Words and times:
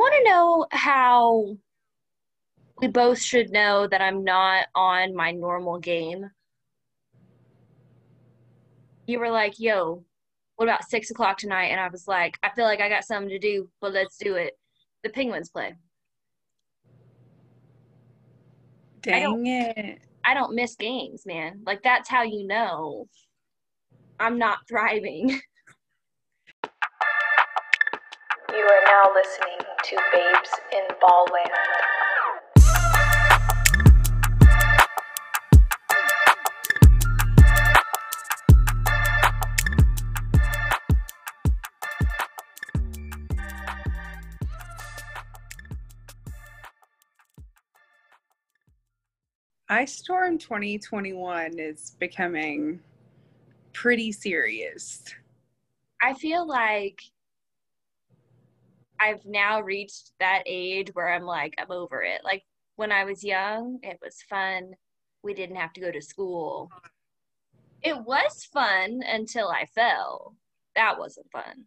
want 0.00 0.14
to 0.14 0.30
know 0.30 0.66
how 0.72 1.56
we 2.78 2.88
both 2.88 3.20
should 3.20 3.50
know 3.50 3.86
that 3.86 4.00
I'm 4.00 4.24
not 4.24 4.66
on 4.74 5.14
my 5.14 5.30
normal 5.30 5.78
game? 5.78 6.30
You 9.06 9.18
were 9.18 9.30
like, 9.30 9.58
yo, 9.58 10.04
what 10.56 10.68
about 10.68 10.88
six 10.88 11.10
o'clock 11.10 11.36
tonight? 11.36 11.66
And 11.66 11.80
I 11.80 11.88
was 11.88 12.08
like, 12.08 12.38
I 12.42 12.50
feel 12.50 12.64
like 12.64 12.80
I 12.80 12.88
got 12.88 13.04
something 13.04 13.28
to 13.28 13.38
do, 13.38 13.68
but 13.80 13.92
let's 13.92 14.16
do 14.16 14.36
it. 14.36 14.58
The 15.02 15.10
Penguins 15.10 15.50
play. 15.50 15.74
Dang 19.02 19.46
it. 19.46 20.00
I 20.24 20.34
don't 20.34 20.54
miss 20.54 20.76
games, 20.76 21.24
man. 21.26 21.60
Like 21.66 21.82
that's 21.82 22.08
how 22.08 22.22
you 22.22 22.46
know 22.46 23.06
I'm 24.18 24.38
not 24.38 24.58
thriving. 24.68 25.40
You 28.52 28.66
are 28.66 28.84
now 28.84 29.04
listening 29.14 29.69
to 29.90 29.96
Babes 30.12 30.50
in 30.72 30.84
Ballland. 31.02 31.50
Ice 49.68 49.96
Storm 49.96 50.38
2021 50.38 51.58
is 51.58 51.96
becoming 51.98 52.78
pretty 53.72 54.12
serious. 54.12 55.02
I 56.00 56.14
feel 56.14 56.46
like 56.46 57.00
I've 59.00 59.24
now 59.24 59.62
reached 59.62 60.12
that 60.20 60.42
age 60.46 60.90
where 60.92 61.12
I'm 61.12 61.24
like, 61.24 61.54
I'm 61.58 61.70
over 61.70 62.02
it. 62.02 62.20
Like 62.22 62.42
when 62.76 62.92
I 62.92 63.04
was 63.04 63.24
young, 63.24 63.78
it 63.82 63.98
was 64.02 64.22
fun. 64.28 64.72
We 65.22 65.34
didn't 65.34 65.56
have 65.56 65.72
to 65.74 65.80
go 65.80 65.90
to 65.90 66.02
school. 66.02 66.70
It 67.82 67.96
was 68.04 68.44
fun 68.44 69.02
until 69.06 69.48
I 69.48 69.64
fell. 69.74 70.36
That 70.76 70.98
wasn't 70.98 71.30
fun. 71.32 71.64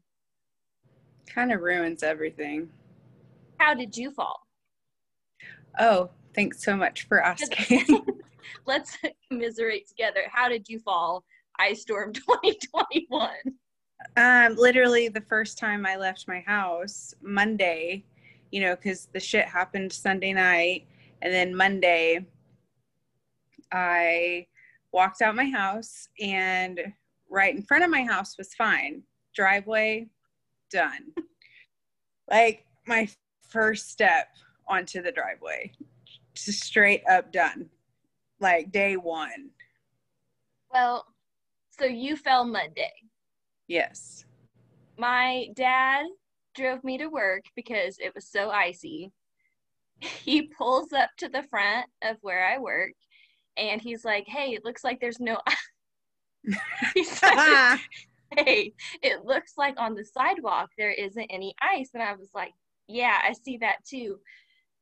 Kind 1.28 1.52
of 1.52 1.62
ruins 1.62 2.04
everything. 2.04 2.70
How 3.58 3.74
did 3.74 3.98
you 3.98 4.12
fall? 4.12 4.48
Oh, 5.80 6.12
thanks 6.36 6.64
so 6.64 6.76
much 6.76 7.08
for 7.08 7.20
asking. 7.24 7.86
Let's 8.66 8.98
commiserate 9.30 9.88
together. 9.88 10.24
How 10.32 10.50
did 10.50 10.70
you 10.70 10.80
fall? 10.80 11.24
Ice 11.58 11.82
Storm 11.82 12.14
2021. 12.14 13.30
Um, 14.18 14.56
literally 14.56 15.08
the 15.08 15.22
first 15.22 15.58
time 15.58 15.86
I 15.86 15.96
left 15.96 16.28
my 16.28 16.42
house, 16.42 17.14
Monday, 17.22 18.04
you 18.52 18.62
know, 18.62 18.76
because 18.76 19.08
the 19.14 19.20
shit 19.20 19.46
happened 19.46 19.92
Sunday 19.92 20.34
night, 20.34 20.88
and 21.22 21.34
then 21.34 21.56
Monday, 21.56 22.26
I 23.72 24.48
walked 24.92 25.22
out 25.22 25.36
my 25.36 25.50
house, 25.50 26.08
and 26.20 26.80
right 27.30 27.56
in 27.56 27.64
front 27.64 27.84
of 27.84 27.90
my 27.90 28.04
house 28.04 28.38
was 28.38 28.54
fine. 28.54 29.04
Driveway, 29.36 30.08
done. 30.70 31.14
like 32.30 32.66
my 32.86 33.08
first 33.50 33.90
step 33.90 34.28
onto 34.68 35.02
the 35.02 35.12
driveway, 35.12 35.72
just 36.36 36.64
straight 36.64 37.04
up 37.10 37.32
done, 37.32 37.70
like 38.40 38.72
day 38.72 38.98
one. 38.98 39.50
Well, 40.72 41.06
so 41.70 41.86
you 41.86 42.16
fell 42.16 42.46
Monday. 42.46 42.92
Yes. 43.74 44.26
My 45.00 45.48
dad 45.56 46.06
drove 46.54 46.84
me 46.84 47.00
to 47.00 47.08
work 47.08 47.42
because 47.56 47.98
it 47.98 48.14
was 48.14 48.28
so 48.28 48.52
icy. 48.52 49.12
He 50.00 50.44
pulls 50.44 50.92
up 50.94 51.10
to 51.18 51.30
the 51.30 51.44
front 51.50 51.88
of 52.04 52.18
where 52.22 52.46
I 52.46 52.60
work 52.60 52.92
and 53.58 53.82
he's 53.82 54.06
like, 54.06 54.26
Hey, 54.28 54.50
it 54.54 54.64
looks 54.64 54.84
like 54.84 55.00
there's 55.00 55.20
no 55.20 55.40
he's 56.94 57.24
like, 57.24 57.80
Hey, 58.38 58.74
it 59.02 59.26
looks 59.26 59.54
like 59.58 59.80
on 59.80 59.96
the 59.96 60.06
sidewalk 60.06 60.70
there 60.78 60.92
isn't 60.92 61.32
any 61.32 61.56
ice. 61.60 61.90
And 61.96 62.04
I 62.04 62.14
was 62.14 62.30
like, 62.36 62.54
Yeah, 62.88 63.18
I 63.28 63.34
see 63.34 63.58
that 63.58 63.78
too. 63.90 64.20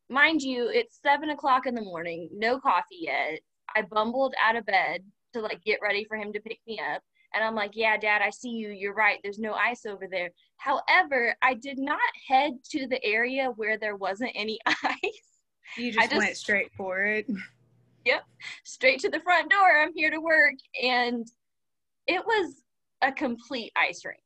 Mind 0.09 0.41
you, 0.41 0.69
it's 0.69 0.99
seven 1.01 1.29
o'clock 1.29 1.65
in 1.65 1.75
the 1.75 1.81
morning, 1.81 2.27
no 2.33 2.59
coffee 2.59 2.99
yet. 2.99 3.39
I 3.73 3.83
bumbled 3.83 4.33
out 4.43 4.57
of 4.57 4.65
bed 4.65 5.01
to 5.33 5.39
like 5.39 5.63
get 5.63 5.79
ready 5.81 6.03
for 6.03 6.17
him 6.17 6.33
to 6.33 6.41
pick 6.41 6.59
me 6.67 6.81
up. 6.93 7.01
And 7.33 7.43
I'm 7.43 7.55
like, 7.55 7.71
yeah, 7.75 7.97
dad, 7.97 8.21
I 8.21 8.29
see 8.29 8.49
you. 8.49 8.69
You're 8.69 8.93
right. 8.93 9.19
There's 9.23 9.39
no 9.39 9.53
ice 9.53 9.85
over 9.85 10.07
there. 10.09 10.31
However, 10.57 11.35
I 11.41 11.53
did 11.53 11.79
not 11.79 11.99
head 12.27 12.53
to 12.71 12.87
the 12.87 13.03
area 13.03 13.51
where 13.55 13.77
there 13.77 13.95
wasn't 13.95 14.31
any 14.35 14.59
ice. 14.65 15.37
You 15.77 15.91
just, 15.91 16.09
just 16.09 16.17
went 16.17 16.37
straight 16.37 16.71
for 16.75 17.03
it. 17.03 17.27
Yep. 18.03 18.23
Straight 18.63 18.99
to 19.01 19.09
the 19.09 19.19
front 19.19 19.51
door. 19.51 19.79
I'm 19.79 19.93
here 19.93 20.09
to 20.09 20.19
work. 20.19 20.55
And 20.81 21.27
it 22.07 22.25
was 22.25 22.63
a 23.01 23.11
complete 23.11 23.71
ice 23.75 24.03
rink. 24.05 24.19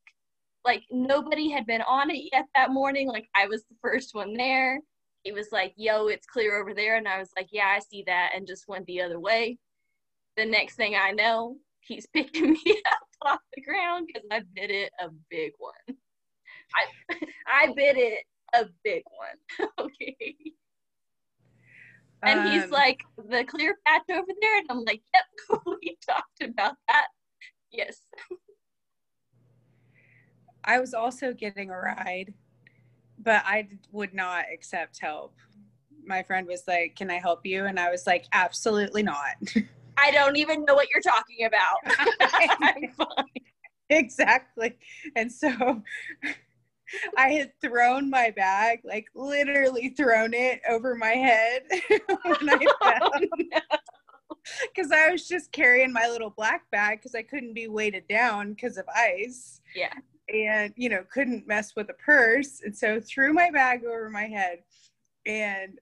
Like 0.64 0.84
nobody 0.90 1.50
had 1.50 1.66
been 1.66 1.82
on 1.82 2.10
it 2.10 2.30
yet 2.32 2.46
that 2.56 2.72
morning. 2.72 3.08
Like 3.08 3.28
I 3.36 3.48
was 3.48 3.64
the 3.64 3.76
first 3.82 4.16
one 4.16 4.34
there. 4.34 4.80
He 5.24 5.32
was 5.32 5.48
like, 5.52 5.74
yo, 5.76 6.08
it's 6.08 6.26
clear 6.26 6.60
over 6.60 6.74
there. 6.74 6.96
And 6.96 7.08
I 7.08 7.20
was 7.20 7.32
like, 7.36 7.50
yeah, 7.52 7.68
I 7.68 7.80
see 7.80 8.04
that. 8.08 8.32
And 8.36 8.48
just 8.48 8.68
went 8.68 8.86
the 8.86 9.02
other 9.02 9.20
way. 9.20 9.58
The 10.38 10.46
next 10.46 10.76
thing 10.76 10.96
I 10.96 11.12
know, 11.12 11.58
he's 11.86 12.06
picking 12.08 12.52
me 12.66 12.82
up 12.92 13.08
off 13.22 13.40
the 13.56 13.62
ground 13.62 14.08
because 14.08 14.28
I 14.32 14.42
bit 14.54 14.72
it 14.72 14.92
a 15.00 15.10
big 15.30 15.54
one. 15.58 15.98
I 16.76 17.16
I 17.48 17.74
bit 17.74 17.98
it 17.98 18.24
a 18.54 18.66
big 18.84 19.04
one. 19.06 19.70
okay. 19.80 20.36
And 22.24 22.40
um, 22.40 22.48
he's 22.48 22.72
like, 22.72 23.02
the 23.30 23.44
clear 23.44 23.78
patch 23.86 24.04
over 24.10 24.26
there, 24.42 24.58
and 24.58 24.68
I'm 24.70 24.84
like, 24.84 25.02
yep, 25.14 25.26
we 25.68 25.96
talked 26.08 26.42
about 26.42 26.76
that. 26.88 27.08
Yes. 27.72 28.00
I 30.64 30.80
was 30.80 30.96
also 30.96 31.34
getting 31.34 31.70
a 31.70 31.78
ride, 31.78 32.34
but 33.20 33.44
I 33.46 33.68
would 33.92 34.16
not 34.16 34.46
accept 34.52 35.00
help. 35.00 35.36
My 36.04 36.24
friend 36.24 36.48
was 36.48 36.64
like, 36.68 36.96
"Can 36.96 37.12
I 37.12 37.20
help 37.20 37.46
you?" 37.46 37.66
And 37.66 37.80
I 37.80 37.92
was 37.92 38.08
like, 38.08 38.26
"Absolutely 38.34 39.04
not." 39.04 39.36
I 39.98 40.12
don't 40.12 40.38
even 40.38 40.66
know 40.66 40.76
what 40.76 40.88
you're 40.90 41.02
talking 41.02 41.46
about. 41.46 42.98
exactly. 43.90 44.78
And 45.16 45.32
so 45.32 45.50
I 47.18 47.30
had 47.30 47.52
thrown 47.62 48.10
my 48.10 48.32
bag, 48.36 48.82
like 48.84 49.08
literally 49.16 49.90
thrown 49.90 50.34
it 50.34 50.62
over 50.70 50.96
my 50.96 51.12
head 51.12 51.64
when 51.90 52.50
I 52.50 52.66
oh, 52.82 53.00
fell. 53.00 53.12
Because 54.74 54.92
I 54.92 55.12
was 55.12 55.28
just 55.28 55.52
carrying 55.52 55.92
my 55.92 56.08
little 56.08 56.30
black 56.30 56.70
bag 56.72 57.00
because 57.00 57.16
I 57.16 57.24
couldn't 57.24 57.54
be 57.54 57.68
weighted 57.68 58.08
down 58.08 58.54
because 58.54 58.78
of 58.78 58.86
ice. 58.96 59.62
Yeah. 59.76 59.94
And, 60.34 60.74
you 60.76 60.90
know, 60.90 61.04
couldn't 61.12 61.48
mess 61.48 61.74
with 61.76 61.90
a 61.90 61.94
purse. 61.94 62.62
And 62.64 62.76
so 62.76 63.00
threw 63.00 63.34
my 63.34 63.50
bag 63.52 63.86
over 63.86 64.10
my 64.10 64.26
head 64.26 64.60
and 65.26 65.80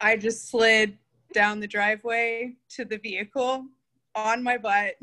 I 0.00 0.16
just 0.16 0.48
slid 0.48 0.96
down 1.32 1.60
the 1.60 1.66
driveway 1.66 2.54
to 2.70 2.84
the 2.84 2.98
vehicle 2.98 3.66
on 4.14 4.42
my 4.42 4.58
butt 4.58 4.94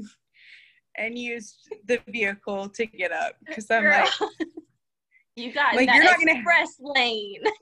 and 0.98 1.18
used 1.18 1.70
the 1.86 2.00
vehicle 2.08 2.70
to 2.70 2.86
get 2.86 3.12
up 3.12 3.34
because 3.46 3.70
I'm 3.70 3.84
Girl. 3.84 4.04
like, 4.04 4.40
you 5.36 5.54
got 5.54 5.76
like, 5.76 5.90
you're 5.90 6.04
not 6.04 6.20
gonna 6.20 6.34
express 6.34 6.76
lane. 6.80 7.44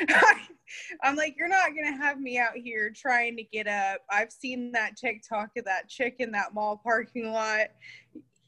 I'm 1.02 1.16
like, 1.16 1.36
you're 1.38 1.48
not 1.48 1.70
gonna 1.74 1.96
have 1.96 2.20
me 2.20 2.38
out 2.38 2.56
here 2.56 2.92
trying 2.94 3.36
to 3.36 3.44
get 3.44 3.66
up. 3.66 4.00
I've 4.10 4.32
seen 4.32 4.72
that 4.72 4.96
TikTok 4.96 5.50
of 5.56 5.64
that 5.64 5.88
chick 5.88 6.16
in 6.18 6.32
that 6.32 6.54
mall 6.54 6.80
parking 6.82 7.32
lot. 7.32 7.68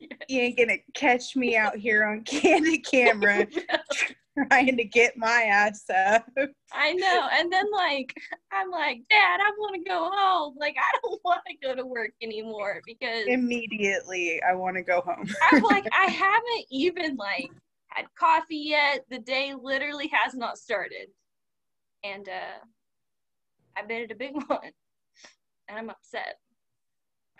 You 0.00 0.40
ain't 0.40 0.58
gonna 0.58 0.78
catch 0.94 1.36
me 1.36 1.56
out 1.56 1.76
here 1.76 2.04
on 2.04 2.22
candid 2.22 2.84
camera 2.84 3.46
trying 4.50 4.76
to 4.76 4.84
get 4.84 5.16
my 5.16 5.42
ass 5.48 5.84
up. 5.90 6.28
I 6.72 6.92
know. 6.92 7.28
And 7.32 7.52
then 7.52 7.64
like 7.72 8.14
I'm 8.52 8.70
like, 8.70 9.00
Dad, 9.08 9.40
I 9.40 9.50
want 9.58 9.74
to 9.74 9.88
go 9.88 10.10
home. 10.12 10.54
Like 10.58 10.76
I 10.78 10.98
don't 11.02 11.20
want 11.24 11.40
to 11.48 11.66
go 11.66 11.74
to 11.74 11.86
work 11.86 12.12
anymore 12.22 12.80
because 12.86 13.26
immediately 13.26 14.40
I 14.42 14.54
want 14.54 14.76
to 14.76 14.82
go 14.82 15.00
home. 15.00 15.28
I'm 15.50 15.62
like, 15.62 15.86
I 15.92 16.10
haven't 16.10 16.66
even 16.70 17.16
like 17.16 17.50
had 17.88 18.06
coffee 18.18 18.56
yet. 18.56 19.04
The 19.10 19.18
day 19.18 19.54
literally 19.60 20.10
has 20.12 20.34
not 20.34 20.58
started. 20.58 21.08
And 22.04 22.28
uh 22.28 22.64
I 23.76 23.82
bit 23.82 24.10
a 24.10 24.14
big 24.14 24.34
one. 24.34 24.72
And 25.68 25.78
I'm 25.78 25.90
upset. 25.90 26.38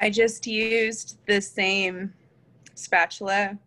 I 0.01 0.11
just 0.11 0.47
used 0.47 1.19
the 1.27 1.41
same 1.41 2.13
spatula 2.75 3.59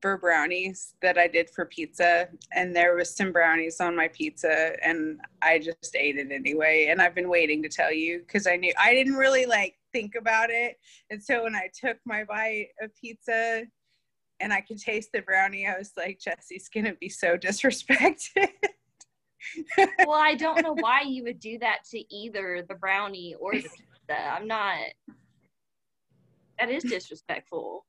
for 0.00 0.18
brownies 0.18 0.94
that 1.02 1.18
I 1.18 1.26
did 1.26 1.50
for 1.50 1.64
pizza, 1.66 2.28
and 2.52 2.74
there 2.74 2.94
was 2.94 3.14
some 3.14 3.32
brownies 3.32 3.80
on 3.80 3.96
my 3.96 4.08
pizza, 4.08 4.72
and 4.84 5.20
I 5.42 5.58
just 5.58 5.96
ate 5.96 6.16
it 6.16 6.30
anyway. 6.30 6.88
And 6.90 7.00
I've 7.00 7.14
been 7.14 7.28
waiting 7.28 7.62
to 7.62 7.68
tell 7.68 7.92
you 7.92 8.20
because 8.20 8.46
I 8.46 8.56
knew 8.56 8.72
I 8.78 8.94
didn't 8.94 9.14
really 9.16 9.46
like 9.46 9.76
think 9.92 10.14
about 10.14 10.50
it, 10.50 10.78
and 11.10 11.22
so 11.22 11.44
when 11.44 11.54
I 11.54 11.70
took 11.78 11.96
my 12.04 12.24
bite 12.24 12.68
of 12.80 12.94
pizza, 12.94 13.64
and 14.40 14.52
I 14.52 14.60
could 14.60 14.78
taste 14.78 15.10
the 15.12 15.22
brownie, 15.22 15.66
I 15.66 15.78
was 15.78 15.92
like, 15.96 16.20
Jesse's 16.20 16.68
gonna 16.68 16.94
be 16.94 17.08
so 17.08 17.36
disrespected. 17.36 18.48
well, 20.06 20.20
I 20.20 20.34
don't 20.34 20.62
know 20.62 20.74
why 20.78 21.02
you 21.02 21.24
would 21.24 21.40
do 21.40 21.58
that 21.58 21.84
to 21.90 22.14
either 22.14 22.64
the 22.68 22.74
brownie 22.74 23.34
or 23.40 23.52
the 23.52 23.62
pizza. 23.62 24.20
I'm 24.30 24.46
not. 24.46 24.76
That 26.58 26.70
is 26.70 26.84
disrespectful. 26.84 27.84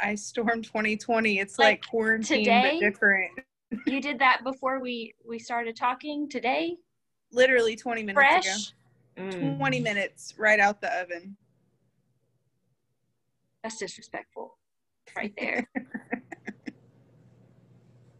I 0.00 0.14
stormed 0.14 0.64
2020. 0.64 1.38
It's 1.38 1.58
like, 1.58 1.66
like 1.66 1.86
quarantine 1.88 2.44
today, 2.44 2.78
but 2.80 2.86
different. 2.86 3.32
you 3.86 4.00
did 4.00 4.18
that 4.18 4.42
before 4.44 4.80
we 4.80 5.14
we 5.26 5.38
started 5.38 5.76
talking 5.76 6.28
today. 6.28 6.76
Literally 7.32 7.76
20 7.76 8.02
minutes 8.02 8.14
Fresh? 8.14 8.46
ago. 8.46 9.30
Mm. 9.30 9.58
20 9.58 9.80
minutes 9.80 10.34
right 10.38 10.60
out 10.60 10.80
the 10.80 10.94
oven. 11.00 11.36
That's 13.62 13.78
disrespectful, 13.78 14.58
right 15.16 15.32
there. 15.38 15.66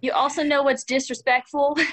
you 0.01 0.13
also 0.13 0.43
know 0.43 0.63
what's 0.63 0.85
disrespectful. 0.85 1.77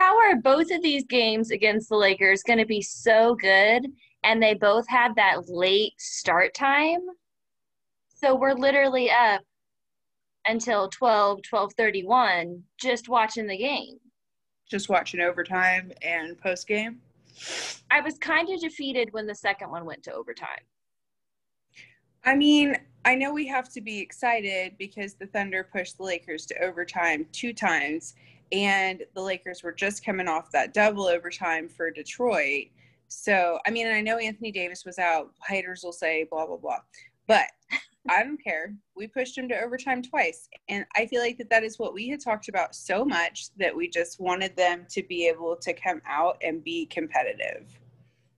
How 0.00 0.16
are 0.16 0.36
both 0.36 0.70
of 0.70 0.82
these 0.82 1.04
games 1.04 1.50
against 1.50 1.88
the 1.88 1.96
Lakers 1.96 2.42
going 2.42 2.58
to 2.60 2.66
be 2.66 2.82
so 2.82 3.34
good 3.34 3.86
and 4.22 4.42
they 4.42 4.54
both 4.54 4.86
had 4.88 5.14
that 5.16 5.48
late 5.48 5.94
start 5.98 6.54
time? 6.54 7.00
So 8.20 8.34
we're 8.34 8.54
literally 8.54 9.10
up 9.10 9.42
until 10.44 10.88
12, 10.88 11.40
12:31 11.42 12.62
just 12.76 13.08
watching 13.08 13.46
the 13.46 13.56
game. 13.56 13.98
Just 14.68 14.88
watching 14.88 15.20
overtime 15.20 15.92
and 16.02 16.36
post 16.36 16.66
game. 16.66 17.00
I 17.92 18.00
was 18.00 18.18
kind 18.18 18.50
of 18.50 18.60
defeated 18.60 19.12
when 19.12 19.28
the 19.28 19.34
second 19.36 19.70
one 19.70 19.84
went 19.84 20.02
to 20.04 20.12
overtime. 20.12 20.64
I 22.24 22.34
mean, 22.34 22.76
I 23.04 23.14
know 23.14 23.32
we 23.32 23.46
have 23.46 23.72
to 23.74 23.80
be 23.80 24.00
excited 24.00 24.74
because 24.78 25.14
the 25.14 25.26
Thunder 25.26 25.62
pushed 25.62 25.98
the 25.98 26.02
Lakers 26.02 26.44
to 26.46 26.60
overtime 26.60 27.24
two 27.30 27.52
times, 27.52 28.14
and 28.50 29.04
the 29.14 29.22
Lakers 29.22 29.62
were 29.62 29.72
just 29.72 30.04
coming 30.04 30.26
off 30.26 30.50
that 30.50 30.74
double 30.74 31.04
overtime 31.04 31.68
for 31.68 31.92
Detroit. 31.92 32.66
So, 33.06 33.60
I 33.64 33.70
mean, 33.70 33.86
I 33.86 34.00
know 34.00 34.18
Anthony 34.18 34.50
Davis 34.50 34.84
was 34.84 34.98
out. 34.98 35.30
Haters 35.46 35.82
will 35.84 35.92
say 35.92 36.26
blah, 36.28 36.46
blah, 36.46 36.56
blah. 36.56 36.80
But 37.28 37.46
I 38.08 38.22
don't 38.22 38.42
care. 38.42 38.74
We 38.96 39.06
pushed 39.06 39.36
him 39.36 39.48
to 39.48 39.60
overtime 39.60 40.02
twice. 40.02 40.48
And 40.68 40.84
I 40.96 41.06
feel 41.06 41.20
like 41.20 41.38
that 41.38 41.50
that 41.50 41.64
is 41.64 41.78
what 41.78 41.94
we 41.94 42.08
had 42.08 42.20
talked 42.22 42.48
about 42.48 42.74
so 42.74 43.04
much 43.04 43.48
that 43.58 43.74
we 43.74 43.88
just 43.88 44.20
wanted 44.20 44.56
them 44.56 44.86
to 44.90 45.02
be 45.02 45.26
able 45.28 45.56
to 45.56 45.72
come 45.72 46.00
out 46.06 46.36
and 46.42 46.62
be 46.64 46.86
competitive. 46.86 47.78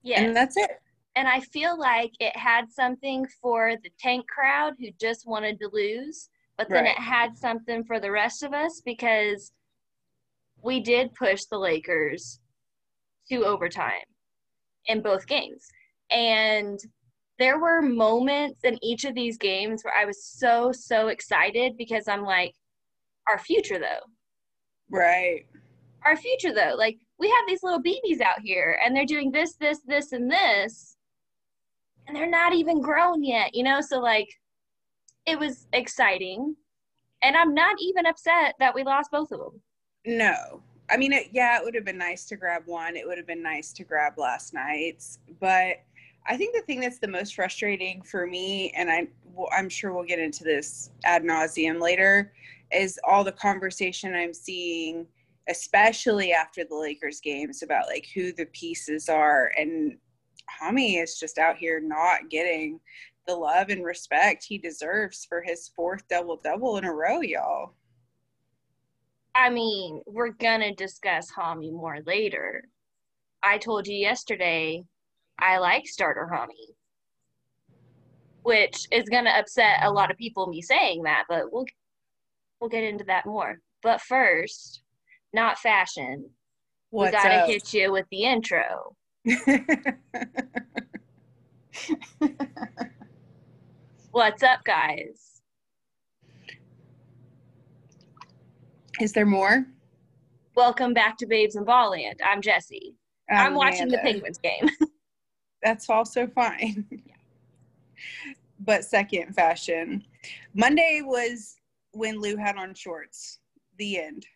Yeah. 0.02 0.22
And 0.22 0.34
that's 0.34 0.56
it. 0.56 0.80
And 1.16 1.28
I 1.28 1.40
feel 1.40 1.78
like 1.78 2.12
it 2.20 2.36
had 2.36 2.70
something 2.70 3.26
for 3.42 3.74
the 3.82 3.90
tank 3.98 4.26
crowd 4.28 4.74
who 4.78 4.88
just 5.00 5.26
wanted 5.26 5.58
to 5.60 5.68
lose, 5.72 6.28
but 6.56 6.68
then 6.68 6.84
right. 6.84 6.96
it 6.96 7.02
had 7.02 7.36
something 7.36 7.84
for 7.84 7.98
the 7.98 8.10
rest 8.10 8.42
of 8.42 8.52
us 8.52 8.80
because 8.84 9.52
we 10.62 10.80
did 10.80 11.14
push 11.14 11.44
the 11.44 11.58
Lakers 11.58 12.40
to 13.30 13.44
overtime 13.44 14.06
in 14.86 15.02
both 15.02 15.26
games. 15.26 15.66
And 16.10 16.78
there 17.40 17.58
were 17.58 17.80
moments 17.80 18.62
in 18.64 18.78
each 18.84 19.04
of 19.04 19.14
these 19.14 19.38
games 19.38 19.82
where 19.82 19.94
I 19.98 20.04
was 20.04 20.22
so, 20.22 20.72
so 20.72 21.08
excited 21.08 21.76
because 21.78 22.06
I'm 22.06 22.22
like, 22.22 22.54
our 23.28 23.38
future 23.38 23.78
though. 23.78 24.06
Right. 24.90 25.46
Our 26.04 26.16
future 26.16 26.52
though. 26.54 26.74
Like, 26.76 26.98
we 27.18 27.28
have 27.28 27.44
these 27.48 27.62
little 27.62 27.80
babies 27.80 28.20
out 28.20 28.40
here 28.42 28.78
and 28.84 28.94
they're 28.94 29.06
doing 29.06 29.32
this, 29.32 29.54
this, 29.54 29.80
this, 29.86 30.12
and 30.12 30.30
this. 30.30 30.96
And 32.06 32.16
they're 32.16 32.28
not 32.28 32.54
even 32.54 32.80
grown 32.82 33.24
yet, 33.24 33.54
you 33.54 33.62
know? 33.62 33.80
So, 33.80 34.00
like, 34.00 34.28
it 35.26 35.38
was 35.38 35.66
exciting. 35.72 36.56
And 37.22 37.36
I'm 37.36 37.54
not 37.54 37.76
even 37.80 38.04
upset 38.06 38.54
that 38.58 38.74
we 38.74 38.82
lost 38.82 39.10
both 39.10 39.32
of 39.32 39.38
them. 39.38 39.62
No. 40.04 40.62
I 40.90 40.96
mean, 40.96 41.12
it, 41.12 41.28
yeah, 41.32 41.58
it 41.58 41.64
would 41.64 41.74
have 41.74 41.84
been 41.84 41.98
nice 41.98 42.24
to 42.26 42.36
grab 42.36 42.62
one. 42.66 42.96
It 42.96 43.06
would 43.06 43.16
have 43.16 43.26
been 43.26 43.42
nice 43.42 43.72
to 43.74 43.84
grab 43.84 44.14
last 44.18 44.52
night's. 44.52 45.20
But 45.40 45.76
I 46.26 46.36
think 46.36 46.54
the 46.54 46.62
thing 46.62 46.80
that's 46.80 46.98
the 46.98 47.08
most 47.08 47.34
frustrating 47.34 48.02
for 48.02 48.26
me, 48.26 48.72
and 48.76 48.90
I, 48.90 49.08
well, 49.24 49.48
I'm 49.56 49.68
sure 49.68 49.92
we'll 49.92 50.04
get 50.04 50.18
into 50.18 50.44
this 50.44 50.90
ad 51.04 51.22
nauseum 51.22 51.80
later, 51.80 52.32
is 52.72 53.00
all 53.06 53.24
the 53.24 53.32
conversation 53.32 54.14
I'm 54.14 54.34
seeing, 54.34 55.06
especially 55.48 56.32
after 56.32 56.64
the 56.64 56.76
Lakers 56.76 57.20
games, 57.20 57.62
about 57.62 57.86
like 57.86 58.06
who 58.14 58.32
the 58.32 58.46
pieces 58.46 59.08
are. 59.08 59.50
And 59.58 59.96
Hami 60.60 61.02
is 61.02 61.18
just 61.18 61.38
out 61.38 61.56
here 61.56 61.80
not 61.80 62.28
getting 62.28 62.80
the 63.26 63.34
love 63.34 63.68
and 63.68 63.84
respect 63.84 64.44
he 64.44 64.58
deserves 64.58 65.24
for 65.24 65.42
his 65.42 65.68
fourth 65.74 66.06
double 66.08 66.36
double 66.42 66.76
in 66.76 66.84
a 66.84 66.92
row, 66.92 67.20
y'all. 67.20 67.74
I 69.34 69.48
mean, 69.48 70.02
we're 70.06 70.32
gonna 70.32 70.74
discuss 70.74 71.30
Hami 71.32 71.72
more 71.72 71.98
later. 72.06 72.64
I 73.42 73.58
told 73.58 73.86
you 73.86 73.96
yesterday 73.96 74.84
I 75.40 75.58
like 75.58 75.86
starter 75.86 76.28
Hami, 76.30 76.74
which 78.42 78.86
is 78.90 79.08
gonna 79.08 79.30
upset 79.30 79.78
a 79.82 79.90
lot 79.90 80.10
of 80.10 80.16
people 80.16 80.46
me 80.46 80.60
saying 80.60 81.02
that, 81.04 81.24
but 81.28 81.52
we'll 81.52 81.66
we'll 82.60 82.70
get 82.70 82.84
into 82.84 83.04
that 83.04 83.26
more. 83.26 83.60
But 83.82 84.00
first, 84.02 84.82
not 85.32 85.58
fashion. 85.58 86.30
What's 86.90 87.12
we 87.12 87.18
gotta 87.18 87.34
up? 87.36 87.48
hit 87.48 87.72
you 87.72 87.90
with 87.92 88.06
the 88.10 88.24
intro. 88.24 88.96
What's 94.10 94.42
up, 94.42 94.64
guys? 94.64 95.40
Is 99.00 99.12
there 99.12 99.24
more? 99.24 99.64
Welcome 100.56 100.92
back 100.92 101.16
to 101.18 101.26
Babes 101.26 101.56
in 101.56 101.64
Ballland. 101.64 102.16
I'm 102.26 102.42
Jesse. 102.42 102.96
I'm, 103.30 103.46
I'm 103.46 103.54
watching 103.54 103.88
the 103.88 103.98
Penguins 103.98 104.38
game. 104.38 104.68
That's 105.62 105.88
also 105.90 106.26
fine. 106.26 106.86
but 108.60 108.84
second 108.84 109.34
fashion. 109.34 110.04
Monday 110.54 111.02
was 111.04 111.56
when 111.92 112.20
Lou 112.20 112.36
had 112.36 112.56
on 112.56 112.74
shorts. 112.74 113.38
The 113.78 113.98
end. 113.98 114.26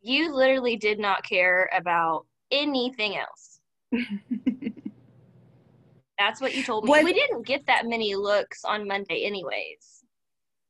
You 0.00 0.34
literally 0.34 0.76
did 0.76 0.98
not 0.98 1.24
care 1.24 1.70
about 1.74 2.26
anything 2.50 3.16
else. 3.16 3.60
That's 6.18 6.40
what 6.40 6.54
you 6.54 6.62
told 6.64 6.84
me. 6.84 6.90
What, 6.90 7.04
we 7.04 7.12
didn't 7.12 7.46
get 7.46 7.64
that 7.66 7.86
many 7.86 8.14
looks 8.14 8.64
on 8.64 8.86
Monday, 8.86 9.24
anyways 9.24 9.97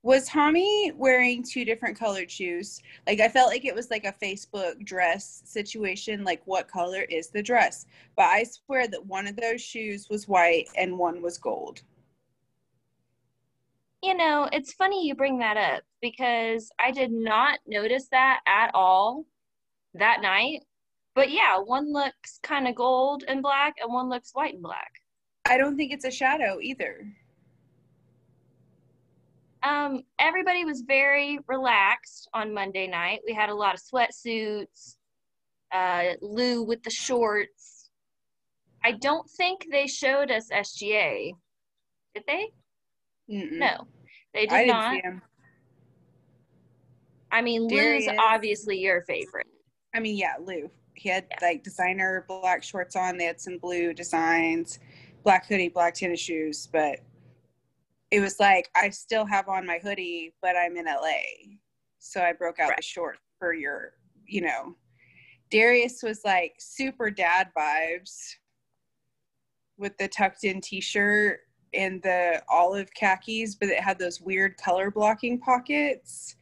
was 0.09 0.27
Hami 0.27 0.95
wearing 0.97 1.43
two 1.43 1.67
different 1.67 1.99
colored 1.99 2.31
shoes? 2.31 2.81
Like 3.07 3.21
I 3.21 3.29
felt 3.29 3.51
like 3.51 3.67
it 3.67 3.75
was 3.75 3.91
like 3.91 4.07
a 4.07 4.25
Facebook 4.25 4.83
dress 4.83 5.43
situation. 5.45 6.25
Like 6.25 6.41
what 6.47 6.67
color 6.67 7.03
is 7.03 7.29
the 7.29 7.43
dress? 7.43 7.85
But 8.17 8.23
I 8.25 8.45
swear 8.45 8.89
that 8.89 9.05
one 9.05 9.27
of 9.27 9.37
those 9.37 9.61
shoes 9.61 10.09
was 10.09 10.27
white 10.27 10.71
and 10.79 10.97
one 10.97 11.21
was 11.21 11.37
gold. 11.37 11.83
You 14.03 14.15
know, 14.15 14.49
it's 14.51 14.73
funny 14.73 15.07
you 15.07 15.15
bring 15.15 15.41
that 15.41 15.59
up 15.59 15.83
because 16.01 16.71
I 16.79 16.91
did 16.91 17.13
not 17.13 17.59
notice 17.67 18.09
that 18.11 18.41
at 18.47 18.71
all 18.73 19.27
that 19.93 20.23
night. 20.23 20.63
But 21.15 21.31
yeah, 21.31 21.59
one 21.59 21.93
looks 21.93 22.41
kind 22.43 22.67
of 22.67 22.75
gold 22.75 23.25
and 23.29 23.43
black 23.43 23.75
and 23.79 23.93
one 23.93 24.09
looks 24.09 24.31
white 24.33 24.55
and 24.55 24.63
black. 24.63 25.03
I 25.45 25.59
don't 25.59 25.77
think 25.77 25.93
it's 25.93 26.07
a 26.07 26.11
shadow 26.11 26.61
either. 26.63 27.13
Um, 29.63 30.03
everybody 30.19 30.65
was 30.65 30.83
very 30.83 31.39
relaxed 31.49 32.29
on 32.33 32.55
Monday 32.55 32.87
night. 32.87 33.21
We 33.27 33.35
had 33.35 33.49
a 33.49 33.55
lot 33.55 33.75
of 33.75 33.81
sweatsuits, 33.81 34.97
uh, 35.73 36.15
Lou 36.21 36.63
with 36.63 36.83
the 36.83 36.91
shorts. 36.91 37.91
I 38.85 38.93
don't 38.93 39.29
think 39.29 39.67
they 39.71 39.87
showed 39.87 40.31
us 40.31 40.49
SGA. 40.51 41.33
Did 42.15 42.25
they? 42.27 42.49
Mm-mm. 43.31 43.59
No, 43.59 43.87
they 44.33 44.47
did 44.47 44.53
I 44.53 44.65
not. 44.65 45.03
I 47.31 47.43
mean, 47.43 47.67
Lou's 47.67 48.09
obviously 48.19 48.79
your 48.79 49.03
favorite. 49.03 49.47
I 49.95 50.01
mean, 50.01 50.17
yeah, 50.17 50.35
Lou. 50.41 50.71
He 50.95 51.09
had 51.09 51.27
yeah. 51.31 51.47
like 51.47 51.63
designer 51.63 52.25
black 52.27 52.63
shorts 52.63 52.97
on. 52.97 53.19
They 53.19 53.25
had 53.25 53.41
some 53.41 53.59
blue 53.59 53.93
designs, 53.93 54.79
black 55.25 55.47
hoodie, 55.47 55.69
black 55.69 55.95
tennis 55.95 56.21
shoes, 56.21 56.69
but 56.73 57.01
it 58.11 58.21
was 58.21 58.41
like 58.41 58.69
I 58.75 58.91
still 58.91 59.27
have 59.27 59.49
on 59.49 59.67
my 59.67 59.79
hoodie, 59.79 60.35
but 60.41 60.57
I'm 60.57 60.77
in 60.77 60.87
LA. 60.87 61.57
So 61.99 62.23
I 62.23 62.33
broke 62.33 62.59
out 62.59 62.69
right. 62.69 62.77
the 62.77 62.83
short 62.83 63.19
for 63.39 63.53
your, 63.53 63.93
you 64.27 64.41
know. 64.41 64.77
Darius 65.51 66.03
was 66.03 66.21
like 66.25 66.55
super 66.59 67.11
dad 67.11 67.49
vibes 67.57 68.35
with 69.79 69.97
the 69.99 70.09
tucked 70.09 70.45
in 70.45 70.61
t-shirt 70.61 71.41
and 71.75 72.03
the 72.03 72.43
olive 72.49 72.93
khakis, 72.95 73.55
but 73.55 73.69
it 73.69 73.81
had 73.81 73.99
those 73.99 74.21
weird 74.21 74.57
color 74.57 74.91
blocking 74.91 75.39
pockets. 75.39 76.37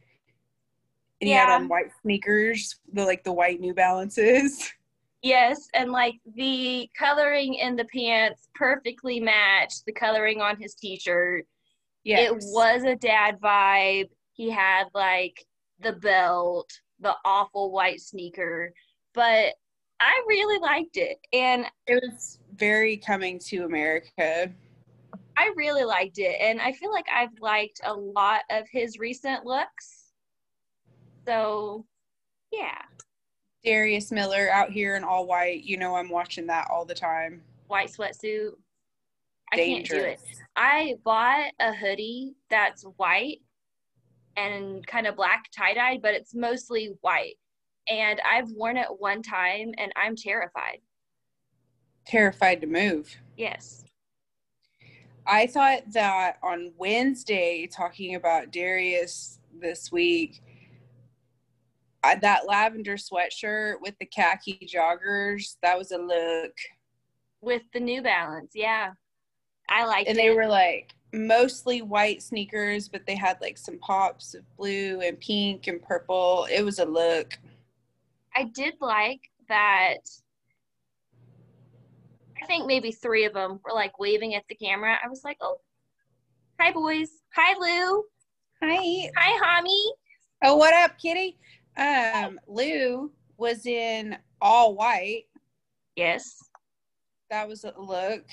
And 1.21 1.29
yeah. 1.29 1.45
he 1.45 1.51
had 1.51 1.55
on 1.55 1.67
white 1.67 1.91
sneakers, 2.01 2.75
the 2.91 3.03
like 3.03 3.23
the 3.23 3.33
white 3.33 3.59
New 3.59 3.73
Balances. 3.73 4.71
Yes, 5.23 5.67
and 5.73 5.91
like 5.91 6.13
the 6.35 6.87
coloring 6.97 7.55
in 7.55 7.75
the 7.75 7.85
pants 7.85 8.49
perfectly 8.53 9.19
matched 9.19 9.83
the 9.85 9.91
coloring 9.91 10.41
on 10.41 10.57
his 10.61 10.75
t-shirt 10.75 11.45
Yes. 12.07 12.31
It 12.31 12.35
was 12.53 12.83
a 12.83 12.95
dad 12.95 13.37
vibe. 13.43 14.07
He 14.31 14.49
had 14.49 14.85
like 14.93 15.45
the 15.81 15.91
belt, 15.91 16.69
the 17.01 17.13
awful 17.25 17.71
white 17.71 17.99
sneaker, 17.99 18.71
but 19.13 19.53
I 19.99 20.23
really 20.25 20.57
liked 20.59 20.95
it. 20.95 21.17
And 21.33 21.65
It 21.85 22.01
was 22.01 22.39
very 22.55 22.95
coming 22.95 23.39
to 23.47 23.65
America. 23.65 24.49
I 25.35 25.51
really 25.57 25.83
liked 25.83 26.17
it. 26.17 26.39
And 26.39 26.61
I 26.61 26.71
feel 26.71 26.93
like 26.93 27.07
I've 27.13 27.37
liked 27.41 27.81
a 27.83 27.93
lot 27.93 28.41
of 28.49 28.63
his 28.71 28.97
recent 28.99 29.45
looks. 29.45 30.13
So, 31.25 31.85
yeah, 32.53 32.83
Darius 33.65 34.13
Miller 34.13 34.49
out 34.49 34.71
here 34.71 34.95
in 34.95 35.03
all 35.03 35.27
white. 35.27 35.63
You 35.65 35.75
know, 35.75 35.95
I'm 35.95 36.09
watching 36.09 36.47
that 36.47 36.67
all 36.71 36.85
the 36.85 36.95
time. 36.95 37.41
white 37.67 37.91
sweatsuit. 37.91 38.51
I 39.53 39.55
can't 39.57 39.87
do 39.87 39.95
it. 39.97 40.19
I 40.55 40.95
bought 41.03 41.51
a 41.59 41.73
hoodie 41.73 42.35
that's 42.49 42.83
white 42.97 43.39
and 44.35 44.85
kind 44.85 45.07
of 45.07 45.15
black 45.15 45.45
tie 45.55 45.73
dyed, 45.73 46.01
but 46.01 46.13
it's 46.13 46.35
mostly 46.35 46.95
white. 47.01 47.35
And 47.89 48.19
I've 48.21 48.49
worn 48.51 48.77
it 48.77 48.87
one 48.97 49.21
time 49.21 49.71
and 49.77 49.91
I'm 49.95 50.15
terrified. 50.15 50.79
Terrified 52.05 52.61
to 52.61 52.67
move. 52.67 53.15
Yes. 53.37 53.83
I 55.25 55.47
thought 55.47 55.81
that 55.93 56.37
on 56.41 56.71
Wednesday, 56.77 57.67
talking 57.67 58.15
about 58.15 58.51
Darius 58.51 59.39
this 59.59 59.91
week, 59.91 60.41
I, 62.03 62.15
that 62.15 62.47
lavender 62.47 62.95
sweatshirt 62.95 63.75
with 63.81 63.95
the 63.99 64.05
khaki 64.05 64.67
joggers, 64.73 65.57
that 65.61 65.77
was 65.77 65.91
a 65.91 65.97
look. 65.97 66.53
With 67.41 67.63
the 67.73 67.79
New 67.79 68.01
Balance. 68.01 68.51
Yeah. 68.55 68.91
I 69.69 69.85
liked 69.85 70.09
And 70.09 70.17
it. 70.17 70.21
they 70.21 70.29
were 70.31 70.47
like 70.47 70.93
mostly 71.13 71.81
white 71.81 72.21
sneakers, 72.21 72.87
but 72.89 73.05
they 73.05 73.15
had 73.15 73.39
like 73.41 73.57
some 73.57 73.77
pops 73.79 74.33
of 74.33 74.43
blue 74.57 75.01
and 75.01 75.19
pink 75.19 75.67
and 75.67 75.81
purple. 75.81 76.47
It 76.51 76.61
was 76.63 76.79
a 76.79 76.85
look. 76.85 77.37
I 78.35 78.43
did 78.45 78.75
like 78.81 79.21
that. 79.49 79.97
I 82.41 82.45
think 82.45 82.65
maybe 82.67 82.91
three 82.91 83.25
of 83.25 83.33
them 83.33 83.59
were 83.65 83.73
like 83.73 83.99
waving 83.99 84.35
at 84.35 84.43
the 84.47 84.55
camera. 84.55 84.97
I 85.03 85.07
was 85.09 85.23
like, 85.23 85.37
oh, 85.41 85.57
hi, 86.59 86.71
boys. 86.71 87.09
Hi, 87.35 87.57
Lou. 87.59 88.03
Hi. 88.61 89.09
Hi, 89.17 89.61
Hami. 89.61 89.91
Oh, 90.43 90.55
what 90.55 90.73
up, 90.73 90.97
kitty? 90.99 91.37
Um, 91.77 92.39
Lou 92.47 93.11
was 93.37 93.65
in 93.65 94.17
all 94.41 94.75
white. 94.75 95.25
Yes. 95.95 96.37
That 97.31 97.47
was 97.47 97.63
a 97.63 97.73
look. 97.77 98.23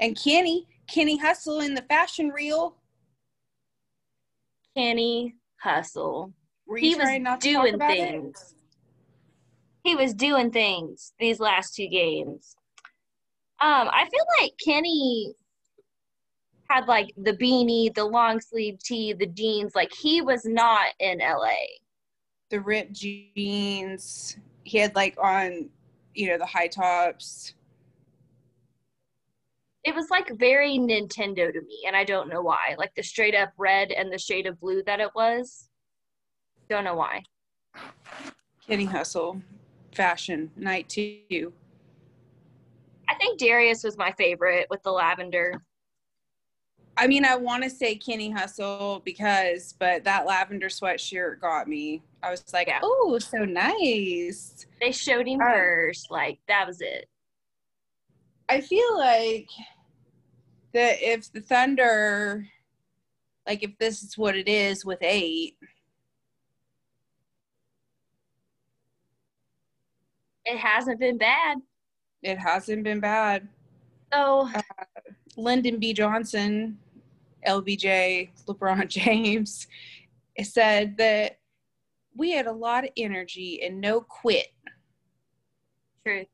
And 0.00 0.16
Kenny, 0.16 0.66
Kenny 0.88 1.18
Hustle 1.18 1.60
in 1.60 1.74
the 1.74 1.82
fashion 1.82 2.30
reel. 2.30 2.76
Kenny 4.74 5.36
Hustle. 5.62 6.32
He 6.78 6.94
was 6.94 7.04
trying 7.04 7.22
not 7.22 7.40
to 7.42 7.52
talk 7.52 7.64
doing 7.64 7.74
about 7.74 7.90
it? 7.90 8.10
things. 8.10 8.54
He 9.84 9.94
was 9.94 10.14
doing 10.14 10.50
things 10.50 11.12
these 11.20 11.38
last 11.38 11.74
two 11.74 11.88
games. 11.88 12.56
Um, 13.60 13.90
I 13.92 14.08
feel 14.10 14.24
like 14.40 14.52
Kenny 14.64 15.34
had 16.70 16.86
like 16.88 17.12
the 17.16 17.32
beanie, 17.32 17.94
the 17.94 18.04
long 18.04 18.40
sleeve 18.40 18.78
tee, 18.78 19.12
the 19.12 19.26
jeans. 19.26 19.74
Like 19.74 19.92
he 19.92 20.22
was 20.22 20.44
not 20.46 20.86
in 20.98 21.18
LA. 21.18 21.48
The 22.48 22.60
ripped 22.60 22.92
jeans. 22.92 24.36
He 24.64 24.78
had 24.78 24.94
like 24.94 25.16
on, 25.22 25.68
you 26.14 26.28
know, 26.28 26.38
the 26.38 26.46
high 26.46 26.68
tops. 26.68 27.54
It 29.84 29.94
was 29.94 30.10
like 30.10 30.30
very 30.38 30.78
Nintendo 30.78 31.52
to 31.52 31.60
me, 31.62 31.84
and 31.86 31.96
I 31.96 32.04
don't 32.04 32.28
know 32.28 32.42
why. 32.42 32.74
Like 32.78 32.94
the 32.94 33.02
straight 33.02 33.34
up 33.34 33.52
red 33.56 33.92
and 33.92 34.12
the 34.12 34.18
shade 34.18 34.46
of 34.46 34.60
blue 34.60 34.82
that 34.84 35.00
it 35.00 35.10
was. 35.14 35.68
Don't 36.68 36.84
know 36.84 36.94
why. 36.94 37.22
Kenny 38.66 38.84
Hustle, 38.84 39.40
fashion 39.92 40.50
night 40.56 40.88
two. 40.88 41.52
I 43.08 43.14
think 43.14 43.38
Darius 43.40 43.82
was 43.82 43.96
my 43.96 44.12
favorite 44.12 44.66
with 44.70 44.82
the 44.82 44.92
lavender. 44.92 45.62
I 46.96 47.06
mean, 47.06 47.24
I 47.24 47.34
want 47.34 47.64
to 47.64 47.70
say 47.70 47.96
Kenny 47.96 48.30
Hustle 48.30 49.00
because, 49.04 49.74
but 49.78 50.04
that 50.04 50.26
lavender 50.26 50.68
sweatshirt 50.68 51.40
got 51.40 51.66
me. 51.66 52.02
I 52.22 52.30
was 52.30 52.44
like, 52.52 52.68
Yeah. 52.68 52.80
oh, 52.82 53.18
so 53.18 53.38
nice. 53.44 54.66
They 54.80 54.92
showed 54.92 55.26
him 55.26 55.40
Um, 55.40 55.48
first. 55.48 56.10
Like 56.10 56.38
that 56.46 56.66
was 56.66 56.80
it. 56.82 57.08
I 58.50 58.60
feel 58.60 58.98
like 58.98 59.48
that 60.74 60.96
if 61.00 61.30
the 61.32 61.40
Thunder, 61.40 62.48
like 63.46 63.62
if 63.62 63.78
this 63.78 64.02
is 64.02 64.18
what 64.18 64.34
it 64.36 64.48
is 64.48 64.84
with 64.84 64.98
eight, 65.02 65.56
It 70.44 70.58
hasn't 70.58 70.98
been 70.98 71.16
bad. 71.16 71.58
it 72.24 72.36
hasn't 72.36 72.82
been 72.82 72.98
bad. 72.98 73.46
So 74.12 74.48
uh, 74.52 74.62
Lyndon 75.36 75.78
B. 75.78 75.92
Johnson, 75.92 76.76
LBJ, 77.46 78.30
LeBron 78.46 78.88
James, 78.88 79.68
said 80.42 80.96
that 80.96 81.38
we 82.16 82.32
had 82.32 82.46
a 82.48 82.52
lot 82.52 82.82
of 82.82 82.90
energy 82.96 83.62
and 83.62 83.80
no 83.80 84.00
quit. 84.00 84.48
truth. 86.04 86.26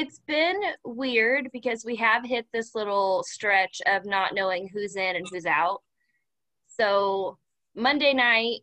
It's 0.00 0.20
been 0.20 0.58
weird 0.82 1.50
because 1.52 1.84
we 1.84 1.94
have 1.96 2.24
hit 2.24 2.46
this 2.54 2.74
little 2.74 3.22
stretch 3.22 3.82
of 3.84 4.06
not 4.06 4.32
knowing 4.32 4.66
who's 4.66 4.96
in 4.96 5.14
and 5.16 5.26
who's 5.30 5.44
out. 5.44 5.82
So 6.66 7.36
Monday 7.76 8.14
night, 8.14 8.60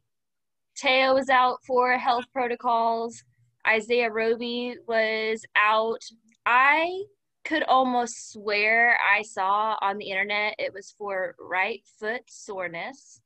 Theo 0.80 1.14
was 1.14 1.30
out 1.30 1.60
for 1.64 1.96
health 1.96 2.26
protocols. 2.34 3.24
Isaiah 3.68 4.10
Roby 4.10 4.78
was 4.88 5.46
out. 5.56 6.02
I 6.48 7.04
could 7.46 7.62
almost 7.66 8.32
swear 8.32 8.98
I 9.08 9.22
saw 9.22 9.78
on 9.80 10.00
the 10.00 10.10
internet 10.10 10.56
it 10.58 10.74
was 10.74 10.96
for 10.98 11.36
right 11.40 11.84
foot 12.00 12.24
soreness. 12.26 13.22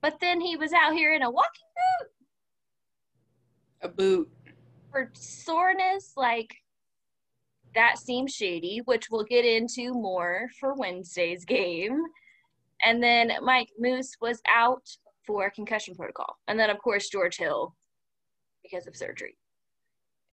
But 0.00 0.20
then 0.22 0.40
he 0.40 0.56
was 0.56 0.72
out 0.72 0.94
here 0.94 1.12
in 1.12 1.20
a 1.20 1.30
walking 1.30 1.68
boot. 2.00 2.08
A 3.82 3.88
boot. 3.90 4.30
for 4.90 5.10
soreness, 5.12 6.14
like 6.16 6.56
that 7.74 7.98
seems 7.98 8.32
shady, 8.32 8.82
which 8.84 9.10
we'll 9.10 9.24
get 9.24 9.44
into 9.44 9.92
more 9.92 10.48
for 10.58 10.74
Wednesday's 10.74 11.44
game. 11.44 12.02
And 12.84 13.02
then 13.02 13.32
Mike 13.42 13.70
Moose 13.78 14.16
was 14.20 14.40
out 14.48 14.88
for 15.26 15.50
concussion 15.50 15.94
protocol. 15.94 16.38
And 16.48 16.58
then, 16.58 16.70
of 16.70 16.78
course, 16.78 17.08
George 17.08 17.36
Hill 17.36 17.74
because 18.62 18.86
of 18.86 18.96
surgery. 18.96 19.36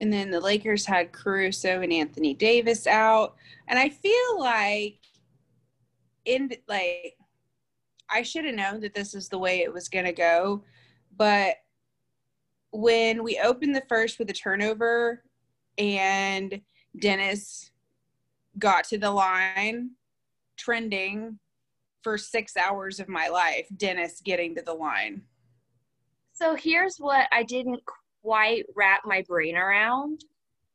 And 0.00 0.12
then 0.12 0.30
the 0.30 0.40
Lakers 0.40 0.86
had 0.86 1.12
Caruso 1.12 1.80
and 1.80 1.92
Anthony 1.92 2.34
Davis 2.34 2.86
out. 2.86 3.34
And 3.66 3.78
I 3.78 3.88
feel 3.88 4.38
like 4.38 4.98
in 6.24 6.50
like 6.68 7.16
I 8.10 8.22
should 8.22 8.44
have 8.44 8.54
known 8.54 8.80
that 8.80 8.94
this 8.94 9.14
is 9.14 9.28
the 9.28 9.38
way 9.38 9.60
it 9.60 9.72
was 9.72 9.88
gonna 9.88 10.12
go. 10.12 10.62
But 11.16 11.56
when 12.70 13.24
we 13.24 13.40
opened 13.42 13.74
the 13.74 13.82
first 13.88 14.18
with 14.18 14.30
a 14.30 14.34
turnover 14.34 15.24
and 15.78 16.60
Dennis 16.98 17.70
got 18.58 18.84
to 18.84 18.98
the 18.98 19.10
line 19.10 19.90
trending 20.56 21.38
for 22.02 22.18
six 22.18 22.56
hours 22.56 23.00
of 23.00 23.08
my 23.08 23.28
life, 23.28 23.66
Dennis 23.76 24.20
getting 24.24 24.54
to 24.54 24.62
the 24.62 24.74
line. 24.74 25.22
So 26.32 26.54
here's 26.54 26.98
what 26.98 27.26
I 27.32 27.42
didn't 27.42 27.82
quite 28.22 28.64
wrap 28.76 29.00
my 29.04 29.22
brain 29.26 29.56
around. 29.56 30.20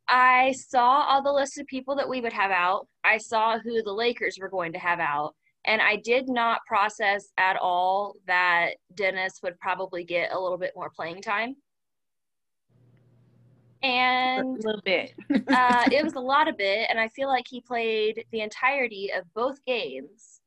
I 0.08 0.51
saw 0.51 1.05
all 1.08 1.24
the 1.24 1.32
list 1.32 1.58
of 1.58 1.67
people 1.67 1.96
that 1.96 2.10
we 2.10 2.20
would 2.20 2.34
have 2.34 2.51
out. 2.51 2.88
I 3.03 3.17
saw 3.17 3.58
who 3.58 3.82
the 3.82 3.93
Lakers 3.93 4.38
were 4.39 4.50
going 4.50 4.74
to 4.74 4.79
have 4.79 5.00
out. 5.00 5.34
And 5.65 5.82
I 5.82 5.96
did 5.96 6.27
not 6.27 6.60
process 6.67 7.29
at 7.38 7.55
all 7.55 8.15
that 8.27 8.72
Dennis 8.96 9.39
would 9.43 9.58
probably 9.60 10.03
get 10.03 10.34
a 10.34 10.39
little 10.39 10.58
bit 10.58 10.74
more 10.75 10.91
playing 10.93 11.22
time. 11.22 11.55
And 13.83 14.57
a 14.63 14.67
little 14.67 14.81
bit. 14.83 15.13
uh, 15.29 15.83
it 15.91 16.03
was 16.03 16.13
a 16.13 16.19
lot 16.19 16.47
of 16.47 16.55
it. 16.59 16.87
And 16.89 16.99
I 16.99 17.09
feel 17.09 17.27
like 17.27 17.45
he 17.47 17.61
played 17.61 18.25
the 18.31 18.41
entirety 18.41 19.11
of 19.15 19.31
both 19.33 19.63
games. 19.65 20.41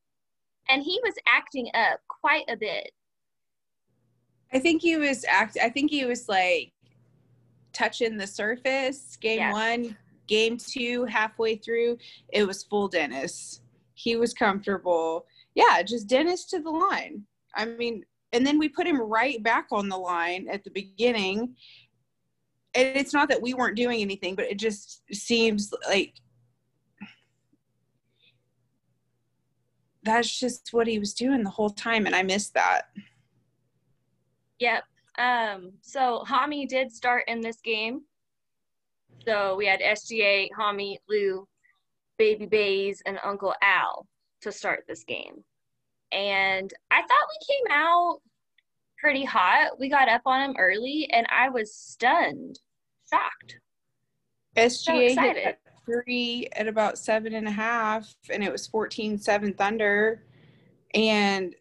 And 0.68 0.82
he 0.82 0.98
was 1.04 1.14
acting 1.26 1.68
up 1.74 2.00
quite 2.08 2.44
a 2.48 2.56
bit. 2.56 2.90
I 4.52 4.58
think 4.58 4.82
he 4.82 4.96
was 4.96 5.24
act. 5.28 5.58
I 5.62 5.68
think 5.68 5.90
he 5.90 6.04
was 6.04 6.28
like 6.28 6.72
touching 7.72 8.16
the 8.16 8.26
surface. 8.26 9.16
Game 9.20 9.38
Yeah. 9.38 9.52
one, 9.52 9.96
game 10.26 10.56
two, 10.56 11.04
halfway 11.04 11.56
through, 11.56 11.98
it 12.32 12.46
was 12.46 12.64
full 12.64 12.88
Dennis. 12.88 13.60
He 13.94 14.16
was 14.16 14.34
comfortable. 14.34 15.26
Yeah, 15.54 15.82
just 15.82 16.08
Dennis 16.08 16.44
to 16.46 16.60
the 16.60 16.70
line. 16.70 17.24
I 17.54 17.64
mean, 17.66 18.04
and 18.32 18.46
then 18.46 18.58
we 18.58 18.68
put 18.68 18.86
him 18.86 19.00
right 19.00 19.42
back 19.42 19.68
on 19.72 19.88
the 19.88 19.96
line 19.96 20.48
at 20.50 20.64
the 20.64 20.70
beginning. 20.70 21.54
And 22.76 22.96
it's 22.96 23.14
not 23.14 23.28
that 23.30 23.40
we 23.40 23.54
weren't 23.54 23.76
doing 23.76 24.02
anything, 24.02 24.34
but 24.34 24.44
it 24.44 24.58
just 24.58 25.02
seems 25.12 25.72
like 25.88 26.14
that's 30.02 30.38
just 30.38 30.68
what 30.72 30.86
he 30.86 30.98
was 30.98 31.14
doing 31.14 31.42
the 31.42 31.50
whole 31.50 31.70
time, 31.70 32.06
and 32.06 32.14
I 32.14 32.22
missed 32.22 32.54
that. 32.54 32.82
Yep. 34.58 34.84
Um, 35.18 35.72
so 35.80 36.24
Hami 36.28 36.68
did 36.68 36.92
start 36.92 37.24
in 37.28 37.40
this 37.40 37.60
game. 37.62 38.02
So 39.26 39.56
we 39.56 39.66
had 39.66 39.80
SGA, 39.80 40.48
Hami, 40.58 40.96
Lou, 41.08 41.48
Baby 42.18 42.46
Bays, 42.46 43.02
and 43.06 43.18
Uncle 43.24 43.54
Al 43.62 44.06
to 44.42 44.52
start 44.52 44.84
this 44.86 45.02
game. 45.04 45.42
And 46.12 46.72
I 46.90 47.00
thought 47.00 47.08
we 47.08 47.54
came 47.54 47.76
out 47.76 48.20
pretty 48.98 49.24
hot. 49.24 49.78
We 49.78 49.88
got 49.88 50.08
up 50.08 50.22
on 50.26 50.50
him 50.50 50.56
early, 50.58 51.08
and 51.12 51.26
I 51.30 51.48
was 51.48 51.74
stunned, 51.74 52.58
shocked. 53.12 53.60
SGA 54.56 55.14
So 55.14 55.20
hit 55.20 55.58
three 55.84 56.48
at 56.56 56.66
about 56.66 56.98
seven 56.98 57.34
and 57.34 57.46
a 57.46 57.50
half, 57.50 58.12
and 58.30 58.42
it 58.42 58.50
was 58.50 58.66
14 58.66 59.18
7 59.18 59.54
Thunder. 59.54 60.24
And 60.94 61.54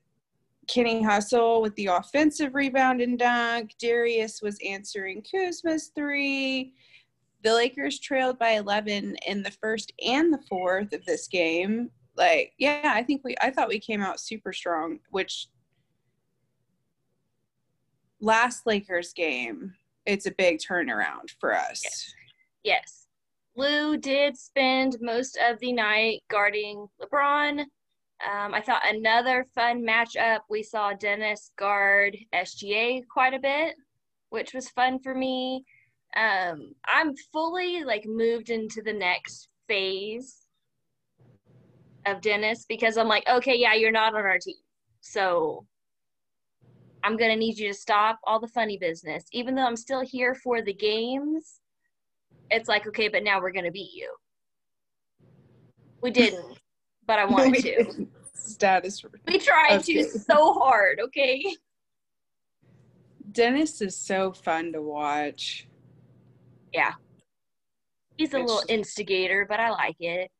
Kenny 0.67 1.01
Hustle 1.03 1.61
with 1.61 1.75
the 1.75 1.87
offensive 1.87 2.55
rebound 2.55 3.01
and 3.01 3.19
dunk. 3.19 3.75
Darius 3.79 4.41
was 4.41 4.57
answering 4.67 5.23
Kuzma's 5.23 5.91
three. 5.95 6.73
The 7.43 7.53
Lakers 7.53 7.99
trailed 7.99 8.39
by 8.39 8.51
11 8.51 9.17
in 9.27 9.43
the 9.43 9.51
first 9.51 9.93
and 10.03 10.33
the 10.33 10.41
fourth 10.49 10.93
of 10.93 11.05
this 11.05 11.27
game. 11.27 11.91
Like, 12.17 12.53
yeah, 12.57 12.93
I 12.95 13.03
think 13.03 13.23
we, 13.23 13.35
I 13.41 13.51
thought 13.51 13.67
we 13.67 13.79
came 13.79 14.01
out 14.01 14.19
super 14.19 14.53
strong, 14.53 14.99
which 15.11 15.47
last 18.19 18.65
Lakers 18.65 19.13
game, 19.13 19.73
it's 20.05 20.25
a 20.25 20.31
big 20.31 20.59
turnaround 20.59 21.31
for 21.39 21.55
us. 21.55 21.81
Yes. 21.83 22.13
Yes. 22.63 23.07
Lou 23.55 23.97
did 23.97 24.37
spend 24.37 24.97
most 24.99 25.37
of 25.37 25.59
the 25.59 25.71
night 25.71 26.23
guarding 26.29 26.87
LeBron. 27.01 27.61
Um, 27.61 28.53
I 28.53 28.61
thought 28.61 28.81
another 28.85 29.45
fun 29.55 29.85
matchup. 29.85 30.39
We 30.49 30.63
saw 30.63 30.93
Dennis 30.93 31.51
guard 31.57 32.17
SGA 32.33 33.03
quite 33.07 33.33
a 33.33 33.39
bit, 33.39 33.75
which 34.29 34.53
was 34.53 34.69
fun 34.69 34.99
for 34.99 35.15
me. 35.15 35.63
Um, 36.15 36.73
I'm 36.87 37.15
fully 37.33 37.83
like 37.83 38.05
moved 38.05 38.49
into 38.49 38.81
the 38.81 38.93
next 38.93 39.49
phase 39.67 40.45
of 42.05 42.21
Dennis 42.21 42.65
because 42.67 42.97
I'm 42.97 43.07
like, 43.07 43.27
okay, 43.27 43.57
yeah, 43.57 43.73
you're 43.73 43.91
not 43.91 44.15
on 44.15 44.21
our 44.21 44.39
team. 44.39 44.55
So 45.01 45.65
I'm 47.05 47.17
going 47.17 47.29
to 47.29 47.37
need 47.37 47.59
you 47.59 47.67
to 47.67 47.73
stop 47.77 48.19
all 48.23 48.39
the 48.39 48.47
funny 48.47 48.77
business. 48.77 49.25
Even 49.31 49.53
though 49.53 49.65
I'm 49.65 49.75
still 49.75 50.01
here 50.01 50.33
for 50.33 50.63
the 50.63 50.73
games, 50.73 51.59
it's 52.49 52.67
like, 52.67 52.87
okay, 52.87 53.09
but 53.09 53.23
now 53.23 53.39
we're 53.39 53.51
going 53.51 53.65
to 53.65 53.71
beat 53.71 53.91
you. 53.93 54.11
We 56.01 56.09
didn't, 56.09 56.57
but 57.05 57.19
I 57.19 57.25
wanted 57.29 57.61
to. 57.61 57.61
didn't. 57.61 58.09
Status. 58.33 59.05
We 59.27 59.37
tried 59.37 59.81
Okay. 59.81 60.01
to 60.01 60.03
so 60.03 60.53
hard, 60.53 60.99
okay? 60.99 61.45
Dennis 63.31 63.81
is 63.81 63.95
so 63.95 64.31
fun 64.31 64.73
to 64.73 64.81
watch. 64.81 65.67
Yeah. 66.73 66.93
He's 68.17 68.33
a 68.33 68.39
It's 68.39 68.51
little 68.51 68.63
instigator, 68.67 69.45
but 69.47 69.59
I 69.59 69.69
like 69.69 69.97
it. 69.99 70.31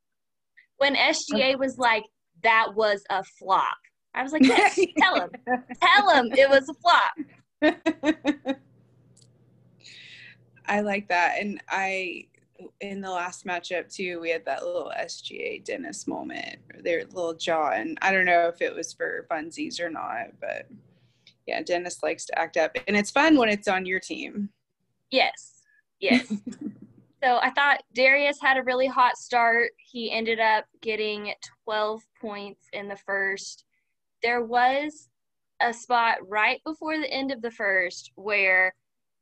When 0.78 0.96
SGA 0.96 1.60
was 1.60 1.78
like, 1.78 2.06
that 2.42 2.74
was 2.76 3.04
a 3.12 3.24
flop, 3.24 3.78
I 4.16 4.24
was 4.24 4.32
like, 4.32 4.44
yes, 4.44 4.80
tell 4.98 5.16
him. 5.16 5.30
Tell 5.82 6.10
him 6.10 6.32
it 6.32 6.50
was 6.50 6.70
a 6.70 6.74
flop. 6.74 7.14
I 10.68 10.80
like 10.80 11.10
that. 11.10 11.36
And 11.40 11.62
I, 11.70 12.28
in 12.80 13.02
the 13.02 13.12
last 13.12 13.46
matchup 13.46 13.94
too, 13.94 14.22
we 14.22 14.30
had 14.30 14.46
that 14.46 14.66
little 14.66 14.92
SGA 14.98 15.64
Dennis 15.66 16.08
moment, 16.08 16.60
their 16.82 17.04
little 17.06 17.34
jaw. 17.34 17.72
And 17.72 17.98
I 18.02 18.14
don't 18.14 18.26
know 18.26 18.48
if 18.48 18.62
it 18.62 18.74
was 18.74 18.94
for 18.94 19.28
funsies 19.30 19.82
or 19.82 19.90
not, 19.90 20.28
but 20.40 20.68
yeah, 21.46 21.62
Dennis 21.62 22.02
likes 22.02 22.26
to 22.28 22.40
act 22.40 22.56
up. 22.56 22.78
And 22.88 22.96
it's 22.96 23.12
fun 23.12 23.38
when 23.38 23.50
it's 23.50 23.68
on 23.68 23.86
your 23.86 24.00
team. 24.00 24.50
Yes, 25.12 25.62
yes. 26.00 26.28
so 27.24 27.38
I 27.42 27.52
thought 27.52 27.84
Darius 27.94 28.40
had 28.42 28.58
a 28.58 28.64
really 28.64 28.88
hot 28.88 29.18
start. 29.18 29.72
He 29.78 30.10
ended 30.10 30.40
up 30.40 30.66
getting 30.82 31.34
12 31.66 32.02
points 32.22 32.68
in 32.72 32.88
the 32.88 32.98
first. 33.06 33.65
There 34.26 34.44
was 34.44 35.08
a 35.62 35.72
spot 35.72 36.18
right 36.28 36.60
before 36.66 36.98
the 36.98 37.14
end 37.14 37.32
of 37.32 37.44
the 37.44 37.52
first 37.52 38.12
where 38.16 38.74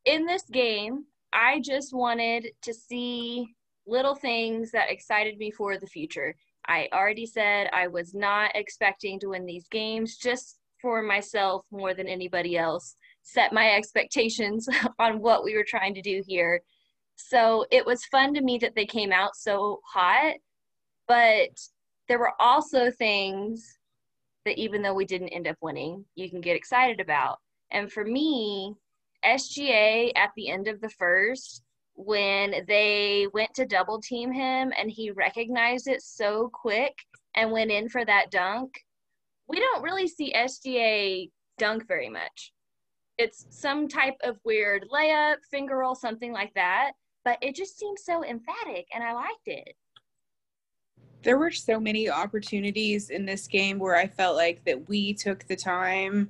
in 0.06 0.26
this 0.26 0.44
game, 0.44 1.04
I 1.34 1.60
just 1.60 1.94
wanted 1.94 2.48
to 2.62 2.74
see 2.74 3.54
little 3.86 4.16
things 4.16 4.72
that 4.72 4.90
excited 4.90 5.38
me 5.38 5.52
for 5.52 5.78
the 5.78 5.88
future. 5.88 6.34
I 6.70 6.88
already 6.94 7.26
said 7.26 7.68
I 7.74 7.90
was 7.90 8.14
not 8.14 8.52
expecting 8.56 9.20
to 9.20 9.32
win 9.32 9.46
these 9.46 9.68
games 9.68 10.16
just 10.16 10.60
for 10.82 11.02
myself 11.02 11.66
more 11.70 11.94
than 11.94 12.08
anybody 12.08 12.58
else 12.58 12.96
set 13.24 13.52
my 13.52 13.72
expectations 13.72 14.70
on 15.00 15.20
what 15.20 15.44
we 15.44 15.54
were 15.54 15.66
trying 15.68 15.96
to 15.96 16.02
do 16.02 16.24
here. 16.26 16.62
So 17.18 17.66
it 17.72 17.86
was 17.86 18.06
fun 18.06 18.34
to 18.36 18.42
me 18.42 18.58
that 18.60 18.74
they 18.74 18.86
came 18.86 19.12
out 19.12 19.36
so 19.36 19.82
hot, 19.86 20.36
but 21.10 21.50
there 22.08 22.20
were 22.20 22.40
also 22.40 22.90
things 22.90 23.80
that 24.46 24.60
even 24.60 24.82
though 24.82 24.94
we 24.94 25.06
didn't 25.06 25.30
end 25.30 25.48
up 25.48 25.58
winning, 25.62 26.06
you 26.16 26.30
can 26.30 26.42
get 26.42 26.56
excited 26.56 27.00
about. 27.00 27.38
And 27.72 27.92
for 27.92 28.04
me, 28.04 28.74
SGA 29.26 30.12
at 30.16 30.32
the 30.36 30.50
end 30.50 30.68
of 30.68 30.82
the 30.82 30.90
first, 30.90 31.64
when 31.96 32.66
they 32.68 33.28
went 33.34 33.54
to 33.56 33.66
double 33.66 34.02
team 34.02 34.32
him 34.32 34.74
and 34.78 34.90
he 34.90 35.12
recognized 35.12 35.88
it 35.88 36.02
so 36.02 36.50
quick 36.54 36.94
and 37.36 37.52
went 37.52 37.72
in 37.72 37.90
for 37.90 38.04
that 38.06 38.32
dunk, 38.32 38.80
we 39.48 39.60
don't 39.60 39.84
really 39.84 40.08
see 40.08 40.34
SGA 40.34 41.30
dunk 41.58 41.88
very 41.88 42.10
much 42.10 42.54
it's 43.18 43.46
some 43.50 43.88
type 43.88 44.16
of 44.24 44.40
weird 44.44 44.86
layup, 44.94 45.38
finger 45.52 45.78
roll, 45.78 45.96
something 45.96 46.32
like 46.32 46.54
that. 46.56 46.92
But 47.26 47.38
it 47.42 47.56
just 47.56 47.78
seems 47.78 48.04
so 48.04 48.24
emphatic, 48.24 48.86
and 48.94 49.04
I 49.04 49.14
liked 49.14 49.48
it. 49.48 49.76
There 51.24 51.38
were 51.38 51.52
so 51.52 51.80
many 51.80 52.10
opportunities 52.10 53.10
in 53.10 53.26
this 53.26 53.48
game 53.48 53.80
where 53.80 53.96
I 53.96 54.08
felt 54.08 54.36
like 54.36 54.64
that 54.66 54.88
we 54.90 55.14
took 55.14 55.48
the 55.48 55.56
time 55.56 56.30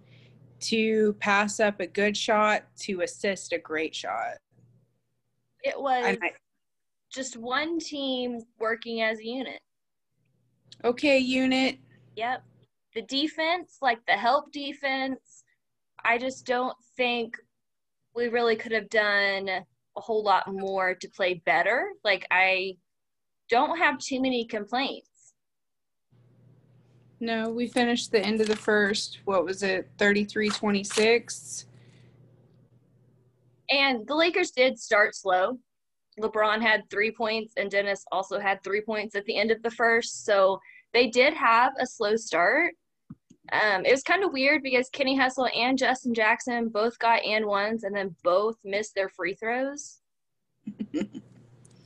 to 0.61 1.13
pass 1.19 1.59
up 1.59 1.79
a 1.79 1.87
good 1.87 2.15
shot 2.15 2.63
to 2.81 3.01
assist 3.01 3.51
a 3.51 3.57
great 3.57 3.93
shot. 3.93 4.37
It 5.63 5.79
was 5.79 6.17
I, 6.21 6.31
just 7.11 7.37
one 7.37 7.79
team 7.79 8.41
working 8.59 9.01
as 9.01 9.19
a 9.19 9.25
unit. 9.25 9.59
okay, 10.83 11.17
unit. 11.17 11.77
Yep. 12.15 12.43
The 12.95 13.01
defense, 13.03 13.77
like 13.81 14.05
the 14.05 14.13
help 14.13 14.51
defense, 14.51 15.43
I 16.05 16.17
just 16.17 16.45
don't 16.45 16.77
think 16.95 17.35
we 18.15 18.27
really 18.27 18.55
could 18.55 18.71
have 18.71 18.89
done 18.89 19.49
a 19.49 19.63
whole 19.95 20.23
lot 20.23 20.51
more 20.53 20.93
to 20.93 21.09
play 21.09 21.41
better. 21.45 21.89
Like, 22.03 22.27
I 22.29 22.77
don't 23.53 23.77
have 23.77 23.99
too 23.99 24.19
many 24.19 24.45
complaints. 24.45 25.35
No, 27.19 27.51
we 27.51 27.67
finished 27.67 28.11
the 28.11 28.19
end 28.19 28.41
of 28.41 28.47
the 28.47 28.55
first. 28.55 29.19
What 29.25 29.45
was 29.45 29.61
it? 29.61 29.87
33 29.99 30.49
26. 30.49 31.67
And 33.69 34.07
the 34.07 34.15
Lakers 34.15 34.49
did 34.49 34.79
start 34.79 35.15
slow. 35.15 35.59
LeBron 36.19 36.63
had 36.63 36.89
three 36.89 37.11
points, 37.11 37.53
and 37.55 37.69
Dennis 37.69 38.03
also 38.11 38.39
had 38.39 38.63
three 38.63 38.81
points 38.81 39.15
at 39.15 39.23
the 39.25 39.37
end 39.37 39.51
of 39.51 39.61
the 39.61 39.69
first. 39.69 40.25
So 40.25 40.59
they 40.91 41.11
did 41.11 41.35
have 41.35 41.73
a 41.79 41.85
slow 41.85 42.15
start. 42.15 42.73
Um, 43.51 43.85
it 43.85 43.91
was 43.91 44.01
kind 44.01 44.23
of 44.23 44.33
weird 44.33 44.63
because 44.63 44.89
Kenny 44.89 45.15
Hustle 45.15 45.49
and 45.55 45.77
Justin 45.77 46.15
Jackson 46.15 46.69
both 46.69 46.97
got 46.97 47.23
and 47.23 47.45
ones 47.45 47.83
and 47.83 47.95
then 47.95 48.15
both 48.23 48.55
missed 48.63 48.95
their 48.95 49.09
free 49.09 49.35
throws. 49.35 50.01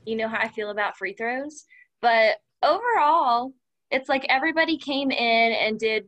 you 0.08 0.16
know 0.16 0.30
how 0.30 0.40
I 0.40 0.48
feel 0.48 0.70
about 0.70 0.98
free 0.98 1.14
throws. 1.14 1.66
But 2.02 2.38
overall, 2.64 3.54
it's 3.92 4.08
like 4.08 4.26
everybody 4.30 4.78
came 4.78 5.12
in 5.12 5.54
and 5.54 5.78
did 5.78 6.06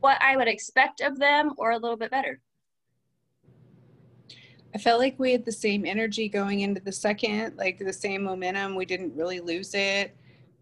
what 0.00 0.18
I 0.22 0.36
would 0.36 0.48
expect 0.48 1.00
of 1.00 1.18
them 1.18 1.52
or 1.56 1.72
a 1.72 1.78
little 1.78 1.96
bit 1.96 2.10
better. 2.10 2.40
I 4.74 4.78
felt 4.78 5.00
like 5.00 5.18
we 5.18 5.32
had 5.32 5.44
the 5.44 5.52
same 5.52 5.84
energy 5.84 6.28
going 6.28 6.60
into 6.60 6.80
the 6.80 6.92
second, 6.92 7.56
like 7.56 7.78
the 7.78 7.92
same 7.92 8.22
momentum. 8.22 8.76
We 8.76 8.84
didn't 8.84 9.16
really 9.16 9.40
lose 9.40 9.74
it. 9.74 10.16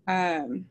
Um, 0.06 0.64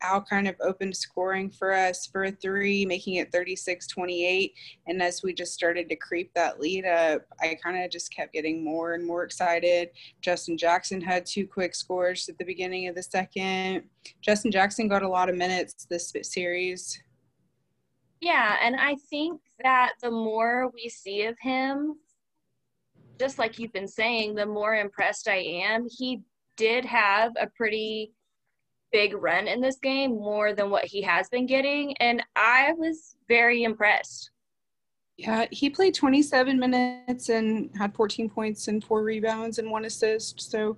Al 0.00 0.22
kind 0.22 0.46
of 0.46 0.54
opened 0.60 0.96
scoring 0.96 1.50
for 1.50 1.72
us 1.72 2.06
for 2.06 2.24
a 2.24 2.30
three, 2.30 2.86
making 2.86 3.14
it 3.14 3.32
36 3.32 3.86
28. 3.86 4.54
And 4.86 5.02
as 5.02 5.22
we 5.22 5.32
just 5.32 5.54
started 5.54 5.88
to 5.88 5.96
creep 5.96 6.32
that 6.34 6.60
lead 6.60 6.84
up, 6.84 7.22
I 7.40 7.58
kind 7.62 7.82
of 7.82 7.90
just 7.90 8.14
kept 8.14 8.32
getting 8.32 8.64
more 8.64 8.94
and 8.94 9.04
more 9.04 9.24
excited. 9.24 9.90
Justin 10.20 10.56
Jackson 10.56 11.00
had 11.00 11.26
two 11.26 11.46
quick 11.46 11.74
scores 11.74 12.28
at 12.28 12.38
the 12.38 12.44
beginning 12.44 12.88
of 12.88 12.94
the 12.94 13.02
second. 13.02 13.84
Justin 14.20 14.50
Jackson 14.50 14.88
got 14.88 15.02
a 15.02 15.08
lot 15.08 15.28
of 15.28 15.36
minutes 15.36 15.86
this 15.88 16.12
series. 16.22 17.00
Yeah, 18.20 18.56
and 18.62 18.76
I 18.76 18.96
think 19.10 19.40
that 19.62 19.92
the 20.02 20.10
more 20.10 20.70
we 20.74 20.88
see 20.88 21.24
of 21.24 21.38
him, 21.40 21.96
just 23.18 23.38
like 23.38 23.58
you've 23.58 23.72
been 23.72 23.88
saying, 23.88 24.34
the 24.34 24.46
more 24.46 24.74
impressed 24.74 25.28
I 25.28 25.36
am. 25.36 25.86
He 25.88 26.22
did 26.56 26.84
have 26.84 27.32
a 27.40 27.46
pretty 27.46 28.12
big 28.92 29.14
run 29.14 29.48
in 29.48 29.60
this 29.60 29.76
game 29.76 30.12
more 30.12 30.54
than 30.54 30.70
what 30.70 30.84
he 30.84 31.02
has 31.02 31.28
been 31.28 31.46
getting. 31.46 31.96
And 31.98 32.22
I 32.36 32.72
was 32.72 33.16
very 33.28 33.64
impressed. 33.64 34.30
Yeah, 35.16 35.46
he 35.50 35.68
played 35.68 35.94
27 35.94 36.58
minutes 36.58 37.28
and 37.28 37.70
had 37.76 37.94
14 37.94 38.30
points 38.30 38.68
and 38.68 38.82
four 38.82 39.02
rebounds 39.02 39.58
and 39.58 39.68
one 39.68 39.84
assist. 39.84 40.40
So, 40.40 40.76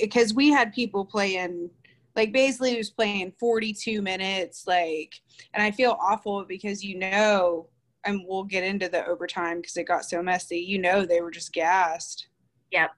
because 0.00 0.34
we, 0.34 0.48
we, 0.48 0.52
had 0.52 0.74
people 0.74 1.04
playing, 1.04 1.70
like 2.16 2.32
basically 2.32 2.76
was 2.76 2.90
playing 2.90 3.32
42 3.38 4.02
minutes, 4.02 4.64
like, 4.66 5.14
and 5.54 5.62
I 5.62 5.70
feel 5.70 5.96
awful 6.00 6.44
because 6.44 6.82
you 6.82 6.98
know, 6.98 7.68
and 8.04 8.24
we'll 8.26 8.44
get 8.44 8.64
into 8.64 8.88
the 8.88 9.06
overtime 9.06 9.60
because 9.60 9.76
it 9.76 9.84
got 9.84 10.04
so 10.04 10.22
messy. 10.22 10.58
You 10.58 10.80
know, 10.80 11.06
they 11.06 11.20
were 11.20 11.30
just 11.30 11.52
gassed. 11.52 12.26
Yep. 12.72 12.90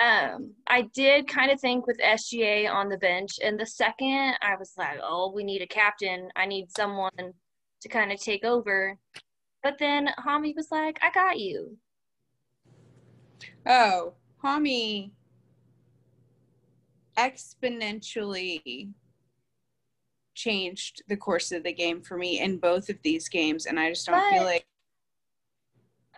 Um, 0.00 0.54
I 0.66 0.82
did 0.92 1.28
kind 1.28 1.50
of 1.50 1.60
think 1.60 1.86
with 1.86 1.98
SGA 1.98 2.68
on 2.70 2.88
the 2.88 2.98
bench, 2.98 3.38
and 3.42 3.58
the 3.58 3.66
second 3.66 4.34
I 4.42 4.56
was 4.58 4.72
like, 4.76 4.98
oh, 5.02 5.30
we 5.32 5.44
need 5.44 5.62
a 5.62 5.66
captain. 5.66 6.28
I 6.36 6.46
need 6.46 6.70
someone 6.70 7.10
to 7.80 7.88
kind 7.88 8.10
of 8.10 8.20
take 8.20 8.44
over. 8.44 8.98
But 9.62 9.78
then 9.78 10.08
Hami 10.26 10.54
was 10.56 10.68
like, 10.70 10.98
I 11.02 11.10
got 11.10 11.38
you. 11.38 11.76
Oh, 13.66 14.14
Hami 14.42 15.10
exponentially 17.16 18.90
changed 20.34 21.02
the 21.08 21.16
course 21.16 21.52
of 21.52 21.62
the 21.62 21.72
game 21.72 22.02
for 22.02 22.16
me 22.16 22.40
in 22.40 22.58
both 22.58 22.88
of 22.88 22.96
these 23.02 23.28
games. 23.28 23.66
And 23.66 23.78
I 23.78 23.90
just 23.90 24.06
don't 24.06 24.16
but, 24.16 24.30
feel 24.30 24.44
like. 24.44 24.66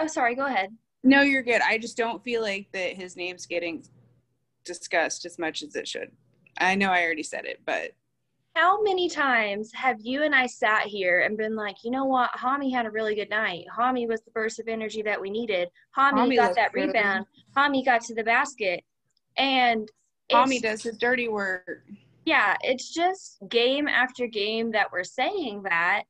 Oh, 0.01 0.07
sorry. 0.07 0.35
Go 0.35 0.47
ahead. 0.47 0.75
No, 1.07 1.23
you're 1.23 1.43
good. 1.43 1.63
I 1.63 1.79
just 1.79 1.97
don't 1.97 2.23
feel 2.25 2.43
like 2.43 2.69
that 2.73 2.95
his 2.95 3.17
name's 3.17 3.47
getting 3.47 3.85
discussed 4.65 5.25
as 5.25 5.39
much 5.39 5.63
as 5.63 5.77
it 5.77 5.87
should. 5.87 6.11
I 6.59 6.75
know 6.75 6.91
I 6.91 7.05
already 7.05 7.23
said 7.23 7.45
it, 7.45 7.61
but 7.65 7.93
how 8.57 8.83
many 8.83 9.09
times 9.09 9.71
have 9.73 9.99
you 10.01 10.25
and 10.25 10.35
I 10.35 10.47
sat 10.47 10.83
here 10.83 11.21
and 11.21 11.37
been 11.37 11.55
like, 11.55 11.77
you 11.85 11.93
know 11.93 12.07
what, 12.07 12.31
Hami 12.33 12.73
had 12.73 12.87
a 12.87 12.91
really 12.91 13.15
good 13.15 13.31
night. 13.31 13.67
Hami 13.77 14.09
was 14.09 14.23
the 14.23 14.33
burst 14.33 14.59
of 14.59 14.67
energy 14.67 15.01
that 15.03 15.21
we 15.21 15.31
needed. 15.31 15.69
Hami, 15.97 16.15
Hami 16.15 16.37
got 16.37 16.57
that 16.57 16.73
good. 16.73 16.87
rebound. 16.87 17.27
Hami 17.57 17.85
got 17.85 18.01
to 18.03 18.15
the 18.15 18.25
basket. 18.25 18.83
And 19.37 19.89
Hami 20.33 20.61
does 20.61 20.83
his 20.83 20.97
dirty 20.97 21.29
work. 21.29 21.85
Yeah, 22.25 22.57
it's 22.63 22.93
just 22.93 23.39
game 23.49 23.87
after 23.87 24.27
game 24.27 24.73
that 24.73 24.91
we're 24.91 25.05
saying 25.05 25.63
that. 25.65 26.03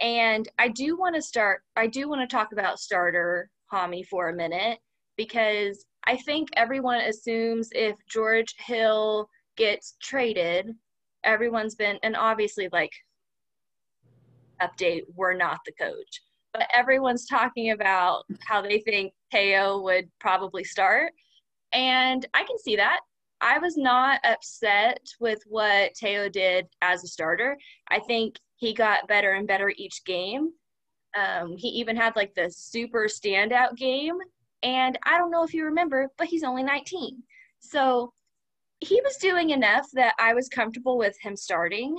And 0.00 0.48
I 0.58 0.68
do 0.68 0.96
want 0.96 1.14
to 1.14 1.22
start, 1.22 1.62
I 1.76 1.86
do 1.86 2.08
want 2.08 2.28
to 2.28 2.36
talk 2.36 2.52
about 2.52 2.80
starter 2.80 3.50
Hami 3.72 4.06
for 4.06 4.28
a 4.28 4.34
minute 4.34 4.78
because 5.16 5.84
I 6.04 6.16
think 6.16 6.48
everyone 6.56 7.00
assumes 7.00 7.68
if 7.72 7.96
George 8.08 8.54
Hill 8.58 9.28
gets 9.56 9.96
traded, 10.02 10.74
everyone's 11.24 11.74
been, 11.74 11.98
and 12.02 12.16
obviously, 12.16 12.68
like, 12.72 12.92
update, 14.60 15.02
we're 15.14 15.34
not 15.34 15.58
the 15.64 15.72
coach, 15.72 16.22
but 16.52 16.68
everyone's 16.72 17.26
talking 17.26 17.70
about 17.70 18.24
how 18.46 18.62
they 18.62 18.80
think 18.80 19.12
Theo 19.30 19.80
would 19.80 20.10
probably 20.20 20.64
start. 20.64 21.12
And 21.72 22.26
I 22.34 22.44
can 22.44 22.58
see 22.58 22.76
that. 22.76 23.00
I 23.40 23.58
was 23.58 23.76
not 23.76 24.20
upset 24.24 25.00
with 25.18 25.42
what 25.46 25.96
Theo 25.96 26.28
did 26.28 26.66
as 26.80 27.02
a 27.02 27.08
starter. 27.08 27.56
I 27.88 27.98
think 28.00 28.38
he 28.56 28.72
got 28.72 29.08
better 29.08 29.32
and 29.32 29.48
better 29.48 29.72
each 29.76 30.04
game. 30.04 30.52
Um, 31.16 31.56
he 31.56 31.68
even 31.68 31.96
had 31.96 32.16
like 32.16 32.34
the 32.34 32.50
super 32.50 33.06
standout 33.06 33.76
game. 33.76 34.16
And 34.62 34.98
I 35.04 35.18
don't 35.18 35.30
know 35.30 35.44
if 35.44 35.52
you 35.52 35.64
remember, 35.64 36.08
but 36.16 36.28
he's 36.28 36.44
only 36.44 36.62
19. 36.62 37.22
So 37.58 38.12
he 38.80 39.00
was 39.02 39.16
doing 39.16 39.50
enough 39.50 39.86
that 39.92 40.14
I 40.18 40.34
was 40.34 40.48
comfortable 40.48 40.98
with 40.98 41.16
him 41.20 41.36
starting. 41.36 41.96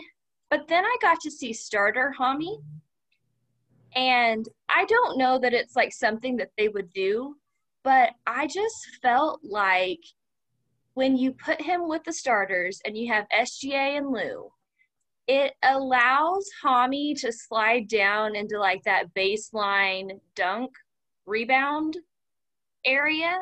But 0.49 0.67
then 0.67 0.85
I 0.85 0.95
got 1.01 1.19
to 1.21 1.31
see 1.31 1.53
starter 1.53 2.13
Hami. 2.17 2.57
And 3.95 4.47
I 4.69 4.85
don't 4.85 5.17
know 5.17 5.37
that 5.39 5.53
it's 5.53 5.75
like 5.75 5.93
something 5.93 6.37
that 6.37 6.51
they 6.57 6.67
would 6.67 6.91
do, 6.93 7.35
but 7.83 8.11
I 8.25 8.47
just 8.47 8.87
felt 9.01 9.41
like 9.43 9.99
when 10.95 11.17
you 11.17 11.31
put 11.33 11.61
him 11.61 11.87
with 11.87 12.03
the 12.03 12.13
starters 12.13 12.81
and 12.85 12.97
you 12.97 13.11
have 13.11 13.25
SGA 13.29 13.97
and 13.97 14.11
Lou, 14.11 14.51
it 15.27 15.53
allows 15.63 16.49
Hami 16.63 17.19
to 17.21 17.31
slide 17.31 17.87
down 17.87 18.35
into 18.35 18.59
like 18.59 18.83
that 18.83 19.13
baseline 19.13 20.19
dunk 20.35 20.71
rebound 21.25 21.97
area. 22.85 23.37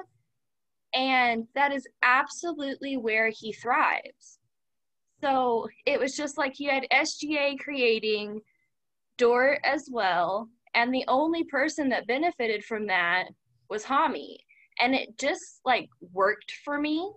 And 0.94 1.48
that 1.56 1.72
is 1.72 1.88
absolutely 2.04 2.98
where 2.98 3.30
he 3.30 3.54
thrives. 3.54 4.40
So 5.22 5.68
it 5.86 6.00
was 6.00 6.16
just 6.16 6.38
like 6.38 6.60
you 6.60 6.70
had 6.70 6.86
SGA 6.92 7.58
creating 7.60 8.42
Dort 9.18 9.60
as 9.64 9.88
well. 9.92 10.50
And 10.74 10.94
the 10.94 11.06
only 11.08 11.44
person 11.46 11.90
that 11.90 12.08
benefited 12.08 12.64
from 12.64 12.88
that 12.88 13.26
was 13.70 13.84
Hami. 13.84 14.38
And 14.80 14.96
it 14.96 15.18
just 15.20 15.62
like 15.66 15.90
worked 16.12 16.52
for 16.66 16.80
me. 16.80 17.12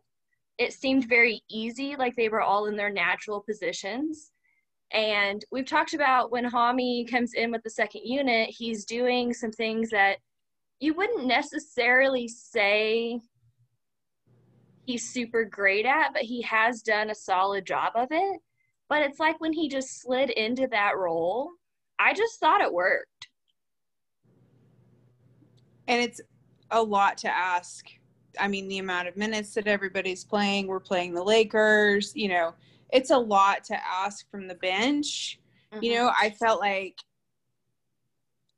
It 0.58 0.72
seemed 0.72 1.08
very 1.08 1.42
easy, 1.50 1.96
like 1.96 2.14
they 2.14 2.28
were 2.28 2.42
all 2.42 2.66
in 2.66 2.76
their 2.76 2.92
natural 2.92 3.40
positions. 3.40 4.30
And 4.94 5.44
we've 5.50 5.66
talked 5.66 5.92
about 5.92 6.30
when 6.30 6.48
Hami 6.48 7.10
comes 7.10 7.34
in 7.34 7.50
with 7.50 7.64
the 7.64 7.70
second 7.70 8.02
unit, 8.04 8.48
he's 8.48 8.84
doing 8.84 9.34
some 9.34 9.50
things 9.50 9.90
that 9.90 10.18
you 10.78 10.94
wouldn't 10.94 11.26
necessarily 11.26 12.28
say 12.28 13.20
he's 14.86 15.10
super 15.10 15.44
great 15.44 15.84
at, 15.84 16.12
but 16.12 16.22
he 16.22 16.42
has 16.42 16.80
done 16.80 17.10
a 17.10 17.14
solid 17.14 17.66
job 17.66 17.92
of 17.96 18.08
it. 18.12 18.40
But 18.88 19.02
it's 19.02 19.18
like 19.18 19.40
when 19.40 19.52
he 19.52 19.68
just 19.68 20.00
slid 20.00 20.30
into 20.30 20.68
that 20.68 20.96
role, 20.96 21.50
I 21.98 22.14
just 22.14 22.38
thought 22.38 22.60
it 22.60 22.72
worked. 22.72 23.28
And 25.88 26.00
it's 26.00 26.20
a 26.70 26.80
lot 26.80 27.18
to 27.18 27.28
ask. 27.28 27.86
I 28.38 28.46
mean, 28.46 28.68
the 28.68 28.78
amount 28.78 29.08
of 29.08 29.16
minutes 29.16 29.54
that 29.54 29.66
everybody's 29.66 30.24
playing, 30.24 30.68
we're 30.68 30.80
playing 30.80 31.14
the 31.14 31.22
Lakers, 31.22 32.12
you 32.14 32.28
know, 32.28 32.54
it's 32.94 33.10
a 33.10 33.18
lot 33.18 33.64
to 33.64 33.86
ask 33.86 34.30
from 34.30 34.46
the 34.46 34.54
bench. 34.54 35.40
Mm-hmm. 35.72 35.84
You 35.84 35.94
know, 35.96 36.12
I 36.18 36.30
felt 36.30 36.60
like 36.60 36.96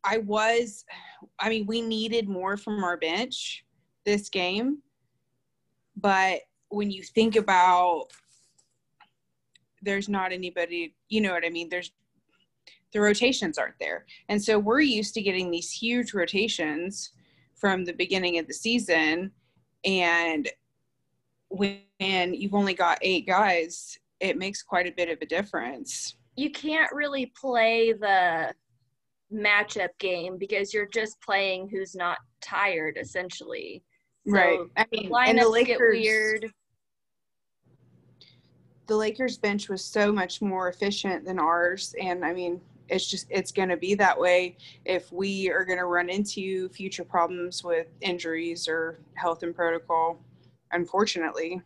I 0.05 0.19
was, 0.19 0.85
I 1.41 1.49
mean, 1.49 1.67
we 1.67 1.81
needed 1.81 2.29
more 2.29 2.59
from 2.59 2.85
our 2.85 2.99
bench 2.99 3.65
this 4.05 4.29
game. 4.29 4.83
But 5.97 6.41
when 6.69 6.91
you 6.91 7.03
think 7.03 7.37
about 7.37 8.05
there's 9.81 10.09
not 10.09 10.33
anybody, 10.33 10.95
you 11.09 11.23
know 11.23 11.33
what 11.33 11.45
I 11.45 11.51
mean? 11.51 11.71
There's 11.71 11.91
the 12.93 13.01
rotations 13.01 13.57
aren't 13.57 13.79
there. 13.81 14.05
And 14.29 14.43
so 14.43 14.59
we're 14.59 14.81
used 14.81 15.15
to 15.15 15.23
getting 15.23 15.51
these 15.51 15.71
huge 15.71 16.13
rotations 16.13 17.13
from 17.57 17.85
the 17.85 17.93
beginning 17.95 18.39
of 18.39 18.47
the 18.47 18.55
season. 18.55 19.33
And 19.85 20.49
when 21.49 22.35
you've 22.35 22.55
only 22.55 22.75
got 22.75 22.99
eight 23.01 23.27
guys, 23.27 23.99
it 24.21 24.37
makes 24.37 24.63
quite 24.63 24.87
a 24.87 24.93
bit 24.93 25.09
of 25.09 25.19
a 25.21 25.27
difference. 25.27 26.17
You 26.37 26.51
can't 26.51 26.93
really 26.93 27.33
play 27.39 27.93
the 27.93 28.53
matchup 29.33 29.89
game 29.99 30.39
because 30.39 30.73
you're 30.73 30.89
just 30.89 31.21
playing 31.21 31.69
who's 31.69 31.95
not 31.95 32.19
tired 32.41 32.97
essentially. 33.01 33.83
So 34.27 34.33
right. 34.33 34.59
I 34.77 34.87
mean, 34.93 35.11
and 35.15 35.39
the 35.39 35.49
Lakers, 35.49 35.79
get 35.79 35.81
weird. 35.81 36.53
The 38.87 38.97
Lakers 38.97 39.39
bench 39.39 39.69
was 39.69 39.85
so 39.85 40.13
much 40.13 40.41
more 40.41 40.69
efficient 40.69 41.25
than 41.25 41.39
ours 41.39 41.95
and 42.01 42.25
I 42.25 42.33
mean, 42.33 42.61
it's 42.89 43.09
just 43.09 43.27
it's 43.31 43.53
going 43.53 43.69
to 43.69 43.77
be 43.77 43.95
that 43.95 44.19
way 44.19 44.57
if 44.85 45.13
we 45.13 45.51
are 45.51 45.65
going 45.65 45.79
to 45.79 45.87
run 45.87 46.09
into 46.09 46.69
future 46.69 47.05
problems 47.05 47.65
with 47.65 47.89
injuries 48.01 48.69
or 48.69 49.01
health 49.15 49.43
and 49.43 49.55
protocol 49.55 50.21
unfortunately 50.73 51.61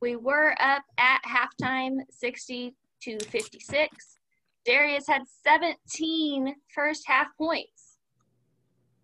we 0.00 0.16
were 0.16 0.54
up 0.60 0.82
at 0.98 1.20
halftime 1.24 1.98
60 2.10 2.74
to 3.02 3.18
56. 3.18 4.18
Darius 4.64 5.06
had 5.06 5.22
17 5.44 6.54
first 6.74 7.04
half 7.06 7.28
points. 7.38 7.98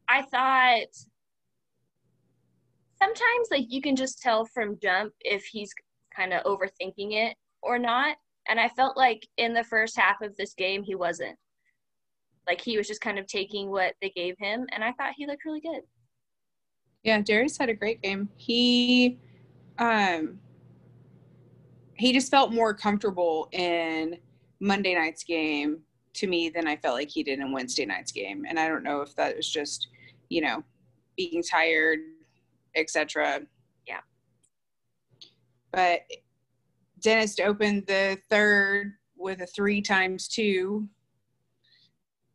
I 0.08 0.22
thought 0.22 0.88
sometimes 3.00 3.48
like 3.50 3.66
you 3.68 3.80
can 3.80 3.96
just 3.96 4.20
tell 4.20 4.44
from 4.44 4.78
jump 4.82 5.12
if 5.20 5.44
he's 5.44 5.72
kind 6.14 6.32
of 6.32 6.44
overthinking 6.44 7.12
it 7.12 7.36
or 7.62 7.78
not. 7.78 8.16
And 8.48 8.58
I 8.58 8.68
felt 8.68 8.96
like 8.96 9.26
in 9.36 9.54
the 9.54 9.64
first 9.64 9.96
half 9.96 10.20
of 10.20 10.36
this 10.36 10.52
game 10.54 10.82
he 10.82 10.94
wasn't. 10.94 11.36
Like 12.46 12.60
he 12.60 12.76
was 12.76 12.88
just 12.88 13.00
kind 13.00 13.18
of 13.18 13.26
taking 13.26 13.70
what 13.70 13.94
they 14.02 14.10
gave 14.10 14.34
him 14.38 14.66
and 14.72 14.82
I 14.82 14.92
thought 14.92 15.14
he 15.16 15.26
looked 15.26 15.44
really 15.44 15.60
good. 15.60 15.82
Yeah, 17.04 17.20
Darius 17.20 17.56
had 17.56 17.68
a 17.68 17.74
great 17.74 18.02
game. 18.02 18.28
He 18.36 19.18
um 19.78 20.38
he 22.02 22.12
just 22.12 22.32
felt 22.32 22.52
more 22.52 22.74
comfortable 22.74 23.48
in 23.52 24.18
Monday 24.58 24.92
night's 24.92 25.22
game 25.22 25.82
to 26.14 26.26
me 26.26 26.48
than 26.48 26.66
I 26.66 26.74
felt 26.74 26.96
like 26.96 27.08
he 27.08 27.22
did 27.22 27.38
in 27.38 27.52
Wednesday 27.52 27.86
night's 27.86 28.10
game. 28.10 28.44
And 28.48 28.58
I 28.58 28.66
don't 28.66 28.82
know 28.82 29.02
if 29.02 29.14
that 29.14 29.36
was 29.36 29.48
just, 29.48 29.86
you 30.28 30.40
know, 30.40 30.64
being 31.16 31.44
tired, 31.48 32.00
etc. 32.74 33.42
Yeah. 33.86 34.00
But 35.70 36.00
Dennis 36.98 37.36
opened 37.38 37.86
the 37.86 38.18
third 38.28 38.94
with 39.16 39.40
a 39.40 39.46
three 39.46 39.80
times 39.80 40.26
two. 40.26 40.88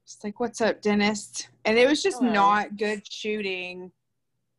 It's 0.06 0.18
like, 0.24 0.40
what's 0.40 0.62
up, 0.62 0.82
Dennis? 0.82 1.46
And 1.66 1.78
it 1.78 1.90
was 1.90 2.02
just 2.02 2.20
Hello. 2.20 2.32
not 2.32 2.78
good 2.78 3.02
shooting 3.06 3.92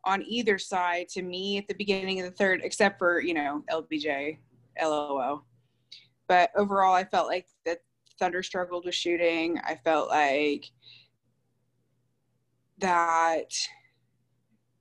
on 0.05 0.23
either 0.27 0.59
side 0.59 1.09
to 1.09 1.23
me 1.23 1.57
at 1.57 1.67
the 1.67 1.75
beginning 1.77 2.21
of 2.21 2.27
the 2.27 2.37
third, 2.37 2.61
except 2.63 2.99
for, 2.99 3.23
you 3.23 3.33
know, 3.33 3.65
LBJ, 3.73 4.37
LOL. 4.81 5.45
But 6.29 6.51
overall, 6.57 6.95
I 6.95 7.05
felt 7.05 7.29
like 7.29 7.47
the 7.65 7.79
Thunder 8.19 8.43
struggled 8.43 8.85
with 8.85 8.95
shooting. 8.95 9.59
I 9.65 9.77
felt 9.77 10.09
like 10.11 10.67
that 12.79 13.51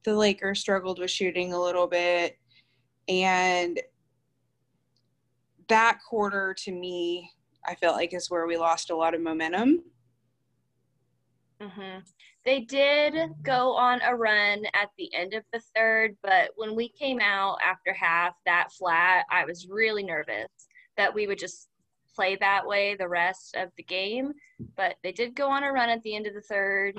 the 0.04 0.16
Lakers 0.16 0.60
struggled 0.60 1.00
with 1.00 1.12
shooting 1.12 1.54
a 1.54 1.62
little 1.62 1.88
bit. 1.88 2.38
And 3.08 3.80
that 5.68 6.00
quarter 6.08 6.54
to 6.60 6.72
me, 6.72 7.32
I 7.66 7.76
felt 7.76 7.96
like 7.96 8.14
is 8.14 8.30
where 8.30 8.48
we 8.48 8.58
lost 8.58 8.90
a 8.90 8.96
lot 8.96 9.14
of 9.14 9.22
momentum. 9.22 9.84
hmm 11.62 12.00
They 12.48 12.62
did 12.62 13.14
go 13.44 13.76
on 13.76 14.00
a 14.02 14.16
run 14.16 14.64
at 14.74 14.88
the 14.98 15.14
end 15.14 15.34
of 15.34 15.44
the 15.52 15.60
third, 15.76 16.16
but 16.24 16.52
when 16.56 16.78
we 16.78 16.88
came 16.88 17.20
out 17.20 17.58
after 17.62 17.92
half 17.92 18.36
that 18.46 18.72
flat, 18.72 19.26
I 19.30 19.44
was 19.44 19.68
really 19.70 20.02
nervous 20.02 20.48
that 20.96 21.14
we 21.14 21.28
would 21.28 21.40
just 21.40 21.68
play 22.16 22.38
that 22.38 22.66
way 22.66 22.96
the 22.96 23.10
rest 23.10 23.54
of 23.58 23.72
the 23.76 23.84
game. 23.84 24.32
But 24.78 24.96
they 25.04 25.12
did 25.12 25.36
go 25.36 25.50
on 25.50 25.66
a 25.66 25.74
run 25.74 25.90
at 25.90 26.02
the 26.04 26.16
end 26.16 26.26
of 26.26 26.36
the 26.36 26.42
third. 26.42 26.98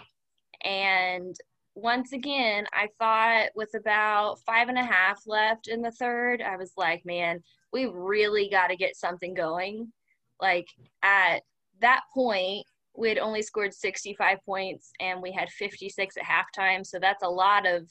And 0.64 1.34
once 1.74 2.12
again, 2.12 2.66
I 2.74 2.90
thought 2.98 3.48
with 3.54 3.70
about 3.74 4.40
five 4.44 4.68
and 4.68 4.76
a 4.76 4.84
half 4.84 5.22
left 5.26 5.66
in 5.66 5.80
the 5.80 5.92
third, 5.92 6.42
I 6.42 6.58
was 6.58 6.72
like, 6.76 7.06
man, 7.06 7.42
we 7.72 7.86
really 7.86 8.50
got 8.50 8.66
to 8.66 8.76
get 8.76 8.96
something 8.96 9.32
going. 9.32 9.94
Like 10.42 10.68
at 11.02 11.38
that 11.80 12.02
point, 12.12 12.66
we 12.98 13.08
had 13.08 13.18
only 13.18 13.42
scored 13.42 13.72
65 13.72 14.38
points 14.44 14.90
and 15.00 15.22
we 15.22 15.30
had 15.32 15.48
56 15.50 16.16
at 16.16 16.24
halftime. 16.24 16.84
So 16.84 16.98
that's 16.98 17.22
a 17.22 17.28
lot 17.28 17.66
of 17.66 17.88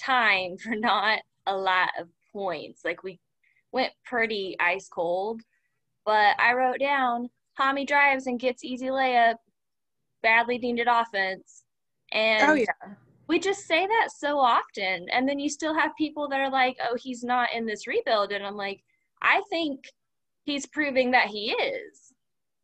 time 0.00 0.56
for 0.62 0.74
not 0.74 1.20
a 1.46 1.56
lot 1.56 1.90
of 1.98 2.08
points. 2.32 2.80
Like 2.84 3.02
we 3.02 3.20
went 3.72 3.92
pretty 4.04 4.56
ice 4.58 4.88
cold. 4.88 5.42
But 6.06 6.40
I 6.40 6.54
wrote 6.54 6.80
down 6.80 7.28
Hami 7.58 7.86
drives 7.86 8.26
and 8.26 8.40
gets 8.40 8.64
easy 8.64 8.86
layup, 8.86 9.36
badly 10.22 10.58
needed 10.58 10.88
offense. 10.90 11.64
And 12.12 12.50
Oh 12.50 12.54
yeah. 12.54 12.94
we 13.28 13.38
just 13.38 13.66
say 13.66 13.86
that 13.86 14.08
so 14.16 14.38
often. 14.38 15.06
And 15.12 15.28
then 15.28 15.38
you 15.38 15.50
still 15.50 15.74
have 15.74 15.90
people 15.98 16.28
that 16.28 16.40
are 16.40 16.50
like, 16.50 16.78
oh, 16.82 16.96
he's 16.98 17.22
not 17.22 17.50
in 17.54 17.66
this 17.66 17.86
rebuild. 17.86 18.32
And 18.32 18.44
I'm 18.44 18.56
like, 18.56 18.82
I 19.20 19.42
think 19.50 19.84
he's 20.44 20.64
proving 20.66 21.10
that 21.10 21.26
he 21.26 21.50
is. 21.52 22.14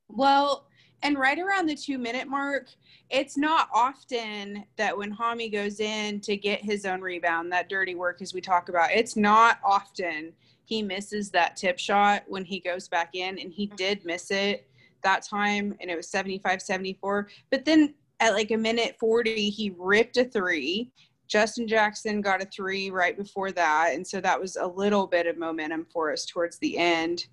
Well, 0.08 0.66
and 1.02 1.18
right 1.18 1.38
around 1.38 1.66
the 1.66 1.76
two 1.76 1.98
minute 1.98 2.28
mark, 2.28 2.68
it's 3.10 3.36
not 3.36 3.68
often 3.72 4.64
that 4.76 4.96
when 4.96 5.14
Hami 5.14 5.52
goes 5.52 5.80
in 5.80 6.20
to 6.20 6.36
get 6.36 6.60
his 6.62 6.84
own 6.84 7.00
rebound, 7.00 7.52
that 7.52 7.68
dirty 7.68 7.94
work 7.94 8.22
as 8.22 8.34
we 8.34 8.40
talk 8.40 8.68
about, 8.68 8.90
it's 8.90 9.16
not 9.16 9.58
often 9.64 10.32
he 10.66 10.82
misses 10.82 11.30
that 11.30 11.56
tip 11.56 11.78
shot 11.78 12.24
when 12.26 12.44
he 12.44 12.60
goes 12.60 12.88
back 12.88 13.10
in. 13.14 13.38
And 13.38 13.52
he 13.52 13.66
mm-hmm. 13.66 13.76
did 13.76 14.04
miss 14.04 14.30
it 14.30 14.68
that 15.02 15.24
time, 15.24 15.74
and 15.80 15.90
it 15.90 15.96
was 15.96 16.08
75 16.08 16.60
74. 16.60 17.28
But 17.50 17.64
then 17.64 17.94
at 18.20 18.32
like 18.32 18.50
a 18.50 18.56
minute 18.56 18.96
40, 18.98 19.48
he 19.50 19.72
ripped 19.78 20.16
a 20.16 20.24
three. 20.24 20.90
Justin 21.28 21.66
Jackson 21.66 22.20
got 22.20 22.42
a 22.42 22.46
three 22.46 22.90
right 22.90 23.16
before 23.16 23.52
that. 23.52 23.92
And 23.94 24.06
so 24.06 24.20
that 24.20 24.40
was 24.40 24.56
a 24.56 24.66
little 24.66 25.06
bit 25.06 25.26
of 25.26 25.38
momentum 25.38 25.86
for 25.92 26.12
us 26.12 26.24
towards 26.24 26.58
the 26.58 26.78
end 26.78 27.26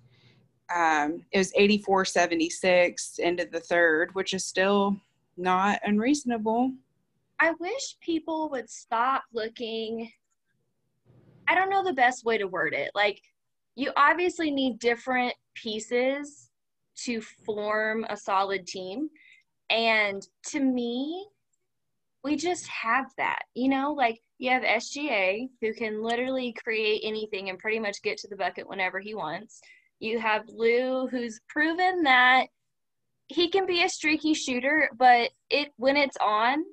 um, 0.74 1.24
it 1.32 1.38
was 1.38 1.52
84 1.56 2.04
76 2.04 3.18
into 3.18 3.44
the 3.44 3.60
third 3.60 4.14
which 4.14 4.32
is 4.32 4.44
still 4.44 4.96
not 5.36 5.80
unreasonable 5.84 6.72
I 7.40 7.52
wish 7.60 7.96
people 8.00 8.48
would 8.50 8.70
stop 8.70 9.24
looking. 9.32 10.10
I 11.48 11.54
don't 11.54 11.70
know 11.70 11.84
the 11.84 11.92
best 11.92 12.24
way 12.24 12.38
to 12.38 12.46
word 12.46 12.74
it. 12.74 12.90
Like, 12.94 13.20
you 13.74 13.90
obviously 13.96 14.50
need 14.50 14.78
different 14.78 15.34
pieces 15.54 16.50
to 17.04 17.20
form 17.20 18.06
a 18.08 18.16
solid 18.16 18.66
team. 18.66 19.08
And 19.68 20.26
to 20.46 20.60
me, 20.60 21.26
we 22.22 22.36
just 22.36 22.66
have 22.68 23.06
that. 23.18 23.40
You 23.54 23.68
know, 23.68 23.92
like 23.92 24.20
you 24.38 24.50
have 24.50 24.62
SGA 24.62 25.48
who 25.60 25.74
can 25.74 26.02
literally 26.02 26.54
create 26.64 27.02
anything 27.04 27.50
and 27.50 27.58
pretty 27.58 27.80
much 27.80 28.00
get 28.02 28.16
to 28.18 28.28
the 28.28 28.36
bucket 28.36 28.68
whenever 28.68 29.00
he 29.00 29.14
wants. 29.14 29.60
You 30.00 30.18
have 30.18 30.44
Lou 30.48 31.06
who's 31.06 31.40
proven 31.48 32.02
that 32.02 32.46
he 33.28 33.48
can 33.48 33.66
be 33.66 33.82
a 33.82 33.88
streaky 33.88 34.34
shooter, 34.34 34.90
but 34.96 35.30
it 35.50 35.72
when 35.76 35.96
it's 35.96 36.16
on, 36.20 36.64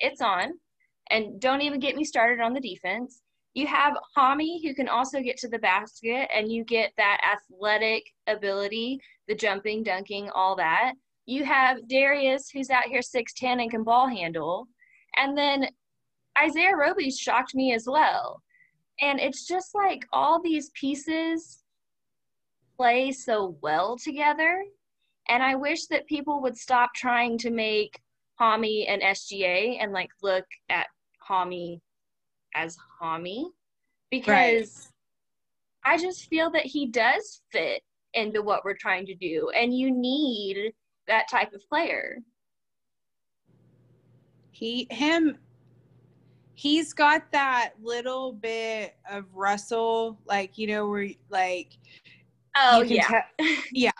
it's 0.00 0.20
on. 0.20 0.52
And 1.10 1.40
don't 1.40 1.60
even 1.60 1.80
get 1.80 1.96
me 1.96 2.04
started 2.04 2.40
on 2.40 2.54
the 2.54 2.60
defense. 2.60 3.20
You 3.52 3.66
have 3.66 3.94
Hami 4.16 4.62
who 4.62 4.74
can 4.74 4.88
also 4.88 5.20
get 5.20 5.36
to 5.38 5.48
the 5.48 5.58
basket 5.58 6.28
and 6.34 6.50
you 6.50 6.64
get 6.64 6.92
that 6.96 7.20
athletic 7.22 8.02
ability, 8.26 8.98
the 9.28 9.34
jumping, 9.34 9.82
dunking, 9.82 10.30
all 10.30 10.56
that. 10.56 10.94
You 11.26 11.44
have 11.44 11.86
Darius 11.88 12.50
who's 12.50 12.70
out 12.70 12.84
here 12.84 13.00
6'10 13.00 13.62
and 13.62 13.70
can 13.70 13.84
ball 13.84 14.08
handle. 14.08 14.66
And 15.16 15.36
then 15.36 15.68
Isaiah 16.38 16.76
Roby 16.76 17.10
shocked 17.10 17.54
me 17.54 17.72
as 17.72 17.84
well. 17.86 18.42
And 19.00 19.20
it's 19.20 19.46
just 19.46 19.74
like 19.74 20.04
all 20.12 20.40
these 20.42 20.70
pieces 20.70 21.63
play 22.76 23.12
so 23.12 23.56
well 23.62 23.96
together. 23.96 24.64
And 25.28 25.42
I 25.42 25.54
wish 25.54 25.86
that 25.86 26.06
people 26.06 26.42
would 26.42 26.56
stop 26.56 26.94
trying 26.94 27.38
to 27.38 27.50
make 27.50 28.00
Hami 28.40 28.84
and 28.88 29.02
SGA 29.02 29.78
and 29.80 29.92
like 29.92 30.10
look 30.22 30.44
at 30.68 30.86
Hami 31.28 31.80
as 32.54 32.76
Hami 33.00 33.46
because 34.10 34.90
I 35.84 35.96
just 35.96 36.28
feel 36.28 36.50
that 36.50 36.66
he 36.66 36.86
does 36.86 37.42
fit 37.50 37.82
into 38.12 38.42
what 38.42 38.64
we're 38.64 38.76
trying 38.76 39.06
to 39.06 39.14
do. 39.14 39.50
And 39.56 39.76
you 39.76 39.90
need 39.90 40.72
that 41.06 41.28
type 41.30 41.52
of 41.52 41.66
player. 41.68 42.18
he 44.54 44.86
him 44.90 45.36
he's 46.54 46.92
got 46.92 47.30
that 47.32 47.72
little 47.82 48.32
bit 48.32 48.96
of 49.10 49.24
Russell, 49.34 50.18
like 50.26 50.56
you 50.56 50.68
know, 50.68 50.88
where 50.88 51.08
like 51.28 51.76
Oh, 52.56 52.82
yeah. 52.82 53.22
te- 53.38 53.56
yeah. 53.72 53.90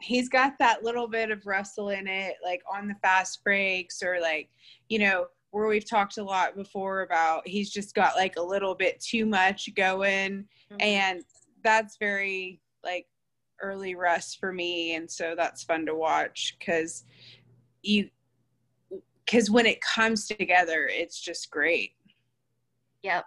He's 0.00 0.28
got 0.28 0.54
that 0.58 0.84
little 0.84 1.08
bit 1.08 1.30
of 1.30 1.46
Russell 1.46 1.88
in 1.90 2.06
it, 2.06 2.36
like 2.44 2.62
on 2.72 2.86
the 2.86 2.94
fast 3.02 3.42
breaks, 3.42 4.02
or 4.02 4.20
like 4.20 4.50
you 4.88 4.98
know, 4.98 5.26
where 5.50 5.66
we've 5.66 5.88
talked 5.88 6.18
a 6.18 6.22
lot 6.22 6.54
before 6.54 7.00
about 7.00 7.46
he's 7.48 7.70
just 7.70 7.94
got 7.94 8.14
like 8.14 8.36
a 8.36 8.42
little 8.42 8.74
bit 8.74 9.00
too 9.00 9.24
much 9.24 9.68
going, 9.74 10.44
mm-hmm. 10.70 10.76
and 10.80 11.22
that's 11.64 11.96
very 11.96 12.60
like 12.84 13.06
early 13.62 13.94
Russ 13.94 14.34
for 14.34 14.52
me, 14.52 14.94
and 14.94 15.10
so 15.10 15.34
that's 15.36 15.64
fun 15.64 15.86
to 15.86 15.94
watch 15.94 16.56
because 16.58 17.04
you 17.82 18.10
because 19.24 19.50
when 19.50 19.66
it 19.66 19.80
comes 19.80 20.26
together, 20.26 20.88
it's 20.90 21.20
just 21.20 21.50
great. 21.50 21.92
Yep. 23.02 23.24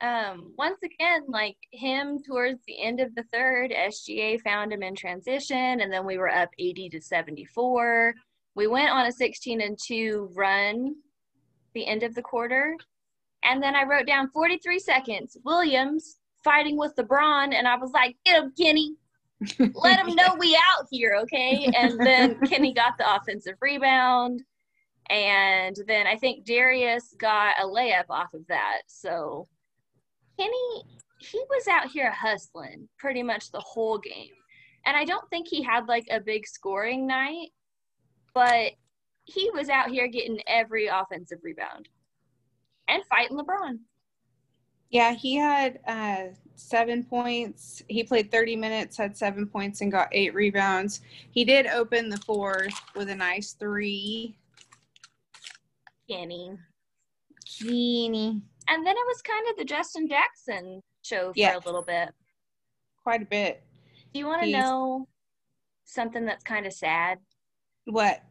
Um, 0.00 0.52
once 0.58 0.80
again, 0.82 1.22
like 1.28 1.56
him 1.70 2.22
towards 2.22 2.60
the 2.66 2.82
end 2.82 3.00
of 3.00 3.14
the 3.14 3.24
third, 3.32 3.70
SGA 3.70 4.40
found 4.40 4.72
him 4.72 4.82
in 4.82 4.94
transition, 4.94 5.80
and 5.80 5.92
then 5.92 6.04
we 6.04 6.18
were 6.18 6.30
up 6.30 6.50
80 6.58 6.90
to 6.90 7.00
74. 7.00 8.14
We 8.54 8.66
went 8.66 8.90
on 8.90 9.06
a 9.06 9.12
16 9.12 9.60
and 9.60 9.78
2 9.82 10.30
run 10.34 10.94
the 11.74 11.86
end 11.86 12.02
of 12.02 12.14
the 12.14 12.22
quarter. 12.22 12.76
And 13.44 13.62
then 13.62 13.74
I 13.74 13.84
wrote 13.84 14.06
down 14.06 14.30
43 14.30 14.78
seconds. 14.78 15.36
Williams 15.44 16.18
fighting 16.42 16.76
with 16.76 16.94
LeBron, 16.96 17.54
and 17.54 17.66
I 17.66 17.76
was 17.76 17.90
like, 17.92 18.16
get 18.24 18.42
him, 18.42 18.52
Kenny. 18.58 18.94
Let 19.74 19.98
him 19.98 20.14
know 20.14 20.36
we 20.38 20.56
out 20.56 20.86
here, 20.90 21.16
okay? 21.22 21.70
And 21.76 21.98
then 21.98 22.38
Kenny 22.46 22.72
got 22.72 22.96
the 22.98 23.14
offensive 23.14 23.56
rebound. 23.60 24.42
And 25.10 25.76
then 25.86 26.06
I 26.06 26.16
think 26.16 26.46
Darius 26.46 27.14
got 27.18 27.56
a 27.60 27.66
layup 27.66 28.04
off 28.08 28.32
of 28.32 28.46
that. 28.48 28.82
So 28.86 29.48
Kenny, 30.38 30.84
he 31.20 31.42
was 31.50 31.68
out 31.68 31.90
here 31.90 32.12
hustling 32.12 32.88
pretty 32.98 33.22
much 33.22 33.50
the 33.50 33.60
whole 33.60 33.98
game. 33.98 34.32
And 34.86 34.96
I 34.96 35.04
don't 35.04 35.28
think 35.30 35.48
he 35.48 35.62
had 35.62 35.88
like 35.88 36.06
a 36.10 36.20
big 36.20 36.46
scoring 36.46 37.06
night, 37.06 37.48
but 38.34 38.72
he 39.24 39.50
was 39.54 39.68
out 39.68 39.90
here 39.90 40.08
getting 40.08 40.40
every 40.46 40.86
offensive 40.86 41.38
rebound 41.42 41.88
and 42.88 43.02
fighting 43.06 43.38
LeBron. 43.38 43.78
Yeah, 44.90 45.14
he 45.14 45.34
had 45.34 45.80
uh, 45.88 46.34
seven 46.54 47.02
points. 47.02 47.82
He 47.88 48.04
played 48.04 48.30
30 48.30 48.56
minutes, 48.56 48.96
had 48.96 49.16
seven 49.16 49.46
points, 49.46 49.80
and 49.80 49.90
got 49.90 50.08
eight 50.12 50.34
rebounds. 50.34 51.00
He 51.30 51.44
did 51.44 51.66
open 51.66 52.08
the 52.08 52.18
fourth 52.18 52.78
with 52.94 53.08
a 53.08 53.14
nice 53.14 53.54
three. 53.54 54.36
Kenny. 56.08 56.56
Genie. 57.44 58.42
And 58.68 58.86
then 58.86 58.96
it 58.96 59.06
was 59.06 59.20
kind 59.22 59.46
of 59.50 59.56
the 59.56 59.64
Justin 59.64 60.08
Jackson 60.08 60.82
show 61.02 61.28
for 61.32 61.38
Yeah. 61.38 61.56
a 61.56 61.64
little 61.64 61.82
bit. 61.82 62.10
quite 63.02 63.20
a 63.20 63.26
bit. 63.26 63.62
Do 64.14 64.18
you 64.18 64.26
want 64.26 64.42
to 64.44 64.50
know 64.50 65.06
something 65.84 66.24
that's 66.24 66.42
kind 66.42 66.64
of 66.66 66.72
sad? 66.72 67.18
What? 67.84 68.22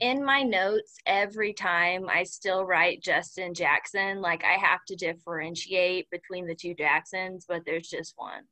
In 0.00 0.22
my 0.22 0.42
notes, 0.42 0.96
every 1.06 1.54
time 1.54 2.10
I 2.10 2.24
still 2.24 2.66
write 2.66 3.02
Justin 3.02 3.54
Jackson, 3.54 4.20
like 4.20 4.44
I 4.44 4.58
have 4.58 4.80
to 4.88 4.96
differentiate 4.96 6.10
between 6.10 6.46
the 6.46 6.54
two 6.54 6.74
Jacksons, 6.74 7.46
but 7.48 7.62
there's 7.64 7.88
just 7.88 8.12
one. 8.16 8.42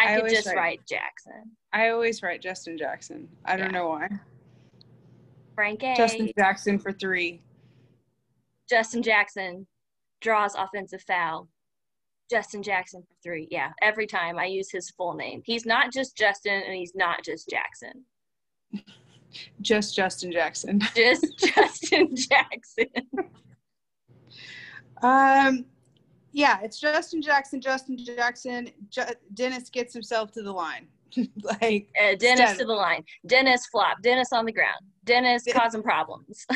I, 0.00 0.16
I 0.16 0.20
could 0.20 0.30
just 0.30 0.48
write- 0.48 0.56
write 0.56 0.80
Jackson. 0.88 1.56
I 1.72 1.90
always 1.90 2.22
write 2.24 2.42
Justin 2.42 2.76
Jackson. 2.76 3.28
I 3.44 3.56
don't 3.56 3.66
Yeah. 3.66 3.78
know 3.78 3.88
why. 3.90 4.08
Frank 5.54 5.84
A. 5.84 5.94
Justin 5.94 6.32
Jackson 6.36 6.78
for 6.80 6.92
three. 6.92 7.40
Justin 8.68 9.02
Jackson 9.02 9.66
draws 10.26 10.56
offensive 10.56 11.02
foul. 11.02 11.48
Justin 12.28 12.60
Jackson 12.60 13.02
for 13.02 13.14
three. 13.22 13.46
Yeah, 13.52 13.70
every 13.80 14.08
time 14.08 14.36
I 14.40 14.46
use 14.46 14.68
his 14.72 14.90
full 14.90 15.14
name. 15.14 15.40
He's 15.44 15.64
not 15.64 15.92
just 15.92 16.16
Justin 16.16 16.60
and 16.66 16.74
he's 16.74 16.96
not 16.96 17.22
just 17.24 17.48
Jackson. 17.48 18.04
Just 19.62 19.94
Justin 19.94 20.32
Jackson. 20.32 20.80
Just 20.96 21.38
Justin 21.38 22.16
Jackson. 22.16 22.86
Um, 25.02 25.66
yeah, 26.32 26.58
it's 26.62 26.80
Justin 26.80 27.20
Jackson. 27.20 27.60
Justin 27.60 27.98
Jackson. 27.98 28.70
Ju- 28.88 29.02
Dennis 29.34 29.68
gets 29.68 29.92
himself 29.92 30.32
to 30.32 30.42
the 30.42 30.50
line. 30.50 30.88
like 31.60 31.86
Uh, 32.02 32.14
Dennis 32.18 32.56
to 32.56 32.64
the 32.64 32.72
line. 32.72 33.04
Dennis 33.26 33.66
flop. 33.66 34.00
Dennis 34.02 34.32
on 34.32 34.46
the 34.46 34.52
ground. 34.52 34.80
Dennis 35.04 35.44
causing 35.52 35.82
problems. 35.82 36.46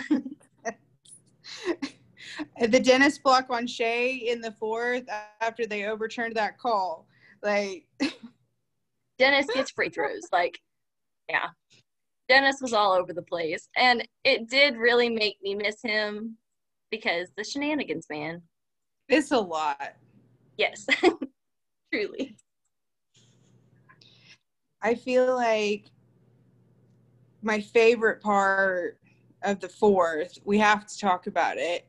The 2.60 2.80
Dennis 2.80 3.18
block 3.18 3.46
on 3.50 3.66
Shea 3.66 4.14
in 4.14 4.40
the 4.40 4.52
fourth 4.52 5.04
after 5.40 5.66
they 5.66 5.86
overturned 5.86 6.36
that 6.36 6.58
call. 6.58 7.06
Like 7.42 7.86
Dennis 9.20 9.46
gets 9.52 9.70
free 9.70 9.90
throws. 9.90 10.22
Like, 10.32 10.58
yeah. 11.28 11.48
Dennis 12.28 12.56
was 12.62 12.72
all 12.72 12.92
over 12.92 13.12
the 13.12 13.22
place. 13.22 13.68
And 13.76 14.06
it 14.24 14.48
did 14.48 14.76
really 14.76 15.10
make 15.10 15.36
me 15.42 15.54
miss 15.54 15.82
him 15.82 16.36
because 16.90 17.28
the 17.36 17.44
shenanigans, 17.44 18.06
man. 18.08 18.40
it's 19.08 19.30
a 19.30 19.38
lot. 19.38 19.94
Yes. 20.56 20.86
Truly. 21.92 22.34
I 24.80 24.94
feel 24.94 25.34
like 25.36 25.90
my 27.42 27.60
favorite 27.60 28.22
part 28.22 28.98
of 29.42 29.60
the 29.60 29.68
fourth, 29.68 30.38
we 30.44 30.56
have 30.58 30.86
to 30.86 30.98
talk 30.98 31.26
about 31.26 31.58
it. 31.58 31.86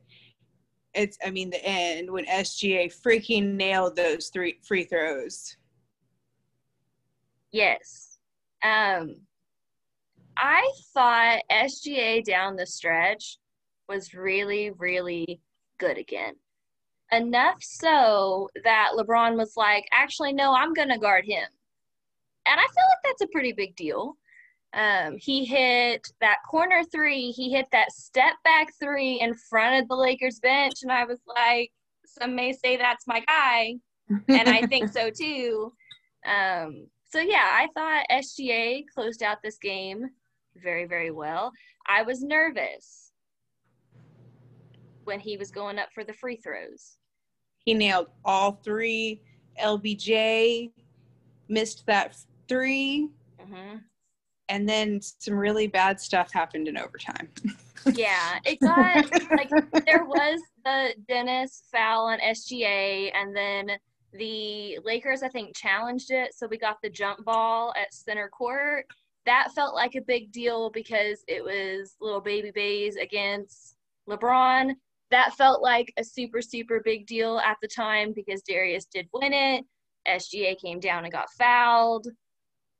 It's, 0.94 1.18
I 1.24 1.30
mean, 1.30 1.50
the 1.50 1.64
end 1.64 2.10
when 2.10 2.26
SGA 2.26 2.92
freaking 2.92 3.54
nailed 3.54 3.96
those 3.96 4.28
three 4.28 4.58
free 4.62 4.84
throws. 4.84 5.56
Yes. 7.50 8.18
Um 8.62 9.16
I 10.36 10.70
thought 10.94 11.42
SGA 11.50 12.24
down 12.24 12.56
the 12.56 12.66
stretch 12.66 13.38
was 13.88 14.14
really, 14.14 14.70
really 14.70 15.40
good 15.78 15.98
again. 15.98 16.34
Enough 17.10 17.58
so 17.60 18.48
that 18.64 18.92
LeBron 18.96 19.36
was 19.36 19.54
like, 19.56 19.84
actually, 19.92 20.32
no, 20.32 20.54
I'm 20.54 20.72
gonna 20.72 20.98
guard 20.98 21.26
him. 21.26 21.44
And 22.46 22.58
I 22.58 22.62
feel 22.62 22.84
like 22.88 23.02
that's 23.04 23.22
a 23.22 23.32
pretty 23.32 23.52
big 23.52 23.76
deal. 23.76 24.16
Um, 24.74 25.16
he 25.18 25.44
hit 25.44 26.06
that 26.20 26.38
corner 26.50 26.82
three, 26.90 27.30
he 27.30 27.50
hit 27.52 27.66
that 27.72 27.92
step 27.92 28.34
back 28.42 28.68
three 28.80 29.20
in 29.20 29.34
front 29.34 29.82
of 29.82 29.88
the 29.88 29.96
Lakers 29.96 30.40
bench, 30.40 30.76
and 30.82 30.90
I 30.90 31.04
was 31.04 31.20
like, 31.26 31.70
some 32.06 32.34
may 32.34 32.52
say 32.52 32.76
that's 32.76 33.06
my 33.06 33.20
guy 33.20 33.74
and 34.28 34.48
I 34.48 34.62
think 34.62 34.88
so 34.90 35.10
too. 35.14 35.72
Um, 36.24 36.86
so 37.10 37.20
yeah, 37.20 37.50
I 37.52 37.68
thought 37.74 38.06
SGA 38.10 38.84
closed 38.94 39.22
out 39.22 39.38
this 39.42 39.58
game 39.58 40.08
very, 40.56 40.86
very 40.86 41.10
well. 41.10 41.52
I 41.86 42.02
was 42.02 42.22
nervous 42.22 43.12
when 45.04 45.20
he 45.20 45.36
was 45.36 45.50
going 45.50 45.78
up 45.78 45.88
for 45.94 46.04
the 46.04 46.12
free 46.12 46.36
throws. 46.36 46.96
he 47.64 47.74
nailed 47.74 48.08
all 48.24 48.52
three. 48.64 49.20
LBJ 49.62 50.70
missed 51.48 51.84
that 51.86 52.16
three, 52.48 53.08
hmm 53.38 53.76
and 54.52 54.68
then 54.68 55.00
some 55.00 55.34
really 55.34 55.66
bad 55.66 55.98
stuff 55.98 56.30
happened 56.30 56.68
in 56.68 56.78
overtime. 56.78 57.28
Yeah, 57.94 58.38
it 58.44 58.60
got 58.60 59.10
like 59.32 59.48
there 59.86 60.04
was 60.04 60.40
the 60.64 60.94
Dennis 61.08 61.64
foul 61.72 62.06
on 62.06 62.20
SGA, 62.20 63.10
and 63.12 63.34
then 63.34 63.72
the 64.12 64.78
Lakers 64.84 65.24
I 65.24 65.28
think 65.28 65.56
challenged 65.56 66.12
it, 66.12 66.32
so 66.32 66.46
we 66.46 66.58
got 66.58 66.76
the 66.80 66.88
jump 66.88 67.24
ball 67.24 67.74
at 67.76 67.92
center 67.92 68.28
court. 68.28 68.86
That 69.26 69.50
felt 69.56 69.74
like 69.74 69.96
a 69.96 70.00
big 70.00 70.30
deal 70.30 70.70
because 70.70 71.24
it 71.26 71.42
was 71.42 71.96
little 72.00 72.20
baby 72.20 72.52
bays 72.52 72.94
against 72.94 73.74
LeBron. 74.08 74.74
That 75.10 75.34
felt 75.34 75.60
like 75.60 75.92
a 75.96 76.04
super 76.04 76.40
super 76.40 76.82
big 76.84 77.08
deal 77.08 77.40
at 77.40 77.56
the 77.62 77.68
time 77.68 78.12
because 78.14 78.42
Darius 78.42 78.84
did 78.84 79.08
win 79.12 79.32
it. 79.32 79.64
SGA 80.06 80.56
came 80.60 80.78
down 80.78 81.02
and 81.02 81.12
got 81.12 81.32
fouled, 81.36 82.06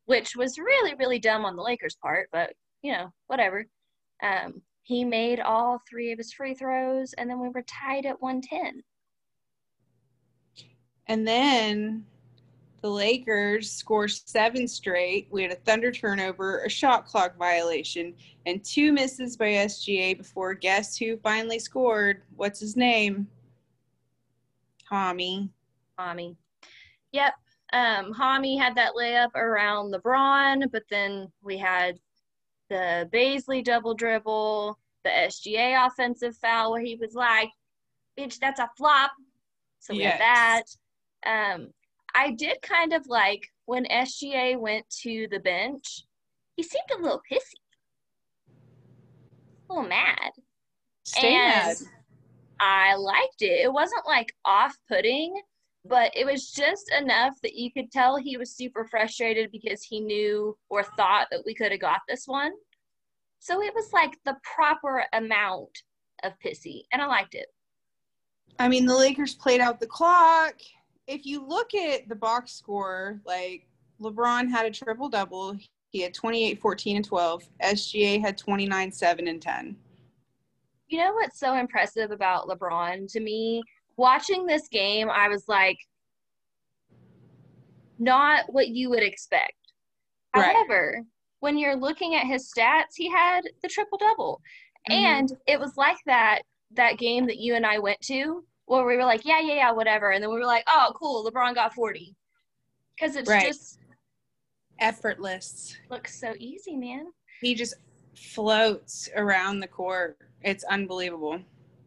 which 0.06 0.36
was 0.36 0.58
really 0.58 0.94
really 0.94 1.18
dumb 1.18 1.44
on 1.44 1.56
the 1.56 1.62
Lakers' 1.62 1.96
part, 2.00 2.28
but 2.32 2.52
you 2.82 2.92
know 2.92 3.12
whatever. 3.26 3.66
Um, 4.22 4.62
he 4.82 5.04
made 5.04 5.40
all 5.40 5.80
three 5.88 6.12
of 6.12 6.18
his 6.18 6.32
free 6.32 6.54
throws, 6.54 7.12
and 7.14 7.30
then 7.30 7.40
we 7.40 7.48
were 7.48 7.62
tied 7.62 8.06
at 8.06 8.20
110. 8.20 8.82
And 11.06 11.26
then 11.26 12.04
the 12.82 12.90
Lakers 12.90 13.70
score 13.70 14.08
seven 14.08 14.66
straight. 14.66 15.28
We 15.30 15.42
had 15.42 15.52
a 15.52 15.56
thunder 15.56 15.92
turnover, 15.92 16.64
a 16.64 16.68
shot 16.68 17.06
clock 17.06 17.36
violation, 17.38 18.14
and 18.44 18.64
two 18.64 18.92
misses 18.92 19.36
by 19.36 19.50
SGA 19.50 20.18
before 20.18 20.54
guess 20.54 20.96
who 20.96 21.16
finally 21.18 21.60
scored? 21.60 22.22
What's 22.36 22.58
his 22.58 22.76
name? 22.76 23.28
Tommy. 24.88 25.48
Tommy. 25.96 26.36
Yep. 27.12 27.34
Um, 27.72 28.12
Hami 28.12 28.58
had 28.58 28.74
that 28.76 28.92
layup 28.94 29.34
around 29.34 29.94
LeBron, 29.94 30.70
but 30.70 30.82
then 30.90 31.32
we 31.42 31.56
had 31.56 31.98
the 32.68 33.08
Bazley 33.12 33.64
double 33.64 33.94
dribble, 33.94 34.78
the 35.04 35.10
SGA 35.10 35.86
offensive 35.86 36.36
foul 36.36 36.72
where 36.72 36.82
he 36.82 36.96
was 36.96 37.14
like, 37.14 37.50
bitch, 38.18 38.38
that's 38.38 38.60
a 38.60 38.68
flop. 38.76 39.12
So 39.80 39.94
we 39.94 40.02
Yes. 40.02 40.20
had 40.20 40.62
that. 41.24 41.54
Um, 41.54 41.68
I 42.14 42.32
did 42.32 42.60
kind 42.62 42.92
of 42.92 43.06
like 43.06 43.48
when 43.66 43.86
SGA 43.86 44.58
went 44.58 44.88
to 45.02 45.26
the 45.30 45.40
bench, 45.40 46.04
he 46.56 46.62
seemed 46.62 46.84
a 46.94 47.00
little 47.02 47.22
pissy, 47.30 47.56
a 49.70 49.74
little 49.74 49.88
mad. 49.88 50.32
Stay 51.04 51.36
mad. 51.36 51.76
I 52.60 52.94
liked 52.96 53.40
it. 53.40 53.64
It 53.64 53.72
wasn't 53.72 54.06
like 54.06 54.34
off 54.44 54.76
putting, 54.88 55.40
but 55.84 56.12
it 56.14 56.24
was 56.24 56.52
just 56.52 56.92
enough 56.98 57.34
that 57.42 57.54
you 57.54 57.72
could 57.72 57.90
tell 57.90 58.16
he 58.16 58.36
was 58.36 58.54
super 58.54 58.86
frustrated 58.86 59.50
because 59.50 59.82
he 59.82 60.00
knew 60.00 60.56
or 60.70 60.84
thought 60.84 61.26
that 61.30 61.42
we 61.44 61.54
could 61.54 61.72
have 61.72 61.80
got 61.80 62.00
this 62.08 62.24
one. 62.26 62.52
So 63.40 63.60
it 63.62 63.74
was 63.74 63.92
like 63.92 64.16
the 64.24 64.36
proper 64.42 65.04
amount 65.12 65.70
of 66.22 66.32
pissy, 66.44 66.82
and 66.92 67.02
I 67.02 67.06
liked 67.06 67.34
it. 67.34 67.46
I 68.58 68.68
mean, 68.68 68.86
the 68.86 68.96
Lakers 68.96 69.34
played 69.34 69.60
out 69.60 69.80
the 69.80 69.86
clock. 69.86 70.54
If 71.08 71.26
you 71.26 71.44
look 71.44 71.74
at 71.74 72.08
the 72.08 72.14
box 72.14 72.52
score, 72.52 73.20
like 73.26 73.66
LeBron 74.00 74.48
had 74.48 74.66
a 74.66 74.70
triple 74.70 75.08
double. 75.08 75.56
He 75.90 76.00
had 76.00 76.14
28, 76.14 76.60
14, 76.60 76.96
and 76.96 77.04
12. 77.04 77.48
SGA 77.62 78.20
had 78.20 78.38
29, 78.38 78.92
7, 78.92 79.28
and 79.28 79.42
10. 79.42 79.76
You 80.88 80.98
know 80.98 81.12
what's 81.14 81.40
so 81.40 81.54
impressive 81.56 82.10
about 82.10 82.48
LeBron 82.48 83.10
to 83.12 83.20
me? 83.20 83.62
Watching 83.96 84.46
this 84.46 84.68
game, 84.68 85.10
I 85.10 85.28
was 85.28 85.44
like, 85.48 85.78
not 87.98 88.44
what 88.52 88.68
you 88.68 88.90
would 88.90 89.02
expect. 89.02 89.54
Right. 90.34 90.54
However, 90.54 91.02
when 91.40 91.58
you're 91.58 91.76
looking 91.76 92.14
at 92.14 92.26
his 92.26 92.50
stats, 92.52 92.94
he 92.96 93.10
had 93.10 93.42
the 93.62 93.68
triple 93.68 93.98
double. 93.98 94.40
Mhm. 94.88 94.94
And 94.94 95.32
it 95.46 95.60
was 95.60 95.76
like 95.76 95.98
that 96.06 96.42
that 96.74 96.96
game 96.98 97.26
that 97.26 97.36
you 97.36 97.54
and 97.54 97.66
I 97.66 97.78
went 97.78 98.00
to 98.02 98.46
where 98.64 98.86
we 98.86 98.96
were 98.96 99.04
like, 99.04 99.26
yeah, 99.26 99.40
yeah, 99.40 99.54
yeah, 99.54 99.70
whatever. 99.72 100.12
And 100.12 100.22
then 100.22 100.30
we 100.30 100.38
were 100.38 100.46
like, 100.46 100.64
oh, 100.68 100.92
cool, 100.96 101.30
LeBron 101.30 101.54
got 101.54 101.74
40. 101.74 102.16
Because 102.96 103.14
it's 103.16 103.28
Right. 103.28 103.46
just 103.46 103.78
Effortless. 104.78 105.76
looks 105.90 106.18
so 106.18 106.34
easy, 106.38 106.76
man. 106.76 107.12
He 107.42 107.54
just 107.54 107.74
floats 108.16 109.10
around 109.14 109.60
the 109.60 109.68
court. 109.68 110.16
It's 110.42 110.64
unbelievable. 110.64 111.42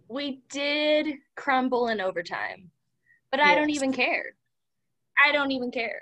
We 0.08 0.42
did 0.50 1.08
crumble 1.36 1.88
in 1.88 2.00
overtime, 2.00 2.70
but 3.32 3.40
I 3.40 3.56
don't 3.56 3.70
even 3.70 3.92
care. 3.92 4.36
I 5.24 5.32
don't 5.32 5.52
even 5.52 5.72
care. 5.72 6.02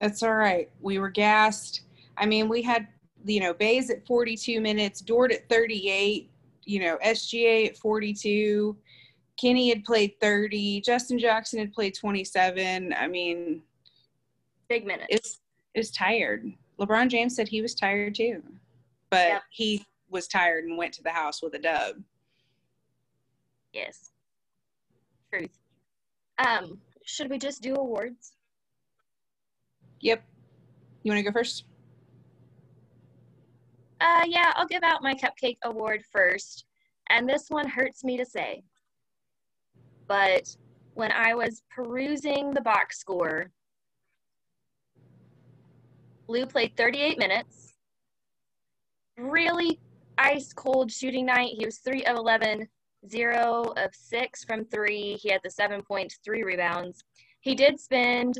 That's 0.00 0.22
all 0.22 0.34
right. 0.34 0.70
We 0.80 0.98
were 0.98 1.10
gassed. 1.10 1.82
I 2.16 2.26
mean, 2.26 2.48
we 2.48 2.62
had, 2.62 2.88
you 3.24 3.40
know, 3.40 3.52
Bays 3.54 3.90
at 3.90 4.06
42 4.06 4.60
minutes, 4.60 5.00
Dort 5.00 5.32
at 5.32 5.48
38, 5.48 6.30
you 6.64 6.80
know, 6.80 6.98
SGA 7.04 7.68
at 7.68 7.76
42. 7.76 8.76
Kenny 9.38 9.68
had 9.68 9.84
played 9.84 10.18
30. 10.20 10.80
Justin 10.80 11.18
Jackson 11.18 11.58
had 11.58 11.72
played 11.72 11.94
27. 11.94 12.94
I 12.94 13.06
mean, 13.06 13.62
Big 14.68 14.86
minutes. 14.86 15.06
is 15.10 15.40
is 15.74 15.90
tired. 15.90 16.50
LeBron 16.80 17.08
James 17.08 17.36
said 17.36 17.48
he 17.48 17.60
was 17.60 17.74
tired 17.74 18.14
too, 18.14 18.42
but 19.10 19.28
Yep. 19.28 19.42
he 19.50 19.84
was 20.08 20.26
tired 20.26 20.64
and 20.64 20.78
went 20.78 20.94
to 20.94 21.02
the 21.02 21.10
house 21.10 21.42
with 21.42 21.54
a 21.54 21.58
dub. 21.58 21.96
Yes. 23.76 24.10
Truth. 25.32 25.58
Um, 26.38 26.78
should 27.04 27.30
we 27.30 27.38
just 27.38 27.62
do 27.62 27.74
awards? 27.74 28.32
Yep. 30.00 30.24
You 31.02 31.12
want 31.12 31.18
to 31.18 31.30
go 31.30 31.32
first? 31.32 31.64
Uh, 34.00 34.24
yeah, 34.26 34.52
I'll 34.56 34.66
give 34.66 34.82
out 34.82 35.02
my 35.02 35.14
cupcake 35.14 35.58
award 35.64 36.02
first. 36.10 36.64
And 37.08 37.28
this 37.28 37.48
one 37.48 37.68
hurts 37.68 38.02
me 38.02 38.16
to 38.16 38.26
say. 38.26 38.62
But 40.08 40.56
when 40.94 41.12
I 41.12 41.34
was 41.34 41.62
perusing 41.74 42.52
the 42.52 42.60
box 42.60 42.98
score, 42.98 43.50
Lou 46.28 46.46
played 46.46 46.76
38 46.76 47.18
minutes. 47.18 47.74
Really 49.16 49.78
ice 50.18 50.52
cold 50.52 50.90
shooting 50.90 51.26
night. 51.26 51.52
He 51.56 51.64
was 51.64 51.78
3 51.78 52.04
of 52.04 52.16
11, 52.16 52.68
0 53.08 53.72
of 53.76 53.94
6 53.94 54.44
from 54.44 54.64
3. 54.66 55.14
He 55.14 55.30
had 55.30 55.40
the 55.44 55.50
7 55.50 55.82
points, 55.82 56.18
3 56.24 56.42
rebounds. 56.42 57.04
He 57.40 57.54
did 57.54 57.78
spend 57.78 58.38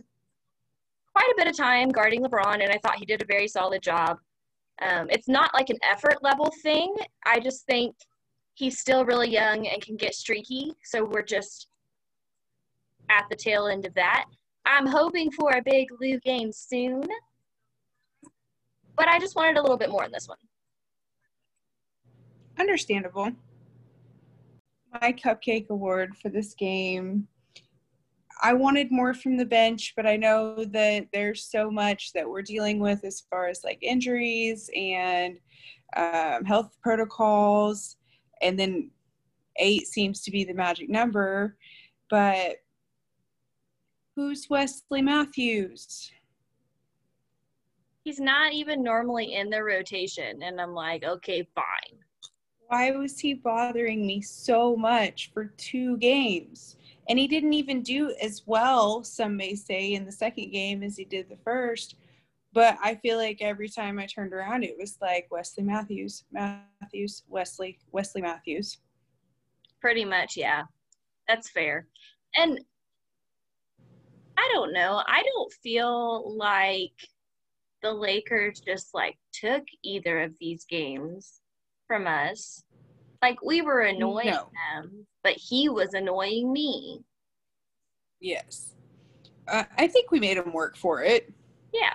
quite 1.15 1.31
a 1.31 1.35
bit 1.37 1.49
of 1.49 1.57
time 1.57 1.89
guarding 1.89 2.23
LeBron, 2.23 2.63
and 2.63 2.71
I 2.71 2.79
thought 2.79 2.97
he 2.97 3.07
did 3.07 3.23
a 3.23 3.27
very 3.27 3.49
solid 3.49 3.83
job. 3.83 4.19
Um, 4.83 5.09
it's 5.11 5.29
not 5.29 5.55
like 5.55 5.71
an 5.71 5.79
effort 5.83 6.23
level 6.23 6.53
thing. 6.63 6.95
I 7.25 7.41
just 7.41 7.65
think 7.67 7.97
he's 8.55 8.79
still 8.79 9.05
really 9.05 9.31
young 9.31 9.67
and 9.67 9.81
can 9.83 9.97
get 9.97 10.15
streaky. 10.15 10.73
So 10.85 11.05
we're 11.05 11.23
just 11.23 11.69
at 13.09 13.25
the 13.31 13.37
tail 13.37 13.67
end 13.67 13.87
of 13.87 13.95
that. 13.95 14.27
I'm 14.67 14.87
hoping 14.87 15.31
for 15.31 15.53
a 15.53 15.63
big 15.63 15.89
Lou 16.01 16.19
game 16.21 16.51
soon, 16.53 17.05
but 18.97 19.09
I 19.09 19.19
just 19.19 19.37
wanted 19.37 19.57
a 19.57 19.63
little 19.63 19.77
bit 19.77 19.91
more 19.91 20.05
in 20.05 20.11
this 20.11 20.29
one. 20.29 20.39
Understandable. 22.59 23.31
My 25.03 25.13
cupcake 25.13 25.69
award 25.71 26.15
for 26.17 26.29
this 26.29 26.55
game. 26.55 27.27
I 28.43 28.53
wanted 28.53 28.91
more 28.91 29.15
from 29.15 29.37
the 29.37 29.47
bench, 29.47 29.95
but 29.97 30.07
I 30.07 30.17
know 30.17 30.65
that 30.67 31.07
there's 31.13 31.45
so 31.45 31.71
much 31.71 32.13
that 32.13 32.29
we're 32.29 32.43
dealing 32.43 32.81
with 32.81 33.05
as 33.05 33.23
far 33.31 33.49
as 33.49 33.65
like 33.65 33.79
injuries 33.83 34.71
and 34.77 35.39
um, 35.97 36.45
health 36.45 36.77
protocols. 36.83 37.97
And 38.43 38.59
then 38.59 38.91
eight 39.59 39.87
seems 39.87 40.23
to 40.23 40.31
be 40.31 40.45
the 40.45 40.55
magic 40.55 40.89
number. 40.89 41.57
But 42.11 42.57
who's 44.15 44.49
Wesley 44.49 45.03
Matthews? 45.03 46.11
He's 48.05 48.21
not 48.21 48.53
even 48.53 48.83
normally 48.83 49.35
in 49.35 49.51
the 49.51 49.63
rotation, 49.65 50.43
and 50.43 50.61
I'm 50.61 50.75
like, 50.75 51.03
okay, 51.05 51.47
fine. 51.55 51.99
Why 52.69 52.91
was 52.91 53.19
he 53.21 53.35
bothering 53.35 54.07
me 54.07 54.21
so 54.21 54.77
much 54.77 55.31
for 55.33 55.47
two 55.57 55.97
games? 55.99 56.77
And 57.09 57.19
he 57.19 57.29
didn't 57.29 57.53
even 57.53 57.83
do 57.83 58.13
as 58.21 58.43
well, 58.47 59.05
some 59.05 59.37
may 59.37 59.55
say, 59.55 59.95
in 59.95 60.05
the 60.05 60.13
second 60.13 60.51
game 60.51 60.83
as 60.83 60.97
he 60.97 61.05
did 61.05 61.29
the 61.29 61.37
first. 61.45 61.95
But 62.53 62.77
I 62.83 62.97
feel 62.97 63.19
like 63.19 63.39
every 63.41 63.69
time 63.69 63.99
I 63.99 64.07
turned 64.07 64.33
around, 64.33 64.65
it 64.65 64.77
was 64.79 64.99
like 65.01 65.29
Wesley 65.31 65.63
Matthews, 65.63 66.25
Matthews, 66.33 67.23
Wesley, 67.29 67.79
Wesley 67.93 68.23
Matthews. 68.23 68.79
Pretty 69.81 70.05
much, 70.05 70.37
yeah. 70.37 70.63
That's 71.29 71.51
fair. 71.51 71.87
And 72.37 72.59
I 74.37 74.51
don't 74.53 74.73
know. 74.73 75.03
I 75.07 75.23
don't 75.23 75.53
feel 75.63 76.37
like 76.37 76.93
the 77.83 77.93
Lakers 77.93 78.61
just 78.61 78.95
like 78.95 79.17
took 79.33 79.63
either 79.85 80.23
of 80.23 80.35
these 80.41 80.65
games 80.65 81.43
from 81.87 82.07
us. 82.07 82.63
Like 83.23 83.43
we 83.43 83.63
were 83.63 83.81
annoying 83.81 84.27
No. 84.27 84.51
them, 84.75 85.07
but 85.23 85.35
he 85.35 85.69
was 85.69 85.95
annoying 85.95 86.53
me. 86.53 87.01
Yes. 88.21 88.75
Uh, 89.49 89.65
I 89.79 89.87
think 89.87 90.11
we 90.11 90.21
made 90.21 90.37
him 90.37 90.53
work 90.53 90.77
for 90.77 91.03
it. 91.03 91.33
Yeah. 91.73 91.95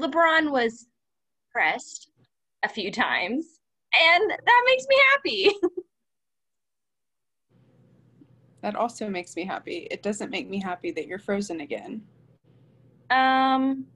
LeBron 0.00 0.50
was 0.50 0.86
pressed 1.52 2.10
a 2.62 2.68
few 2.68 2.90
times, 2.90 3.58
and 3.98 4.30
that 4.30 4.62
makes 4.66 4.86
me 4.88 4.96
happy. 5.12 5.50
That 8.60 8.74
also 8.74 9.08
makes 9.08 9.36
me 9.36 9.44
happy. 9.44 9.86
It 9.88 10.02
doesn't 10.02 10.30
make 10.32 10.50
me 10.50 10.58
happy 10.60 10.90
that 10.90 11.06
you're 11.06 11.20
frozen 11.20 11.60
again. 11.60 12.02
um 13.10 13.86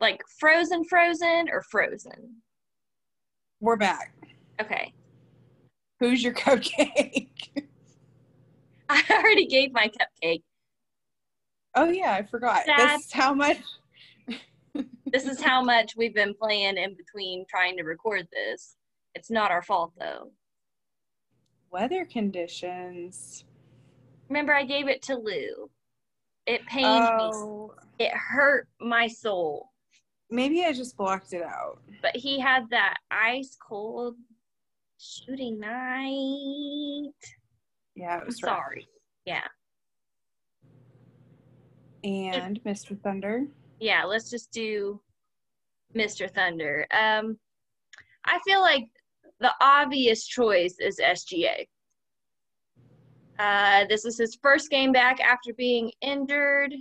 like 0.00 0.20
frozen 0.40 0.82
frozen 0.84 1.48
or 1.48 1.62
frozen. 1.62 2.42
We're 3.64 3.76
back. 3.76 4.12
Okay. 4.60 4.92
Who's 5.98 6.22
your 6.22 6.34
cupcake? 6.44 7.28
I 8.90 9.02
already 9.10 9.46
gave 9.46 9.72
my 9.72 9.88
cupcake. 9.88 10.42
oh, 11.74 11.88
yeah, 11.88 12.12
I 12.12 12.24
forgot. 12.24 12.64
This 12.66 13.06
is 13.06 13.12
how 13.12 13.32
much. 13.32 13.56
This 15.06 15.26
is 15.26 15.40
how 15.40 15.62
much 15.62 15.94
we've 15.96 16.14
been 16.14 16.34
playing 16.34 16.76
in 16.76 16.96
between 16.96 17.46
trying 17.48 17.76
to 17.76 17.84
record 17.84 18.26
this. 18.32 18.74
It's 19.14 19.30
not 19.30 19.52
our 19.52 19.62
fault 19.62 19.92
though. 19.96 20.32
Weather 21.70 22.04
conditions. 22.04 23.44
Remember, 24.28 24.52
I 24.52 24.64
gave 24.64 24.88
it 24.88 25.00
to 25.02 25.14
Lou. 25.14 25.70
It 26.46 26.66
pained 26.66 27.04
me. 27.04 27.30
Oh, 27.32 27.74
It 28.00 28.10
hurt 28.12 28.66
my 28.80 29.06
soul. 29.06 29.70
Maybe 30.34 30.64
I 30.64 30.72
just 30.72 30.96
blocked 30.96 31.32
it 31.32 31.42
out. 31.42 31.78
But 32.02 32.16
he 32.16 32.38
had 32.38 32.68
that 32.70 32.96
ice 33.10 33.56
cold 33.60 34.16
shooting 34.98 35.60
night. 35.60 37.12
Yeah, 37.94 38.18
it 38.18 38.24
I'm 38.24 38.30
sorry. 38.30 38.88
Yeah. 39.24 39.46
And 42.02 42.62
Mr. 42.64 43.00
Thunder. 43.00 43.46
Yeah, 43.80 44.04
let's 44.04 44.28
just 44.28 44.52
do 44.52 45.00
Mr. 45.94 46.30
Thunder. 46.30 46.86
Um, 46.92 47.38
I 48.26 48.38
feel 48.44 48.60
like 48.60 48.84
the 49.40 49.52
obvious 49.60 50.26
choice 50.26 50.76
is 50.80 50.98
SGA. 50.98 51.66
Uh, 53.38 53.84
this 53.88 54.04
is 54.04 54.18
his 54.18 54.38
first 54.42 54.70
game 54.70 54.92
back 54.92 55.20
after 55.20 55.52
being 55.54 55.90
injured. 56.02 56.72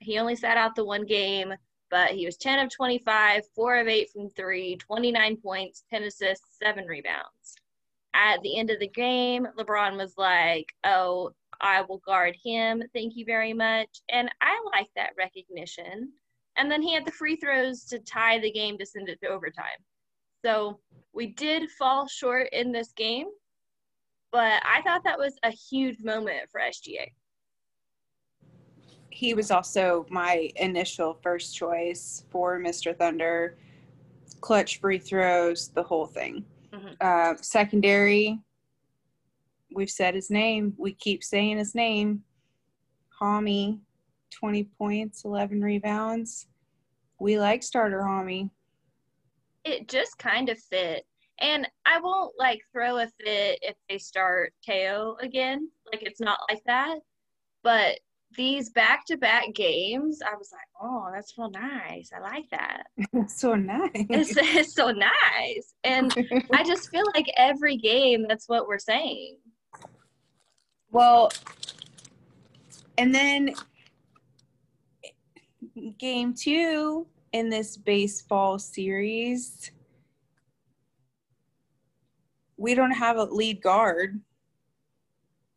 He 0.00 0.18
only 0.18 0.34
sat 0.34 0.56
out 0.56 0.74
the 0.74 0.84
one 0.84 1.04
game, 1.04 1.52
but 1.90 2.10
he 2.10 2.24
was 2.24 2.36
10 2.36 2.60
of 2.60 2.70
25, 2.70 3.42
4 3.54 3.76
of 3.80 3.88
8 3.88 4.10
from 4.12 4.30
3, 4.30 4.76
29 4.76 5.36
points, 5.38 5.84
10 5.90 6.04
assists, 6.04 6.58
7 6.62 6.86
rebounds. 6.86 7.56
At 8.14 8.40
the 8.42 8.58
end 8.58 8.70
of 8.70 8.80
the 8.80 8.88
game, 8.88 9.46
LeBron 9.58 9.96
was 9.96 10.14
like, 10.16 10.72
Oh, 10.84 11.32
I 11.60 11.82
will 11.82 11.98
guard 11.98 12.36
him. 12.42 12.82
Thank 12.94 13.16
you 13.16 13.24
very 13.24 13.52
much. 13.52 13.88
And 14.08 14.30
I 14.40 14.58
like 14.72 14.88
that 14.96 15.12
recognition. 15.18 16.12
And 16.56 16.70
then 16.70 16.82
he 16.82 16.94
had 16.94 17.06
the 17.06 17.12
free 17.12 17.36
throws 17.36 17.84
to 17.86 17.98
tie 17.98 18.38
the 18.38 18.50
game 18.50 18.78
to 18.78 18.86
send 18.86 19.08
it 19.08 19.20
to 19.22 19.28
overtime. 19.28 19.66
So 20.44 20.80
we 21.12 21.26
did 21.26 21.70
fall 21.70 22.06
short 22.08 22.48
in 22.52 22.72
this 22.72 22.92
game, 22.92 23.26
but 24.32 24.62
I 24.64 24.80
thought 24.82 25.04
that 25.04 25.18
was 25.18 25.38
a 25.42 25.50
huge 25.50 26.02
moment 26.02 26.50
for 26.50 26.60
SGA. 26.60 27.12
He 29.10 29.34
was 29.34 29.50
also 29.50 30.06
my 30.08 30.50
initial 30.56 31.14
first 31.22 31.54
choice 31.56 32.24
for 32.30 32.58
Mr. 32.58 32.96
Thunder. 32.96 33.56
Clutch 34.40 34.80
free 34.80 34.98
throws, 34.98 35.68
the 35.68 35.82
whole 35.82 36.06
thing. 36.06 36.44
Mhm. 36.72 36.96
Uh, 37.00 37.36
secondary, 37.42 38.38
we've 39.72 39.90
said 39.90 40.14
his 40.14 40.30
name. 40.30 40.74
We 40.78 40.94
keep 40.94 41.22
saying 41.22 41.58
his 41.58 41.74
name. 41.74 42.24
Hami, 43.20 43.80
20 44.30 44.64
points, 44.64 45.24
11 45.24 45.60
rebounds. 45.60 46.46
We 47.18 47.38
like 47.38 47.62
starter 47.62 48.00
Hami. 48.00 48.50
It 49.64 49.88
just 49.88 50.18
kind 50.18 50.48
of 50.48 50.58
fit. 50.58 51.06
And 51.38 51.68
I 51.84 52.00
won't 52.00 52.34
like 52.38 52.60
throw 52.72 52.98
a 52.98 53.08
fit 53.08 53.58
if 53.62 53.76
they 53.88 53.98
start 53.98 54.54
KO 54.66 55.16
again. 55.20 55.70
Like 55.92 56.02
it's 56.02 56.20
not 56.20 56.40
like 56.48 56.62
that. 56.64 56.98
But 57.62 57.98
these 58.36 58.70
back 58.70 59.04
to 59.06 59.16
back 59.16 59.52
games, 59.54 60.20
I 60.22 60.36
was 60.36 60.50
like, 60.52 60.60
oh, 60.80 61.08
that's 61.12 61.36
real 61.36 61.50
nice. 61.50 62.10
I 62.14 62.20
like 62.20 62.44
that. 62.50 62.84
so 63.28 63.54
nice. 63.54 63.90
It's, 63.94 64.36
it's 64.36 64.74
so 64.74 64.90
nice. 64.90 65.74
And 65.84 66.14
I 66.52 66.64
just 66.64 66.90
feel 66.90 67.04
like 67.14 67.26
every 67.36 67.76
game, 67.76 68.26
that's 68.28 68.48
what 68.48 68.66
we're 68.68 68.78
saying. 68.78 69.36
Well, 70.92 71.30
and 72.98 73.14
then 73.14 73.54
game 75.98 76.34
two 76.34 77.06
in 77.32 77.48
this 77.48 77.76
baseball 77.76 78.58
series, 78.58 79.70
we 82.56 82.74
don't 82.74 82.90
have 82.90 83.16
a 83.16 83.24
lead 83.24 83.62
guard. 83.62 84.20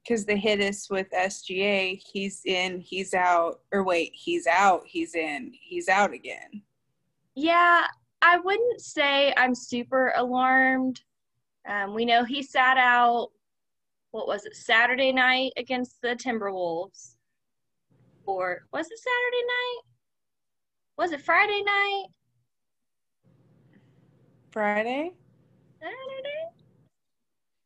Because 0.04 0.26
they 0.26 0.38
hit 0.38 0.60
us 0.60 0.90
with 0.90 1.08
SGA. 1.12 2.02
He's 2.12 2.42
in, 2.46 2.80
he's 2.80 3.14
out, 3.14 3.62
or 3.72 3.84
wait, 3.84 4.12
he's 4.14 4.48
out, 4.48 4.84
he's 4.86 5.16
in, 5.16 5.52
he's 5.54 5.88
out 5.88 6.14
again. 6.14 6.62
Yeah, 7.36 7.86
I 8.22 8.38
wouldn't 8.40 8.82
say 8.82 9.34
I'm 9.38 9.56
super 9.56 10.14
alarmed. 10.16 11.02
Um, 11.68 11.94
we 11.94 12.06
know 12.06 12.24
he 12.24 12.44
sat 12.44 12.78
out, 12.78 13.30
what 14.12 14.28
was 14.28 14.46
it, 14.46 14.56
Saturday 14.56 15.12
night 15.12 15.54
against 15.58 16.02
the 16.02 16.10
Timberwolves. 16.10 17.16
Or 18.26 18.66
was 18.72 18.86
it 18.86 19.00
Saturday 19.00 19.46
night? 19.48 19.82
Was 20.98 21.12
it 21.12 21.22
Friday 21.22 21.64
night? 21.64 22.06
Friday? 24.52 25.14
Saturday? 25.80 26.33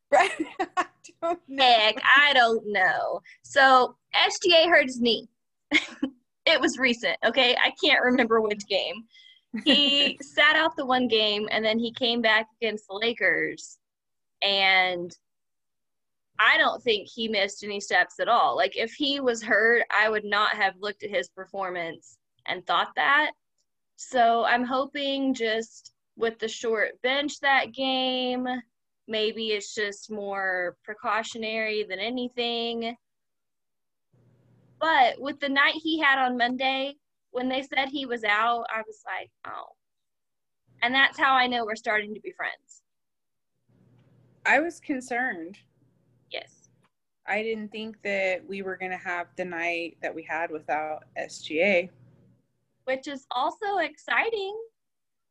Right. 0.11 0.31
I 0.77 0.85
don't 1.21 1.39
know. 1.49 1.63
Heck, 1.63 2.01
I 2.17 2.31
don't 2.33 2.63
know. 2.67 3.21
So 3.43 3.95
SGA 4.15 4.69
hurt 4.69 4.85
his 4.85 5.01
knee. 5.01 5.27
it 5.71 6.61
was 6.61 6.77
recent, 6.77 7.17
okay? 7.25 7.57
I 7.57 7.73
can't 7.83 8.03
remember 8.03 8.39
which 8.39 8.65
game. 8.67 9.03
He 9.65 10.17
sat 10.21 10.55
out 10.55 10.77
the 10.77 10.85
one 10.85 11.07
game 11.07 11.49
and 11.51 11.63
then 11.65 11.77
he 11.77 11.91
came 11.91 12.21
back 12.21 12.47
against 12.61 12.87
the 12.87 12.95
Lakers 12.95 13.77
and 14.41 15.11
I 16.39 16.57
don't 16.57 16.83
think 16.83 17.07
he 17.07 17.27
missed 17.27 17.63
any 17.63 17.79
steps 17.79 18.19
at 18.19 18.29
all. 18.29 18.55
Like 18.55 18.77
if 18.77 18.93
he 18.93 19.19
was 19.19 19.41
hurt, 19.41 19.83
I 19.91 20.09
would 20.09 20.25
not 20.25 20.53
have 20.55 20.75
looked 20.79 21.03
at 21.03 21.09
his 21.09 21.29
performance 21.29 22.17
and 22.45 22.65
thought 22.65 22.91
that. 22.95 23.31
So 23.95 24.43
I'm 24.45 24.63
hoping 24.63 25.33
just 25.33 25.93
with 26.15 26.37
the 26.39 26.47
short 26.47 27.01
bench 27.01 27.39
that 27.39 27.73
game, 27.73 28.47
maybe 29.07 29.49
it's 29.49 29.73
just 29.73 30.11
more 30.11 30.75
precautionary 30.83 31.85
than 31.89 31.99
anything. 31.99 32.95
But 34.79 35.19
with 35.19 35.39
the 35.39 35.49
night 35.49 35.75
he 35.75 35.99
had 35.99 36.19
on 36.19 36.37
Monday, 36.37 36.95
when 37.31 37.49
they 37.49 37.63
said 37.63 37.89
he 37.89 38.05
was 38.05 38.23
out, 38.23 38.65
I 38.73 38.81
was 38.85 39.01
like, 39.05 39.29
oh. 39.47 39.73
And 40.81 40.93
that's 40.93 41.17
how 41.17 41.33
I 41.33 41.47
know 41.47 41.65
we're 41.65 41.75
starting 41.75 42.13
to 42.13 42.21
be 42.21 42.31
friends. 42.31 42.83
I 44.45 44.59
was 44.59 44.79
concerned. 44.79 45.57
Yes. 46.31 46.69
I 47.27 47.43
didn't 47.43 47.69
think 47.69 48.01
that 48.03 48.47
we 48.47 48.61
were 48.61 48.77
going 48.77 48.91
to 48.91 48.97
have 48.97 49.27
the 49.35 49.45
night 49.45 49.97
that 50.01 50.13
we 50.13 50.23
had 50.23 50.51
without 50.51 51.03
SGA. 51.19 51.89
Which 52.85 53.07
is 53.07 53.25
also 53.31 53.79
exciting. 53.79 54.57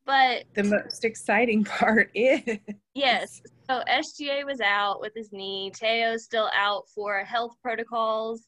But 0.07 0.45
The 0.55 0.63
most 0.63 1.05
exciting 1.05 1.65
part 1.79 2.11
is 2.15 2.59
yes, 2.95 3.43
so 3.69 3.83
SGA 3.91 4.47
was 4.47 4.61
out 4.61 5.01
with 5.01 5.13
his 5.15 5.33
knee. 5.33 5.73
Theo's 5.75 6.25
still 6.25 6.49
out 6.57 6.89
for 6.95 7.19
health 7.25 7.57
protocols. 7.61 8.47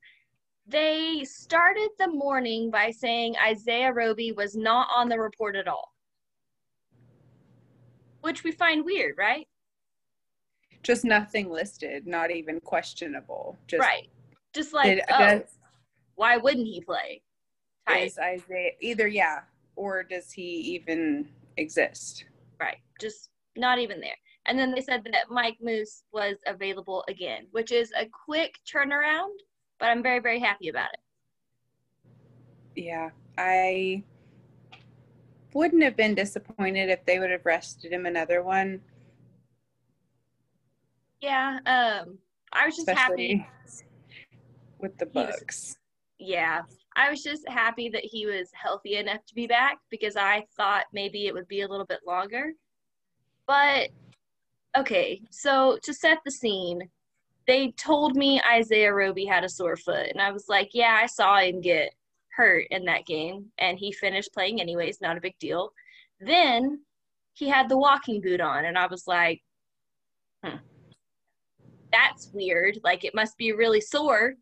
They 0.66 1.24
started 1.24 1.88
the 1.98 2.08
morning 2.08 2.70
by 2.70 2.90
saying 2.90 3.34
Isaiah 3.44 3.92
Roby 3.92 4.32
was 4.32 4.54
not 4.54 4.88
on 4.94 5.08
the 5.08 5.18
report 5.18 5.56
at 5.56 5.66
all, 5.66 5.92
which 8.20 8.44
we 8.44 8.52
find 8.52 8.84
weird, 8.84 9.16
right? 9.18 9.46
just 10.82 11.04
nothing 11.04 11.50
listed, 11.50 12.06
not 12.06 12.30
even 12.30 12.60
questionable. 12.60 13.56
Just 13.66 13.80
right. 13.80 14.08
Just 14.54 14.72
like, 14.72 14.86
did, 14.86 15.00
oh, 15.12 15.18
does, 15.18 15.42
why 16.14 16.36
wouldn't 16.36 16.66
he 16.66 16.80
play? 16.80 17.22
Type. 17.86 18.06
is 18.06 18.18
Isaiah 18.18 18.72
either 18.80 19.06
yeah, 19.06 19.40
or 19.76 20.02
does 20.02 20.32
he 20.32 20.42
even 20.42 21.28
exist? 21.58 22.24
Right. 22.60 22.78
Just 23.00 23.30
not 23.56 23.78
even 23.78 24.00
there. 24.00 24.16
And 24.46 24.58
then 24.58 24.72
they 24.74 24.80
said 24.80 25.04
that 25.12 25.30
Mike 25.30 25.58
Moose 25.60 26.04
was 26.12 26.36
available 26.46 27.04
again, 27.08 27.46
which 27.50 27.70
is 27.72 27.92
a 27.98 28.06
quick 28.06 28.54
turnaround, 28.72 29.34
but 29.78 29.86
I'm 29.90 30.02
very, 30.02 30.20
very 30.20 30.38
happy 30.40 30.68
about 30.68 30.88
it. 30.94 31.00
Yeah, 32.82 33.10
I 33.36 34.02
wouldn't 35.52 35.82
have 35.82 35.96
been 35.96 36.14
disappointed 36.14 36.88
if 36.88 37.04
they 37.04 37.18
would 37.18 37.30
have 37.30 37.44
rested 37.44 37.92
him 37.92 38.06
another 38.06 38.42
one, 38.42 38.80
Yeah. 41.20 41.58
Um, 41.66 42.18
I 42.52 42.66
was 42.66 42.76
just 42.76 42.88
happy. 42.88 43.44
with 44.78 44.96
the 44.98 45.06
He 45.12 45.18
was- 45.18 45.36
books. 45.40 45.78
Yeah. 46.20 46.62
I 46.98 47.10
was 47.10 47.22
just 47.22 47.48
happy 47.48 47.88
that 47.90 48.04
he 48.04 48.26
was 48.26 48.50
healthy 48.52 48.96
enough 48.96 49.24
to 49.26 49.34
be 49.34 49.46
back 49.46 49.78
because 49.88 50.16
I 50.16 50.44
thought 50.56 50.86
maybe 50.92 51.28
it 51.28 51.32
would 51.32 51.46
be 51.46 51.60
a 51.60 51.68
little 51.68 51.86
bit 51.86 52.00
longer. 52.04 52.50
But 53.46 53.90
okay, 54.76 55.22
so 55.30 55.78
to 55.84 55.94
set 55.94 56.18
the 56.24 56.32
scene, 56.32 56.90
they 57.46 57.70
told 57.78 58.16
me 58.16 58.42
Isaiah 58.42 58.92
Roby 58.92 59.24
had 59.24 59.44
a 59.44 59.48
sore 59.48 59.76
foot, 59.76 60.08
and 60.10 60.20
I 60.20 60.32
was 60.32 60.46
like, 60.48 60.70
yeah, 60.74 60.98
I 61.00 61.06
saw 61.06 61.38
him 61.38 61.60
get 61.60 61.94
hurt 62.36 62.66
in 62.72 62.84
that 62.86 63.06
game, 63.06 63.46
and 63.58 63.78
he 63.78 63.92
finished 63.92 64.34
playing 64.34 64.60
anyways, 64.60 65.00
not 65.00 65.16
a 65.16 65.20
big 65.20 65.38
deal. 65.38 65.70
Then 66.20 66.80
he 67.34 67.48
had 67.48 67.68
the 67.68 67.78
walking 67.78 68.20
boot 68.20 68.40
on, 68.40 68.64
and 68.64 68.76
I 68.76 68.88
was 68.88 69.06
like, 69.06 69.40
hmm, 70.44 70.56
that's 71.92 72.30
weird. 72.34 72.80
Like, 72.82 73.04
it 73.04 73.14
must 73.14 73.38
be 73.38 73.52
really 73.52 73.80
sore 73.80 74.34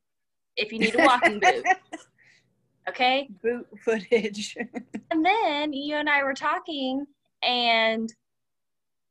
if 0.56 0.72
you 0.72 0.78
need 0.78 0.98
a 0.98 1.04
walking 1.04 1.38
boot, 1.38 1.64
okay? 2.88 3.28
Boot 3.42 3.66
footage. 3.84 4.56
And 5.12 5.24
then 5.24 5.72
you 5.72 5.94
and 5.94 6.10
I 6.10 6.24
were 6.24 6.34
talking, 6.34 7.06
and 7.40 8.12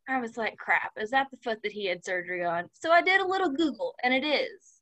I 0.10 0.20
was 0.20 0.36
like, 0.36 0.58
crap, 0.58 0.92
is 1.00 1.10
that 1.12 1.28
the 1.32 1.38
foot 1.38 1.60
that 1.64 1.72
he 1.72 1.86
had 1.86 2.04
surgery 2.04 2.44
on? 2.44 2.70
So 2.74 2.92
I 2.92 3.02
did 3.02 3.22
a 3.22 3.26
little 3.26 3.50
Google, 3.50 3.96
and 4.04 4.14
it 4.14 4.26
is. 4.26 4.82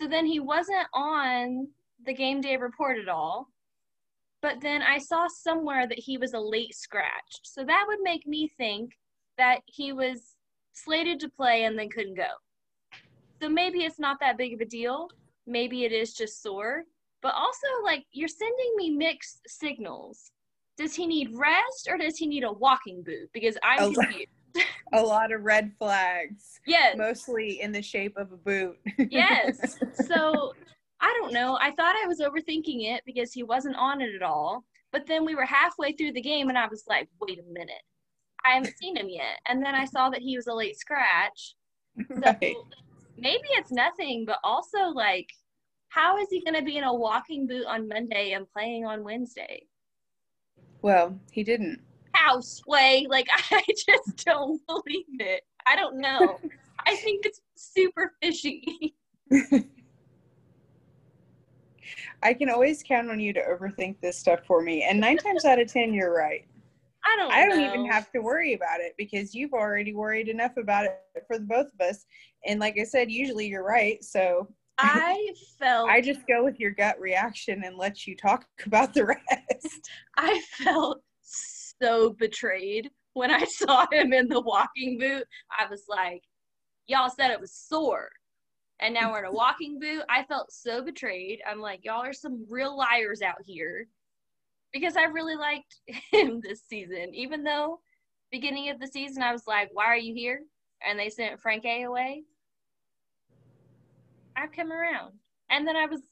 So 0.00 0.06
then 0.06 0.26
he 0.26 0.38
wasn't 0.38 0.86
on 0.94 1.68
the 2.04 2.14
game 2.14 2.40
day 2.40 2.56
report 2.56 2.98
at 2.98 3.08
all. 3.08 3.48
But 4.42 4.60
then 4.60 4.80
I 4.80 4.98
saw 4.98 5.26
somewhere 5.26 5.88
that 5.88 5.98
he 5.98 6.18
was 6.18 6.34
a 6.34 6.38
late 6.38 6.74
scratch. 6.74 7.40
So 7.42 7.64
that 7.64 7.84
would 7.88 7.98
make 8.02 8.26
me 8.26 8.48
think 8.56 8.92
that 9.38 9.60
he 9.66 9.92
was 9.92 10.36
slated 10.72 11.18
to 11.20 11.28
play 11.28 11.64
and 11.64 11.78
then 11.78 11.88
couldn't 11.88 12.16
go. 12.16 12.30
So 13.42 13.48
maybe 13.48 13.80
it's 13.80 13.98
not 13.98 14.20
that 14.20 14.38
big 14.38 14.54
of 14.54 14.60
a 14.60 14.64
deal. 14.64 15.08
Maybe 15.46 15.84
it 15.84 15.92
is 15.92 16.14
just 16.14 16.42
sore. 16.42 16.84
But 17.22 17.34
also, 17.34 17.66
like, 17.84 18.04
you're 18.12 18.28
sending 18.28 18.74
me 18.76 18.90
mixed 18.90 19.40
signals. 19.46 20.30
Does 20.76 20.94
he 20.94 21.06
need 21.06 21.30
rest 21.34 21.88
or 21.90 21.96
does 21.96 22.16
he 22.18 22.26
need 22.26 22.44
a 22.44 22.52
walking 22.52 23.02
boot? 23.02 23.30
Because 23.32 23.56
I'm 23.62 23.80
Oh. 23.82 23.92
confused. 23.92 24.28
a 24.92 25.02
lot 25.02 25.32
of 25.32 25.42
red 25.42 25.72
flags, 25.78 26.60
Yes. 26.66 26.96
mostly 26.96 27.60
in 27.60 27.72
the 27.72 27.82
shape 27.82 28.16
of 28.16 28.32
a 28.32 28.36
boot. 28.36 28.78
Yes. 29.10 29.78
So 29.92 30.52
I 31.00 31.14
don't 31.20 31.32
know. 31.32 31.58
I 31.60 31.70
thought 31.72 31.96
I 32.02 32.06
was 32.06 32.20
overthinking 32.20 32.86
it 32.94 33.02
because 33.04 33.32
he 33.32 33.42
wasn't 33.42 33.76
on 33.76 34.00
it 34.00 34.14
at 34.14 34.22
all. 34.22 34.64
But 34.92 35.06
then 35.06 35.24
we 35.24 35.34
were 35.34 35.44
halfway 35.44 35.92
through 35.92 36.12
the 36.12 36.20
game 36.22 36.48
and 36.48 36.56
I 36.58 36.66
was 36.68 36.84
like, 36.88 37.08
wait 37.20 37.38
a 37.38 37.52
minute. 37.52 37.82
I 38.44 38.54
haven't 38.54 38.78
seen 38.78 38.96
him 38.96 39.08
yet. 39.08 39.40
And 39.48 39.64
then 39.64 39.74
I 39.74 39.84
saw 39.84 40.08
that 40.10 40.22
he 40.22 40.36
was 40.36 40.46
a 40.46 40.54
late 40.54 40.78
scratch. 40.78 41.54
So 41.98 42.06
right. 42.10 42.56
maybe 43.18 43.48
it's 43.52 43.72
nothing, 43.72 44.24
but 44.26 44.38
also 44.44 44.88
like, 44.94 45.28
how 45.96 46.18
is 46.18 46.28
he 46.30 46.42
going 46.42 46.54
to 46.54 46.62
be 46.62 46.76
in 46.76 46.84
a 46.84 46.94
walking 46.94 47.46
boot 47.46 47.64
on 47.66 47.88
Monday 47.88 48.32
and 48.32 48.46
playing 48.52 48.84
on 48.84 49.02
Wednesday? 49.02 49.62
Well, 50.82 51.18
he 51.32 51.42
didn't. 51.42 51.80
How 52.12 52.40
sway? 52.40 53.06
like 53.08 53.26
I 53.50 53.62
just 53.66 54.24
don't 54.24 54.60
believe 54.66 55.06
it. 55.20 55.42
I 55.66 55.74
don't 55.74 55.98
know. 55.98 56.38
I 56.86 56.96
think 56.96 57.24
it's 57.24 57.40
super 57.54 58.12
fishy. 58.22 58.94
I 62.22 62.34
can 62.34 62.50
always 62.50 62.82
count 62.82 63.10
on 63.10 63.18
you 63.18 63.32
to 63.32 63.40
overthink 63.40 63.96
this 64.00 64.18
stuff 64.18 64.40
for 64.46 64.60
me. 64.60 64.82
And 64.82 65.00
nine 65.00 65.16
times 65.16 65.44
out 65.44 65.58
of 65.58 65.72
10, 65.72 65.94
you're 65.94 66.14
right. 66.14 66.46
I 67.04 67.16
don't. 67.16 67.32
I 67.32 67.46
don't 67.46 67.60
even 67.60 67.86
have 67.86 68.12
to 68.12 68.20
worry 68.20 68.54
about 68.54 68.80
it 68.80 68.94
because 68.98 69.34
you've 69.34 69.54
already 69.54 69.94
worried 69.94 70.28
enough 70.28 70.56
about 70.56 70.84
it 70.84 71.00
for 71.26 71.38
the 71.38 71.44
both 71.44 71.68
of 71.72 71.80
us. 71.80 72.04
And 72.44 72.60
like 72.60 72.78
I 72.78 72.84
said, 72.84 73.10
usually 73.10 73.46
you're 73.46 73.64
right. 73.64 74.02
So 74.04 74.48
I 74.78 75.32
felt. 75.58 75.88
I 75.88 76.00
just 76.00 76.26
go 76.26 76.44
with 76.44 76.60
your 76.60 76.72
gut 76.72 77.00
reaction 77.00 77.62
and 77.64 77.76
let 77.76 78.06
you 78.06 78.16
talk 78.16 78.46
about 78.66 78.94
the 78.94 79.06
rest. 79.06 79.90
I 80.16 80.40
felt 80.58 81.02
so 81.22 82.10
betrayed 82.18 82.90
when 83.14 83.30
I 83.30 83.44
saw 83.48 83.86
him 83.90 84.12
in 84.12 84.28
the 84.28 84.40
walking 84.40 84.98
boot. 84.98 85.24
I 85.58 85.66
was 85.68 85.84
like, 85.88 86.22
y'all 86.86 87.10
said 87.10 87.30
it 87.30 87.40
was 87.40 87.52
sore. 87.52 88.08
And 88.80 88.92
now 88.92 89.10
we're 89.10 89.20
in 89.20 89.24
a 89.24 89.32
walking 89.32 89.80
boot. 89.80 90.02
I 90.10 90.24
felt 90.24 90.52
so 90.52 90.82
betrayed. 90.82 91.40
I'm 91.50 91.60
like, 91.60 91.80
y'all 91.82 92.04
are 92.04 92.12
some 92.12 92.44
real 92.48 92.76
liars 92.76 93.22
out 93.22 93.40
here. 93.42 93.88
Because 94.70 94.96
I 94.96 95.04
really 95.04 95.36
liked 95.36 95.76
him 96.12 96.42
this 96.42 96.62
season. 96.68 97.14
Even 97.14 97.42
though 97.42 97.80
beginning 98.30 98.68
of 98.68 98.78
the 98.78 98.86
season 98.86 99.22
I 99.22 99.32
was 99.32 99.46
like, 99.46 99.70
why 99.72 99.86
are 99.86 99.96
you 99.96 100.12
here? 100.12 100.42
And 100.86 100.98
they 100.98 101.08
sent 101.08 101.40
Frank 101.40 101.64
A 101.64 101.84
away. 101.84 102.24
I've 104.36 104.52
come 104.52 104.72
around. 104.72 105.14
And 105.50 105.66
then 105.66 105.76
I 105.76 105.86
was 105.86 106.02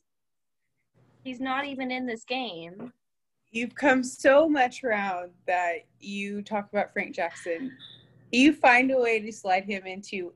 he's 1.22 1.40
not 1.40 1.64
even 1.64 1.90
in 1.90 2.06
this 2.06 2.24
game. 2.24 2.92
You've 3.50 3.74
come 3.74 4.02
so 4.02 4.48
much 4.48 4.82
around 4.82 5.30
that 5.46 5.86
you 6.00 6.42
talk 6.42 6.68
about 6.72 6.92
Frank 6.92 7.14
Jackson. 7.14 7.72
You 8.32 8.52
find 8.52 8.90
a 8.90 8.98
way 8.98 9.20
to 9.20 9.32
slide 9.32 9.64
him 9.64 9.86
into 9.86 10.32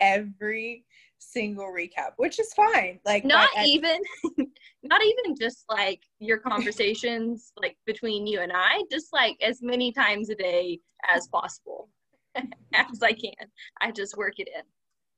every 0.00 0.84
single 1.18 1.66
recap, 1.66 2.12
which 2.16 2.38
is 2.38 2.52
fine. 2.54 3.00
Like 3.04 3.24
not 3.24 3.48
even 3.64 4.00
not 4.82 5.02
even 5.02 5.34
just 5.38 5.64
like 5.68 6.02
your 6.18 6.38
conversations 6.38 7.52
like 7.60 7.76
between 7.86 8.26
you 8.26 8.40
and 8.40 8.52
I, 8.54 8.82
just 8.90 9.12
like 9.12 9.36
as 9.42 9.62
many 9.62 9.92
times 9.92 10.30
a 10.30 10.34
day 10.34 10.80
as 11.08 11.28
possible. 11.28 11.88
as 12.74 13.02
I 13.02 13.12
can. 13.12 13.32
I 13.80 13.90
just 13.90 14.16
work 14.16 14.34
it 14.38 14.48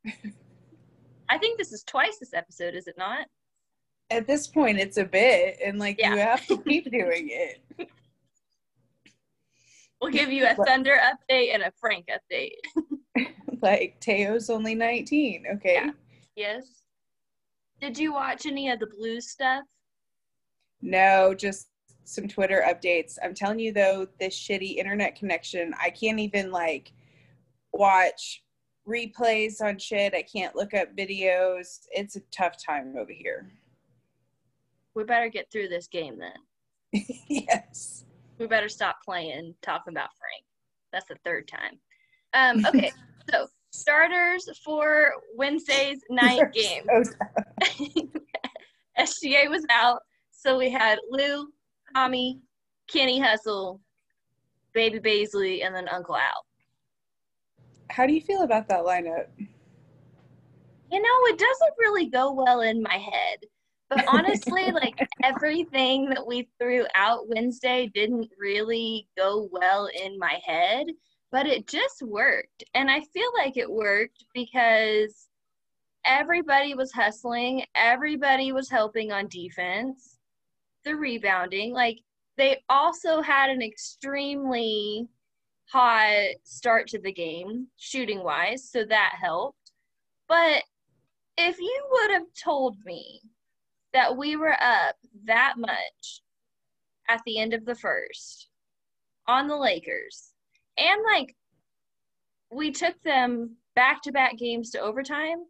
in. 0.04 0.32
I 1.30 1.38
think 1.38 1.58
this 1.58 1.72
is 1.72 1.82
twice 1.84 2.18
this 2.18 2.34
episode, 2.34 2.74
is 2.74 2.86
it 2.86 2.96
not? 2.98 3.26
at 4.12 4.26
this 4.26 4.48
point 4.48 4.76
it's 4.76 4.96
a 4.96 5.04
bit 5.04 5.56
and 5.64 5.78
like 5.78 5.94
Yeah. 6.00 6.12
you 6.14 6.18
have 6.18 6.44
to 6.48 6.58
keep 6.68 6.90
doing 6.90 7.28
it. 7.30 7.88
We'll 10.00 10.10
give 10.10 10.32
you 10.32 10.46
a 10.48 10.54
Thunder 10.56 10.98
update 11.00 11.54
and 11.54 11.62
a 11.62 11.72
Frank 11.80 12.08
update. 12.08 12.56
like 13.62 13.98
Theo's 14.02 14.50
only 14.50 14.74
19. 14.74 15.44
Okay. 15.54 15.74
Yeah. 15.74 15.90
Yes. 16.34 16.82
Did 17.80 17.96
you 17.98 18.12
watch 18.12 18.46
any 18.46 18.68
of 18.70 18.80
the 18.80 18.88
blue 18.88 19.20
stuff? 19.20 19.62
No, 20.82 21.32
just 21.32 21.68
some 22.04 22.26
Twitter 22.26 22.64
updates. 22.66 23.16
I'm 23.22 23.34
telling 23.34 23.60
you 23.60 23.72
though, 23.72 24.08
this 24.18 24.34
shitty 24.36 24.76
internet 24.76 25.14
connection, 25.14 25.72
I 25.80 25.90
can't 25.90 26.18
even 26.18 26.50
like 26.50 26.92
watch 27.72 28.42
replays 28.90 29.60
on 29.60 29.78
shit. 29.78 30.14
I 30.14 30.22
can't 30.22 30.56
look 30.56 30.74
up 30.74 30.96
videos. 30.96 31.86
It's 31.90 32.16
a 32.16 32.20
tough 32.30 32.56
time 32.64 32.94
over 32.98 33.12
here. 33.12 33.50
We 34.94 35.04
better 35.04 35.28
get 35.28 35.50
through 35.50 35.68
this 35.68 35.86
game 35.86 36.18
then. 36.18 37.04
yes. 37.28 38.04
We 38.38 38.46
better 38.46 38.68
stop 38.68 38.96
playing 39.04 39.54
talking 39.62 39.92
about 39.92 40.10
Frank. 40.18 40.44
That's 40.92 41.06
the 41.06 41.16
third 41.24 41.48
time. 41.48 41.78
Um, 42.34 42.66
okay, 42.66 42.90
so 43.30 43.46
starters 43.70 44.48
for 44.64 45.12
Wednesday's 45.36 46.00
night 46.10 46.52
game. 46.52 46.84
So 46.88 47.12
SGA 48.98 49.48
was 49.48 49.64
out, 49.70 50.00
so 50.30 50.58
we 50.58 50.70
had 50.70 50.98
Lou, 51.10 51.48
Tommy, 51.94 52.40
Kenny 52.88 53.20
Hustle, 53.20 53.80
Baby 54.74 54.98
Bazley, 54.98 55.64
and 55.64 55.74
then 55.74 55.88
Uncle 55.88 56.16
Al. 56.16 56.44
How 57.90 58.06
do 58.06 58.12
you 58.12 58.20
feel 58.20 58.42
about 58.42 58.68
that 58.68 58.84
lineup? 58.84 59.26
You 60.90 61.00
know, 61.00 61.26
it 61.26 61.38
doesn't 61.38 61.74
really 61.78 62.06
go 62.06 62.32
well 62.32 62.62
in 62.62 62.82
my 62.82 62.96
head. 62.96 63.38
But 63.88 64.04
honestly, 64.08 64.70
like 64.70 65.08
everything 65.22 66.08
that 66.10 66.26
we 66.26 66.48
threw 66.58 66.86
out 66.94 67.28
Wednesday 67.28 67.90
didn't 67.92 68.30
really 68.38 69.08
go 69.16 69.48
well 69.52 69.88
in 70.02 70.18
my 70.18 70.40
head, 70.44 70.86
but 71.32 71.46
it 71.46 71.66
just 71.66 72.02
worked. 72.02 72.64
And 72.74 72.90
I 72.90 73.00
feel 73.12 73.30
like 73.36 73.56
it 73.56 73.70
worked 73.70 74.24
because 74.32 75.28
everybody 76.06 76.74
was 76.74 76.92
hustling, 76.92 77.64
everybody 77.74 78.52
was 78.52 78.70
helping 78.70 79.12
on 79.12 79.26
defense, 79.28 80.18
the 80.84 80.94
rebounding. 80.94 81.72
Like 81.72 82.00
they 82.36 82.62
also 82.68 83.20
had 83.20 83.50
an 83.50 83.60
extremely 83.60 85.08
hot 85.72 86.34
start 86.44 86.88
to 86.88 86.98
the 86.98 87.12
game, 87.12 87.68
shooting 87.76 88.22
wise, 88.22 88.68
so 88.70 88.84
that 88.84 89.14
helped. 89.20 89.72
But 90.28 90.62
if 91.36 91.58
you 91.58 91.82
would 91.90 92.10
have 92.12 92.26
told 92.42 92.76
me 92.84 93.20
that 93.92 94.16
we 94.16 94.36
were 94.36 94.56
up 94.60 94.96
that 95.24 95.54
much 95.56 96.22
at 97.08 97.20
the 97.26 97.38
end 97.38 97.54
of 97.54 97.64
the 97.64 97.74
first 97.74 98.48
on 99.26 99.48
the 99.48 99.56
Lakers, 99.56 100.32
and 100.78 101.00
like 101.04 101.34
we 102.50 102.70
took 102.70 103.00
them 103.02 103.56
back 103.74 104.02
to 104.02 104.12
back 104.12 104.36
games 104.36 104.70
to 104.70 104.80
overtime. 104.80 105.44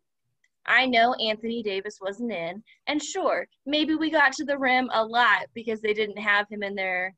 I 0.67 0.87
know 0.87 1.15
Anthony 1.15 1.63
Davis 1.63 1.99
wasn't 2.01 2.33
in, 2.33 2.63
and 2.87 3.03
sure, 3.03 3.49
maybe 3.65 3.95
we 3.95 4.11
got 4.11 4.33
to 4.35 4.45
the 4.45 4.59
rim 4.59 4.91
a 4.93 5.05
lot 5.05 5.47
because 5.55 5.81
they 5.81 5.95
didn't 5.95 6.19
have 6.19 6.47
him 6.51 6.63
in 6.63 6.75
their 6.75 7.15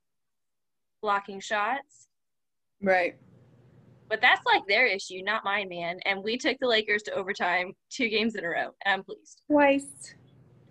blocking 1.02 1.40
shots. 1.40 2.08
Right. 2.82 3.16
But 4.08 4.20
that's 4.20 4.44
like 4.44 4.66
their 4.66 4.86
issue, 4.86 5.22
not 5.22 5.44
mine, 5.44 5.68
man. 5.68 5.98
And 6.04 6.22
we 6.22 6.36
took 6.36 6.58
the 6.60 6.66
Lakers 6.66 7.02
to 7.04 7.12
overtime 7.12 7.72
two 7.88 8.08
games 8.08 8.34
in 8.34 8.44
a 8.44 8.48
row, 8.48 8.70
and 8.84 8.94
I'm 8.94 9.04
pleased. 9.04 9.42
Twice. 9.50 10.14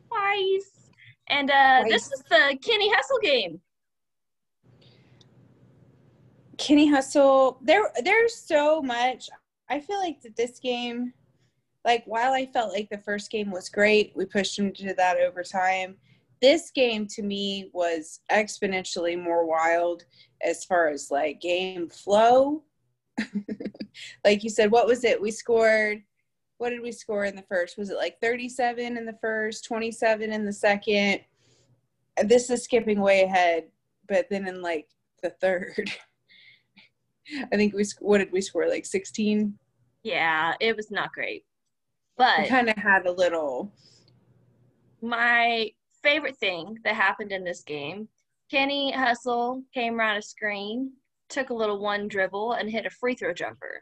Twice. 0.09 0.89
And 1.29 1.49
uh, 1.49 1.83
this 1.87 2.11
is 2.11 2.21
the 2.29 2.57
Kenny 2.63 2.91
Hustle 2.93 3.19
game. 3.23 3.61
Kenny 6.57 6.87
Hustle, 6.87 7.57
there 7.63 7.91
there's 8.03 8.35
so 8.35 8.81
much. 8.81 9.29
I 9.69 9.79
feel 9.79 9.99
like 9.99 10.21
that 10.21 10.35
this 10.35 10.59
game, 10.59 11.13
like 11.83 12.03
while 12.05 12.33
I 12.33 12.45
felt 12.45 12.71
like 12.71 12.89
the 12.91 12.99
first 12.99 13.31
game 13.31 13.49
was 13.49 13.69
great, 13.69 14.11
we 14.15 14.25
pushed 14.25 14.57
them 14.57 14.71
to 14.73 14.93
that 14.93 15.17
overtime. 15.17 15.95
This 16.41 16.71
game 16.71 17.07
to 17.07 17.21
me 17.21 17.69
was 17.73 18.21
exponentially 18.31 19.21
more 19.21 19.45
wild 19.45 20.05
as 20.43 20.65
far 20.65 20.89
as 20.89 21.11
like 21.11 21.39
game 21.39 21.89
flow. 21.89 22.63
like 24.25 24.43
you 24.43 24.49
said, 24.49 24.71
what 24.71 24.87
was 24.87 25.03
it? 25.03 25.21
We 25.21 25.31
scored 25.31 26.01
what 26.61 26.69
did 26.69 26.83
we 26.83 26.91
score 26.91 27.25
in 27.25 27.35
the 27.35 27.41
first? 27.49 27.75
Was 27.75 27.89
it 27.89 27.97
like 27.97 28.21
37 28.21 28.95
in 28.95 29.03
the 29.03 29.17
first, 29.19 29.65
27 29.65 30.31
in 30.31 30.45
the 30.45 30.53
second? 30.53 31.21
This 32.23 32.51
is 32.51 32.63
skipping 32.63 33.01
way 33.01 33.23
ahead, 33.23 33.63
but 34.07 34.27
then 34.29 34.47
in 34.47 34.61
like 34.61 34.87
the 35.23 35.31
third. 35.41 35.89
I 37.51 37.55
think 37.55 37.73
we 37.73 37.83
what 37.99 38.19
did 38.19 38.31
we 38.31 38.41
score 38.41 38.69
like 38.69 38.85
16? 38.85 39.57
Yeah, 40.03 40.53
it 40.59 40.75
was 40.75 40.91
not 40.91 41.11
great. 41.13 41.45
But 42.15 42.47
kind 42.47 42.69
of 42.69 42.77
had 42.77 43.07
a 43.07 43.11
little 43.11 43.73
my 45.01 45.71
favorite 46.03 46.37
thing 46.37 46.77
that 46.83 46.95
happened 46.95 47.31
in 47.31 47.43
this 47.43 47.63
game 47.63 48.07
Kenny 48.51 48.91
Hustle 48.91 49.63
came 49.73 49.97
around 49.97 50.17
a 50.17 50.21
screen, 50.21 50.91
took 51.29 51.51
a 51.51 51.53
little 51.53 51.79
one 51.79 52.09
dribble, 52.09 52.51
and 52.53 52.69
hit 52.69 52.85
a 52.85 52.89
free 52.89 53.15
throw 53.15 53.33
jumper. 53.33 53.81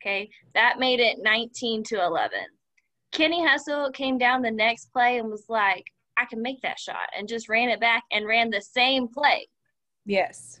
Okay, 0.00 0.30
that 0.54 0.78
made 0.78 0.98
it 0.98 1.18
19 1.20 1.82
to 1.84 2.02
11. 2.02 2.38
Kenny 3.12 3.46
Hustle 3.46 3.90
came 3.92 4.16
down 4.16 4.40
the 4.40 4.50
next 4.50 4.90
play 4.94 5.18
and 5.18 5.28
was 5.28 5.44
like, 5.50 5.84
I 6.16 6.24
can 6.24 6.40
make 6.40 6.62
that 6.62 6.78
shot, 6.78 7.10
and 7.16 7.28
just 7.28 7.50
ran 7.50 7.68
it 7.68 7.80
back 7.80 8.02
and 8.10 8.26
ran 8.26 8.48
the 8.48 8.62
same 8.62 9.08
play. 9.08 9.46
yes. 10.06 10.60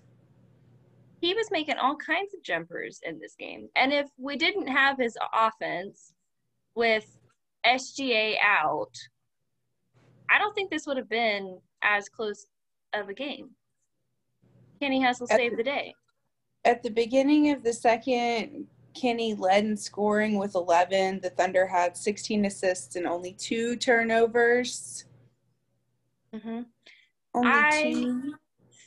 he 1.22 1.32
was 1.32 1.50
making 1.50 1.76
all 1.76 1.96
kinds 1.96 2.34
of 2.34 2.42
jumpers 2.42 3.00
in 3.02 3.18
this 3.18 3.34
game. 3.38 3.68
And 3.76 3.94
if 3.94 4.08
we 4.18 4.36
didn't 4.36 4.66
have 4.66 4.98
his 4.98 5.16
offense 5.32 6.12
with 6.74 7.18
SGA 7.66 8.36
out, 8.42 8.94
I 10.30 10.38
don't 10.38 10.54
think 10.54 10.70
this 10.70 10.86
would 10.86 10.96
have 10.96 11.08
been 11.08 11.58
as 11.82 12.08
close 12.08 12.46
of 12.94 13.08
a 13.08 13.14
game. 13.14 13.50
Kenny 14.80 15.02
Hustle 15.02 15.26
At 15.30 15.36
saved 15.36 15.52
the- 15.54 15.58
the 15.58 15.62
day. 15.64 15.94
At 16.64 16.82
the 16.82 16.90
beginning 16.90 17.50
of 17.50 17.62
the 17.62 17.72
second, 17.72 18.68
Kenny 18.94 19.34
led 19.34 19.64
in 19.64 19.76
scoring 19.76 20.38
with 20.38 20.54
11. 20.54 21.20
The 21.20 21.30
Thunder 21.30 21.66
had 21.66 21.96
16 21.96 22.44
assists 22.44 22.96
and 22.96 23.06
only 23.06 23.32
two 23.34 23.76
turnovers. 23.76 25.04
hmm 26.32 26.62
Only 27.34 27.48
I- 27.50 27.92
two. 27.92 28.34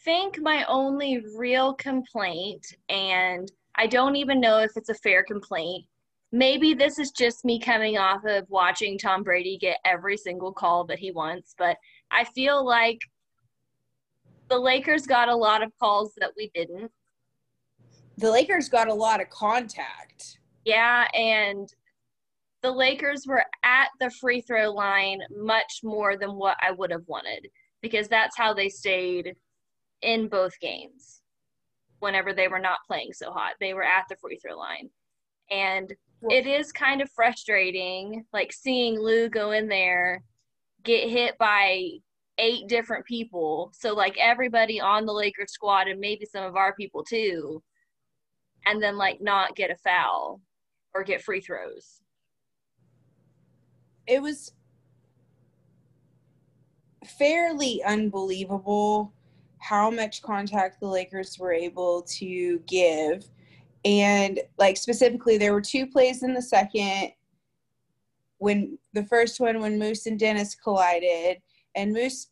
think 0.04 0.40
my 0.40 0.64
only 0.66 1.24
real 1.36 1.74
complaint, 1.76 2.66
and 2.90 3.52
I 3.76 3.88
don't 3.88 4.16
even 4.16 4.40
know 4.40 4.60
if 4.60 4.72
it's 4.76 4.90
a 4.90 4.96
fair 4.96 5.24
complaint. 5.24 5.86
Maybe 6.32 6.74
this 6.74 6.98
is 6.98 7.12
just 7.12 7.44
me 7.44 7.60
coming 7.60 7.98
off 7.98 8.24
of 8.26 8.50
watching 8.50 8.98
Tom 8.98 9.24
Brady 9.24 9.58
get 9.58 9.80
every 9.84 10.16
single 10.16 10.54
call 10.54 10.86
that 10.86 11.00
he 11.00 11.12
wants, 11.12 11.54
but 11.58 11.78
I 12.10 12.24
feel 12.24 12.66
like 12.66 13.00
the 14.48 14.58
Lakers 14.58 15.06
got 15.06 15.30
a 15.30 15.36
lot 15.36 15.62
of 15.62 15.72
calls 15.80 16.14
that 16.18 16.32
we 16.38 16.50
didn't. 16.54 16.92
The 18.18 18.32
Lakers 18.32 18.70
got 18.70 18.88
a 18.88 18.94
lot 18.94 19.22
of 19.22 19.30
contact. 19.30 20.40
Yeah, 20.64 21.08
and 21.14 21.68
the 22.62 22.72
Lakers 22.72 23.26
were 23.28 23.44
at 23.64 23.90
the 24.00 24.12
free 24.12 24.42
throw 24.42 24.72
line 24.72 25.20
much 25.36 25.80
more 25.84 26.16
than 26.18 26.36
what 26.36 26.58
I 26.62 26.72
would 26.72 26.92
have 26.92 27.08
wanted 27.08 27.48
because 27.82 28.08
that's 28.08 28.38
how 28.38 28.54
they 28.54 28.70
stayed 28.70 29.36
in 30.02 30.28
both 30.28 30.60
games. 30.60 31.22
Whenever 32.00 32.34
they 32.34 32.48
were 32.48 32.60
not 32.60 32.80
playing 32.88 33.14
so 33.14 33.32
hot, 33.32 33.54
they 33.60 33.74
were 33.74 33.84
at 33.84 34.06
the 34.10 34.16
free 34.18 34.38
throw 34.38 34.58
line. 34.58 34.90
And 35.50 35.94
it 36.30 36.46
is 36.46 36.72
kind 36.72 37.02
of 37.02 37.10
frustrating, 37.12 38.26
like 38.32 38.54
seeing 38.54 39.00
Lou 39.00 39.30
go 39.30 39.52
in 39.52 39.68
there, 39.68 40.24
get 40.84 41.10
hit 41.10 41.38
by 41.38 41.90
eight 42.38 42.68
different 42.68 43.06
people. 43.06 43.72
So, 43.74 43.94
like, 43.94 44.18
everybody 44.18 44.80
on 44.80 45.06
the 45.06 45.14
Lakers 45.14 45.52
squad 45.52 45.88
and 45.88 46.00
maybe 46.00 46.26
some 46.26 46.44
of 46.44 46.56
our 46.56 46.74
people 46.76 47.04
too, 47.04 47.62
and 48.66 48.82
then, 48.82 48.98
like, 48.98 49.22
not 49.22 49.56
get 49.56 49.72
a 49.72 49.76
foul 49.76 50.42
or 50.94 51.04
get 51.04 51.22
free 51.22 51.42
throws. 51.42 52.02
It 54.08 54.22
was 54.22 54.54
fairly 57.18 57.82
unbelievable 57.84 59.14
how 59.60 59.92
much 59.92 60.22
contact 60.22 60.80
the 60.80 60.88
Lakers 60.88 61.38
were 61.38 61.54
able 61.54 62.02
to 62.04 62.60
give. 62.68 63.26
And 63.84 64.40
like 64.58 64.78
specifically, 64.78 65.38
there 65.38 65.54
were 65.54 65.62
two 65.62 65.88
plays 65.88 66.24
in 66.24 66.34
the 66.34 66.42
second 66.42 67.14
when 68.38 68.78
the 68.94 69.06
first 69.06 69.40
one 69.40 69.60
when 69.60 69.80
Moose 69.80 70.06
and 70.06 70.20
Dennis 70.20 70.56
collided, 70.56 71.42
and 71.76 71.94
Moose 71.94 72.28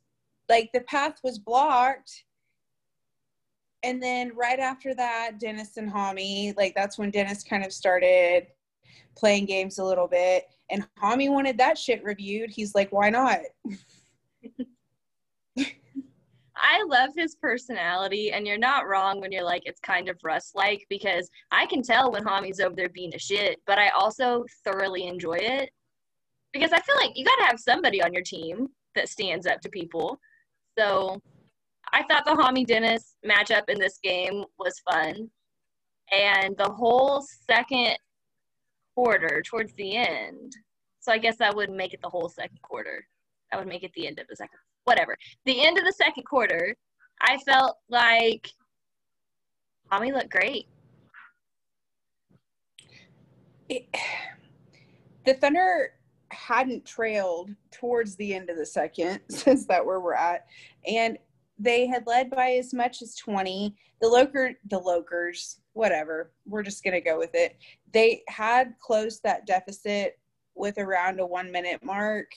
like 0.49 0.71
the 0.73 0.81
path 0.81 1.19
was 1.23 1.39
blocked. 1.39 2.25
And 3.83 4.03
then 4.03 4.35
right 4.35 4.59
after 4.59 4.93
that, 4.95 5.39
Dennis 5.39 5.77
and 5.77 5.91
Hami, 5.91 6.57
like 6.57 6.75
that's 6.75 6.97
when 6.97 7.11
Dennis 7.11 7.43
kind 7.43 7.63
of 7.63 7.71
started 7.71 8.47
playing 9.15 9.45
games 9.45 9.77
a 9.77 9.85
little 9.85 10.07
bit. 10.07 10.45
And 10.69 10.85
Hami 11.01 11.29
wanted 11.29 11.57
that 11.59 11.77
shit 11.77 12.03
reviewed. 12.03 12.49
He's 12.49 12.75
like, 12.75 12.91
why 12.91 13.09
not? 13.09 13.39
I 16.61 16.83
love 16.87 17.11
his 17.15 17.35
personality, 17.35 18.31
and 18.31 18.45
you're 18.45 18.57
not 18.57 18.87
wrong 18.87 19.21
when 19.21 19.31
you're 19.31 19.43
like 19.43 19.63
it's 19.65 19.79
kind 19.79 20.09
of 20.09 20.17
Russ 20.23 20.51
like 20.55 20.85
because 20.89 21.29
I 21.51 21.65
can 21.65 21.81
tell 21.81 22.11
when 22.11 22.23
Hami's 22.23 22.59
over 22.59 22.75
there 22.75 22.89
being 22.89 23.13
a 23.15 23.19
shit, 23.19 23.59
but 23.65 23.77
I 23.77 23.89
also 23.89 24.45
thoroughly 24.63 25.07
enjoy 25.07 25.37
it 25.39 25.69
because 26.53 26.71
I 26.71 26.79
feel 26.81 26.95
like 26.97 27.11
you 27.15 27.25
got 27.25 27.37
to 27.37 27.45
have 27.45 27.59
somebody 27.59 28.01
on 28.01 28.13
your 28.13 28.23
team 28.23 28.67
that 28.95 29.09
stands 29.09 29.47
up 29.47 29.61
to 29.61 29.69
people. 29.69 30.19
So 30.77 31.21
I 31.93 32.03
thought 32.03 32.25
the 32.25 32.31
Hami 32.31 32.65
Dennis 32.65 33.15
matchup 33.25 33.69
in 33.69 33.79
this 33.79 33.99
game 34.03 34.43
was 34.57 34.81
fun, 34.89 35.29
and 36.11 36.57
the 36.57 36.69
whole 36.69 37.23
second 37.49 37.97
quarter 38.95 39.41
towards 39.45 39.73
the 39.73 39.95
end. 39.95 40.53
So 40.99 41.11
I 41.11 41.17
guess 41.17 41.37
that 41.37 41.55
would 41.55 41.69
make 41.69 41.93
it 41.93 42.01
the 42.01 42.09
whole 42.09 42.29
second 42.29 42.61
quarter. 42.61 43.05
That 43.51 43.59
would 43.59 43.67
make 43.67 43.83
it 43.83 43.91
the 43.95 44.07
end 44.07 44.19
of 44.19 44.27
the 44.27 44.35
second 44.35 44.59
whatever. 44.89 45.15
The 45.45 45.63
end 45.63 45.77
of 45.77 45.85
the 45.85 45.93
second 45.93 46.23
quarter, 46.23 46.75
I 47.21 47.37
felt 47.45 47.77
like 47.89 48.49
Tommy 49.91 50.11
looked 50.11 50.31
great. 50.31 50.67
It, 53.69 53.87
the 55.25 55.35
Thunder 55.35 55.91
hadn't 56.31 56.85
trailed 56.85 57.51
towards 57.71 58.15
the 58.15 58.33
end 58.33 58.49
of 58.49 58.57
the 58.57 58.65
second, 58.65 59.19
since 59.29 59.67
that 59.67 59.85
where 59.85 59.99
we're 59.99 60.15
at, 60.15 60.47
and 60.87 61.19
they 61.59 61.85
had 61.85 62.07
led 62.07 62.31
by 62.31 62.53
as 62.53 62.73
much 62.73 63.03
as 63.03 63.15
20. 63.15 63.75
The 64.01 64.07
Loker, 64.07 64.53
the 64.69 64.79
Lokers, 64.79 65.57
whatever, 65.73 66.31
we're 66.47 66.63
just 66.63 66.83
gonna 66.83 67.01
go 67.01 67.19
with 67.19 67.35
it. 67.35 67.57
They 67.91 68.23
had 68.27 68.73
closed 68.79 69.21
that 69.21 69.45
deficit 69.45 70.17
with 70.55 70.79
around 70.79 71.19
a 71.19 71.25
one 71.25 71.51
minute 71.51 71.83
mark 71.83 72.31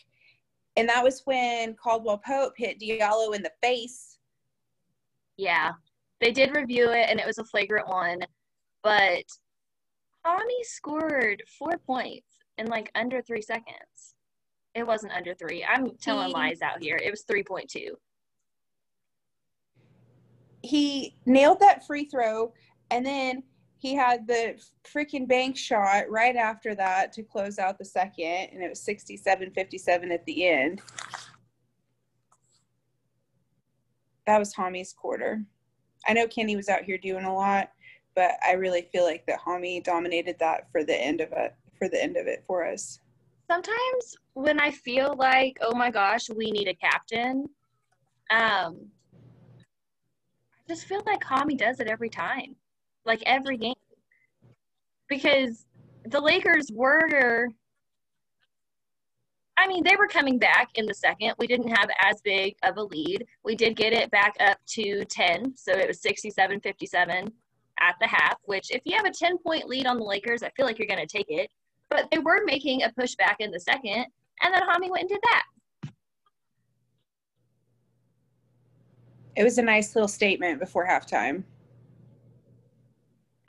and 0.76 0.88
that 0.88 1.04
was 1.04 1.22
when 1.24 1.74
Caldwell 1.74 2.18
Pope 2.18 2.54
hit 2.56 2.80
Diallo 2.80 3.34
in 3.34 3.42
the 3.42 3.52
face. 3.62 4.18
Yeah, 5.36 5.72
they 6.20 6.30
did 6.30 6.54
review 6.56 6.90
it, 6.90 7.08
and 7.08 7.18
it 7.20 7.26
was 7.26 7.38
a 7.38 7.44
flagrant 7.44 7.88
one. 7.88 8.20
But 8.82 9.24
Tommy 10.24 10.62
scored 10.62 11.42
four 11.58 11.78
points 11.86 12.38
in 12.58 12.66
like 12.66 12.90
under 12.94 13.22
three 13.22 13.42
seconds. 13.42 14.14
It 14.74 14.86
wasn't 14.86 15.12
under 15.12 15.34
three. 15.34 15.64
I'm 15.64 15.90
telling 16.00 16.28
he, 16.28 16.32
lies 16.32 16.62
out 16.62 16.82
here. 16.82 16.96
It 16.96 17.10
was 17.10 17.24
3.2. 17.24 17.88
He 20.62 21.16
nailed 21.26 21.60
that 21.60 21.86
free 21.86 22.06
throw, 22.06 22.54
and 22.90 23.04
then 23.04 23.42
he 23.82 23.96
had 23.96 24.28
the 24.28 24.54
freaking 24.84 25.26
bank 25.26 25.56
shot 25.56 26.08
right 26.08 26.36
after 26.36 26.72
that 26.72 27.12
to 27.14 27.24
close 27.24 27.58
out 27.58 27.78
the 27.78 27.84
second, 27.84 28.50
and 28.52 28.62
it 28.62 28.68
was 28.68 28.80
67 28.80 29.50
57 29.50 30.12
at 30.12 30.24
the 30.24 30.46
end. 30.46 30.80
That 34.28 34.38
was 34.38 34.54
Hami's 34.54 34.92
quarter. 34.92 35.42
I 36.06 36.12
know 36.12 36.28
Kenny 36.28 36.54
was 36.54 36.68
out 36.68 36.84
here 36.84 36.96
doing 36.96 37.24
a 37.24 37.34
lot, 37.34 37.72
but 38.14 38.34
I 38.46 38.52
really 38.52 38.82
feel 38.92 39.02
like 39.02 39.26
that 39.26 39.40
Hami 39.40 39.82
dominated 39.82 40.36
that 40.38 40.70
for 40.70 40.84
the 40.84 40.96
end 40.96 41.20
of 41.20 41.32
it 41.32 41.56
for 41.76 41.88
the 41.88 42.00
end 42.00 42.16
of 42.16 42.28
it 42.28 42.44
for 42.46 42.64
us. 42.64 43.00
Sometimes 43.50 44.16
when 44.34 44.60
I 44.60 44.70
feel 44.70 45.16
like, 45.18 45.58
oh 45.60 45.74
my 45.74 45.90
gosh, 45.90 46.30
we 46.30 46.52
need 46.52 46.68
a 46.68 46.74
captain, 46.74 47.48
um, 48.30 48.78
I 49.58 50.68
just 50.68 50.84
feel 50.84 51.02
like 51.04 51.24
Hami 51.24 51.58
does 51.58 51.80
it 51.80 51.88
every 51.88 52.08
time 52.08 52.54
like 53.04 53.22
every 53.26 53.56
game 53.56 53.74
because 55.08 55.66
the 56.06 56.20
Lakers 56.20 56.70
were 56.72 57.48
I 59.58 59.68
mean, 59.68 59.84
they 59.84 59.96
were 59.96 60.08
coming 60.08 60.38
back 60.38 60.70
in 60.74 60.86
the 60.86 60.94
second. 60.94 61.34
We 61.38 61.46
didn't 61.46 61.68
have 61.68 61.88
as 62.00 62.20
big 62.22 62.56
of 62.64 62.78
a 62.78 62.82
lead. 62.82 63.24
We 63.44 63.54
did 63.54 63.76
get 63.76 63.92
it 63.92 64.10
back 64.10 64.34
up 64.40 64.58
to 64.68 65.04
10, 65.04 65.56
so 65.56 65.72
it 65.72 65.86
was 65.86 66.00
67 66.00 66.60
57 66.60 67.32
at 67.80 67.94
the 68.00 68.06
half, 68.06 68.36
which, 68.44 68.70
if 68.70 68.82
you 68.84 68.96
have 68.96 69.04
a 69.04 69.12
10 69.12 69.38
point 69.38 69.68
lead 69.68 69.86
on 69.86 69.98
the 69.98 70.04
Lakers, 70.04 70.42
I 70.42 70.50
feel 70.56 70.66
like 70.66 70.78
you're 70.78 70.88
going 70.88 71.06
to 71.06 71.16
take 71.16 71.26
it. 71.28 71.50
But 71.90 72.08
they 72.10 72.18
were 72.18 72.42
making 72.44 72.82
a 72.82 72.90
pushback 72.90 73.36
in 73.38 73.50
the 73.50 73.60
second, 73.60 74.06
and 74.42 74.54
then 74.54 74.62
Hami 74.62 74.90
went 74.90 75.02
and 75.02 75.08
did 75.10 75.20
that. 75.22 75.44
It 79.36 79.44
was 79.44 79.58
a 79.58 79.62
nice 79.62 79.94
little 79.94 80.08
statement 80.08 80.58
before 80.58 80.86
halftime. 80.86 81.44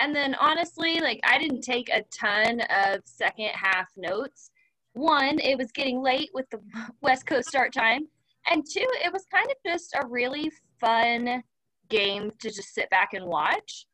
And 0.04 0.14
then 0.14 0.36
honestly, 0.36 0.99
like 0.99 1.22
I 1.24 1.38
didn't 1.38 1.62
take 1.62 1.88
a 1.88 2.04
ton 2.14 2.60
of 2.60 2.99
second 3.06 3.51
half 3.54 3.88
notes. 3.95 4.51
One, 4.91 5.39
it 5.39 5.58
was 5.58 5.72
getting 5.72 6.01
late 6.01 6.30
with 6.34 6.45
the 6.49 6.60
West 7.01 7.26
Coast 7.26 7.47
start 7.47 7.72
time. 7.72 8.10
And 8.51 8.66
two, 8.70 8.86
it 9.01 9.14
was 9.14 9.26
kind 9.32 9.49
of 9.49 9.56
just 9.66 9.95
a 9.95 10.06
really 10.06 10.51
fun 10.82 11.41
game 11.88 12.32
to 12.41 12.49
just 12.49 12.76
sit 12.76 12.89
back 12.89 13.14
and 13.14 13.26
watch. 13.26 13.86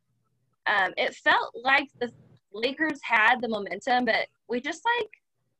Um, 0.65 0.93
it 0.97 1.13
felt 1.13 1.53
like 1.63 1.87
the 1.99 2.11
Lakers 2.53 2.99
had 3.03 3.39
the 3.39 3.47
momentum, 3.47 4.05
but 4.05 4.25
we 4.47 4.59
just 4.59 4.81
like 4.97 5.11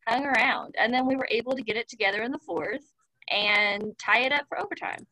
hung 0.08 0.26
around. 0.26 0.74
And 0.80 0.91
then 0.91 1.06
we 1.06 1.16
were 1.16 1.28
able 1.30 1.56
to 1.56 1.62
get 1.62 1.78
it 1.78 1.88
together 1.88 2.24
in 2.24 2.32
the 2.32 2.39
fourth 2.39 2.91
and 3.30 3.95
tie 4.00 4.22
it 4.22 4.32
up 4.32 4.47
for 4.50 4.60
overtime. 4.60 5.06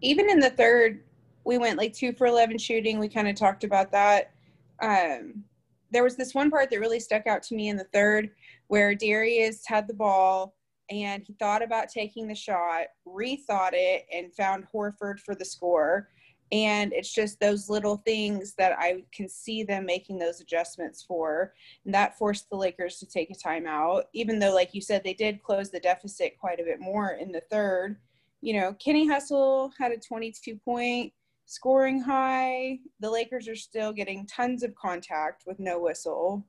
Even 0.00 0.30
in 0.30 0.38
the 0.38 0.50
third, 0.50 1.02
we 1.44 1.58
went 1.58 1.78
like 1.78 1.92
two 1.92 2.12
for 2.12 2.26
11 2.26 2.58
shooting. 2.58 2.98
We 2.98 3.08
kind 3.08 3.28
of 3.28 3.36
talked 3.36 3.64
about 3.64 3.92
that. 3.92 4.32
Um, 4.80 5.44
there 5.90 6.04
was 6.04 6.16
this 6.16 6.34
one 6.34 6.50
part 6.50 6.70
that 6.70 6.80
really 6.80 7.00
stuck 7.00 7.26
out 7.26 7.42
to 7.44 7.54
me 7.54 7.68
in 7.68 7.76
the 7.76 7.86
third 7.92 8.30
where 8.68 8.94
Darius 8.94 9.64
had 9.66 9.88
the 9.88 9.94
ball 9.94 10.54
and 10.90 11.22
he 11.24 11.34
thought 11.34 11.62
about 11.62 11.88
taking 11.88 12.26
the 12.26 12.34
shot, 12.34 12.86
rethought 13.06 13.70
it, 13.72 14.06
and 14.12 14.34
found 14.34 14.66
Horford 14.74 15.20
for 15.20 15.34
the 15.34 15.44
score. 15.44 16.08
And 16.52 16.92
it's 16.92 17.12
just 17.12 17.38
those 17.38 17.70
little 17.70 17.98
things 17.98 18.54
that 18.58 18.76
I 18.76 19.04
can 19.14 19.28
see 19.28 19.62
them 19.62 19.86
making 19.86 20.18
those 20.18 20.40
adjustments 20.40 21.04
for. 21.06 21.54
And 21.84 21.94
that 21.94 22.18
forced 22.18 22.50
the 22.50 22.56
Lakers 22.56 22.98
to 22.98 23.06
take 23.06 23.30
a 23.30 23.34
timeout, 23.34 24.04
even 24.14 24.40
though, 24.40 24.52
like 24.52 24.74
you 24.74 24.80
said, 24.80 25.04
they 25.04 25.14
did 25.14 25.44
close 25.44 25.70
the 25.70 25.78
deficit 25.78 26.38
quite 26.40 26.58
a 26.58 26.64
bit 26.64 26.80
more 26.80 27.10
in 27.10 27.30
the 27.30 27.42
third. 27.52 27.96
You 28.40 28.60
know, 28.60 28.72
Kenny 28.74 29.06
Hustle 29.06 29.72
had 29.78 29.92
a 29.92 29.96
22 29.96 30.56
point 30.56 31.12
scoring 31.50 32.00
high. 32.00 32.78
The 33.00 33.10
Lakers 33.10 33.48
are 33.48 33.56
still 33.56 33.92
getting 33.92 34.24
tons 34.24 34.62
of 34.62 34.72
contact 34.76 35.42
with 35.48 35.58
no 35.58 35.80
whistle. 35.80 36.46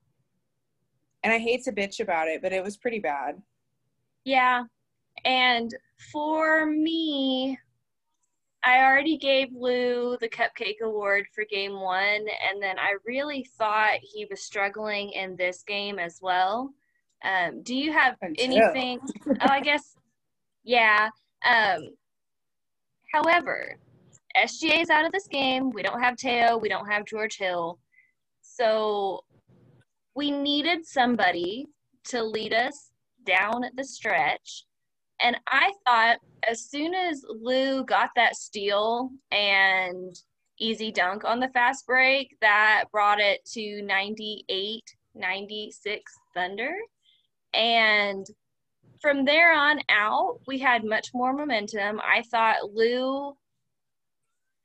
And 1.24 1.34
I 1.34 1.40
hate 1.40 1.64
to 1.64 1.72
bitch 1.72 2.00
about 2.00 2.28
it, 2.28 2.40
but 2.44 2.54
it 2.54 2.64
was 2.64 2.78
pretty 2.78 3.00
bad. 3.00 3.42
Yeah. 4.26 4.66
And 5.26 5.74
for 6.12 6.68
me, 6.68 7.58
I 8.64 8.84
already 8.84 9.18
gave 9.18 9.48
Lou 9.54 10.18
the 10.22 10.30
cupcake 10.30 10.82
award 10.84 11.26
for 11.34 11.46
game 11.46 11.80
one, 11.80 12.28
and 12.52 12.62
then 12.62 12.78
I 12.78 12.94
really 13.04 13.48
thought 13.58 13.98
he 14.04 14.28
was 14.30 14.44
struggling 14.44 15.10
in 15.14 15.36
this 15.36 15.64
game 15.64 15.98
as 15.98 16.20
well. 16.22 16.72
Um, 17.24 17.64
do 17.64 17.76
you 17.76 17.92
have 17.92 18.18
anything? 18.38 19.00
oh, 19.28 19.36
I 19.40 19.62
guess, 19.62 19.96
yeah. 20.64 21.10
Um, 21.44 21.90
however, 23.12 23.80
SGA 24.38 24.82
is 24.82 24.90
out 24.90 25.06
of 25.06 25.12
this 25.12 25.28
game. 25.28 25.70
We 25.72 25.84
don't 25.84 26.02
have 26.02 26.18
Theo. 26.18 26.58
We 26.58 26.70
don't 26.70 26.90
have 26.90 27.06
George 27.06 27.38
Hill. 27.38 27.80
So 28.42 29.22
we 30.16 30.32
needed 30.32 30.86
somebody 30.86 31.68
to 32.06 32.24
lead 32.24 32.54
us 32.54 32.92
down 33.26 33.64
the 33.76 33.84
stretch. 33.84 34.66
And 35.22 35.38
I 35.48 35.72
thought 35.86 36.18
as 36.50 36.70
soon 36.70 36.94
as 36.94 37.24
Lou 37.28 37.84
got 37.86 38.10
that 38.16 38.36
steal 38.36 39.12
and 39.32 40.16
easy 40.60 40.92
dunk 40.92 41.24
on 41.24 41.40
the 41.40 41.50
fast 41.50 41.86
break, 41.86 42.36
that 42.42 42.86
brought 42.92 43.20
it 43.20 43.44
to 43.54 43.82
98 43.84 44.82
96 45.14 46.14
Thunder. 46.34 46.74
And 47.54 48.26
from 49.02 49.26
there 49.26 49.54
on 49.54 49.80
out, 49.90 50.40
we 50.48 50.60
had 50.60 50.86
much 50.86 51.10
more 51.14 51.34
momentum. 51.34 52.00
I 52.04 52.24
thought 52.32 52.72
Lou 52.74 53.36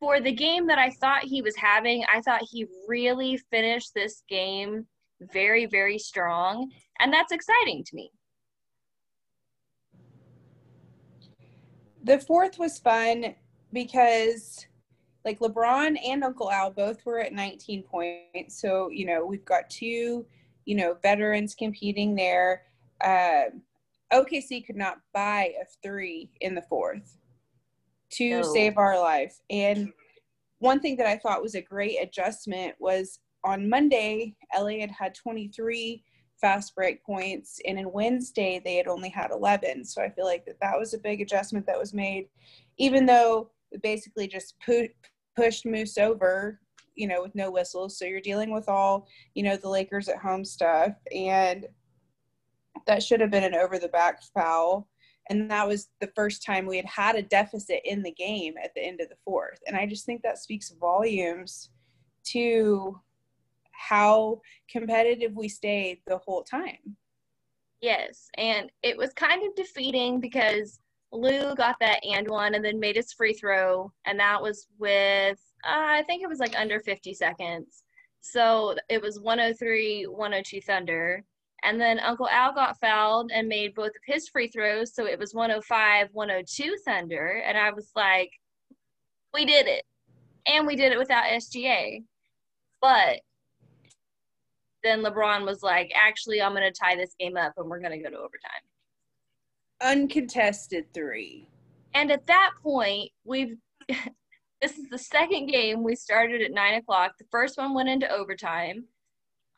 for 0.01 0.21
the 0.21 0.33
game 0.33 0.67
that 0.67 0.79
I 0.79 0.91
thought 0.91 1.25
he 1.25 1.43
was 1.43 1.57
having, 1.57 2.05
I 2.13 2.21
thought 2.21 2.43
he 2.43 2.67
really 2.87 3.39
finished 3.51 3.93
this 3.95 4.23
game 4.29 4.87
very, 5.33 5.67
very 5.67 5.99
strong. 5.99 6.71
And 7.01 7.13
that's 7.13 7.33
exciting 7.33 7.85
to 7.85 7.97
me. 7.97 8.11
The 12.05 12.19
fourth 12.21 12.59
was 12.59 12.79
fun 12.79 13.35
because, 13.73 14.67
like, 15.25 15.41
LeBron 15.41 15.97
and 16.07 16.23
Uncle 16.23 16.51
Al 16.51 16.71
both 16.71 17.05
were 17.05 17.21
at 17.21 17.33
19 17.33 17.83
points. 17.83 18.61
So, 18.61 18.91
you 18.91 19.07
know, 19.07 19.25
we've 19.25 19.45
got 19.45 19.69
two 19.71 20.27
you 20.67 20.75
know, 20.75 20.97
veterans 21.01 21.55
competing 21.55 22.15
there. 22.15 22.65
Uh, 23.03 23.45
OKC 24.13 24.67
could 24.67 24.77
not 24.77 24.99
buy 25.15 25.53
a 25.61 25.65
three 25.83 26.31
in 26.41 26.55
the 26.55 26.63
fourth 26.63 27.17
to 28.11 28.31
No. 28.31 28.43
save 28.43 28.79
our 28.79 28.99
life. 28.99 29.41
And 29.51 29.93
one 30.59 30.81
thing 30.81 30.97
that 30.97 31.07
I 31.07 31.19
thought 31.19 31.43
was 31.43 31.55
a 31.55 31.61
great 31.63 31.99
adjustment 32.01 32.75
was 32.79 33.21
on 33.45 33.69
Monday, 33.69 34.35
LA 34.57 34.81
had 34.81 34.91
had 34.91 35.15
23 35.15 36.03
fast 36.41 36.75
break 36.75 37.03
points, 37.05 37.61
and 37.67 37.79
in 37.79 37.91
Wednesday 37.93 38.61
they 38.63 38.77
had 38.77 38.89
only 38.89 39.09
had 39.09 39.31
11. 39.31 39.85
So 39.85 40.03
I 40.03 40.11
feel 40.11 40.25
like 40.27 40.45
that 40.47 40.61
that 40.61 40.79
was 40.79 40.93
a 40.95 40.99
big 40.99 41.21
adjustment 41.21 41.67
that 41.67 41.79
was 41.79 41.95
made, 41.95 42.29
even 42.79 43.07
though 43.07 43.51
it 43.73 43.83
basically 43.83 44.27
just 44.27 44.59
pu- 44.61 44.89
pushed 45.35 45.65
Moose 45.65 45.99
over, 45.99 46.61
you 46.95 47.07
know, 47.07 47.23
with 47.23 47.35
no 47.35 47.51
whistles. 47.51 47.99
So 47.99 48.05
you're 48.05 48.21
dealing 48.21 48.53
with 48.53 48.69
all, 48.69 49.07
you 49.35 49.43
know, 49.43 49.57
the 49.57 49.69
Lakers 49.69 50.09
at 50.09 50.19
home 50.19 50.45
stuff, 50.45 50.93
and 51.15 51.67
that 52.87 53.03
should 53.03 53.21
have 53.21 53.31
been 53.31 53.45
an 53.45 53.55
over 53.55 53.79
the 53.79 53.89
back 53.89 54.23
foul. 54.35 54.89
And 55.29 55.51
that 55.51 55.67
was 55.67 55.89
the 56.01 56.11
first 56.15 56.45
time 56.45 56.67
we 56.67 56.77
had 56.77 56.87
had 56.87 57.17
a 57.17 57.23
deficit 57.23 57.81
in 57.85 58.03
the 58.03 58.13
game 58.13 58.55
at 58.63 58.75
the 58.75 58.83
end 58.83 59.01
of 59.01 59.09
the 59.09 59.17
fourth. 59.25 59.59
And 59.67 59.77
I 59.77 59.87
just 59.87 60.07
think 60.07 60.23
that 60.23 60.39
speaks 60.39 60.71
volumes 60.81 61.71
to 62.29 63.01
how 63.73 64.41
competitive 64.71 65.35
we 65.35 65.49
stayed 65.49 66.01
the 66.07 66.19
whole 66.19 66.43
time. 66.43 66.97
Yes, 67.81 68.29
and 68.39 68.71
it 68.83 68.97
was 68.97 69.13
kind 69.13 69.47
of 69.47 69.55
defeating 69.55 70.19
because 70.19 70.79
Lou 71.13 71.55
got 71.55 71.77
that 71.81 72.05
and 72.05 72.29
one 72.29 72.55
and 72.55 72.65
then 72.65 72.81
made 72.81 72.97
his 72.97 73.13
free 73.13 73.35
throw, 73.35 73.93
and 74.07 74.19
that 74.19 74.41
was 74.41 74.67
with 74.79 75.39
uh, 75.65 75.99
I 75.99 76.03
think 76.07 76.23
it 76.23 76.29
was 76.29 76.39
like 76.39 76.59
under 76.59 76.81
50 76.81 77.15
seconds. 77.15 77.83
So 78.21 78.75
it 78.89 79.01
was 79.01 79.21
103 79.21 80.05
102 80.05 80.61
Thunder. 80.63 81.25
And 81.63 81.81
then 81.81 81.99
Uncle 82.01 82.29
Al 82.29 82.53
got 82.53 82.79
fouled 82.81 83.31
and 83.33 83.49
made 83.49 83.75
both 83.75 83.89
of 83.89 84.03
his 84.05 84.29
free 84.29 84.49
throws, 84.49 84.95
so 84.95 85.07
it 85.07 85.19
was 85.19 85.35
105 85.35 86.09
102 86.13 86.77
Thunder. 86.85 87.43
And 87.45 87.57
I 87.59 87.73
was 87.73 87.91
like, 87.97 88.31
we 89.33 89.45
did 89.45 89.67
it. 89.67 89.85
And 90.47 90.67
we 90.67 90.77
did 90.77 90.93
it 90.93 90.99
without 90.99 91.25
SGA. 91.25 92.05
But 92.81 93.21
then 94.83 95.03
LeBron 95.03 95.45
was 95.45 95.63
like, 95.63 95.91
actually, 95.95 96.41
I'm 96.41 96.53
going 96.53 96.63
to 96.63 96.79
tie 96.79 96.95
this 96.95 97.15
game 97.19 97.37
up 97.37 97.55
and 97.57 97.69
we're 97.69 97.81
going 97.81 97.99
to 97.99 97.99
go 97.99 98.11
to 98.11 98.17
overtime. 98.17 98.63
Uncontested 99.83 100.93
three. 100.95 101.49
And 101.95 102.11
at 102.13 102.27
that 102.27 102.53
point, 102.63 103.11
we've 103.25 103.57
this 103.89 104.79
is 104.79 104.89
the 104.91 104.99
second 104.99 105.47
game. 105.47 105.83
We 105.83 105.97
started 105.97 106.43
at 106.43 106.53
nine 106.53 106.75
o'clock. 106.75 107.13
The 107.19 107.27
first 107.31 107.59
one 107.59 107.75
went 107.75 107.89
into 107.89 108.11
overtime. 108.11 108.85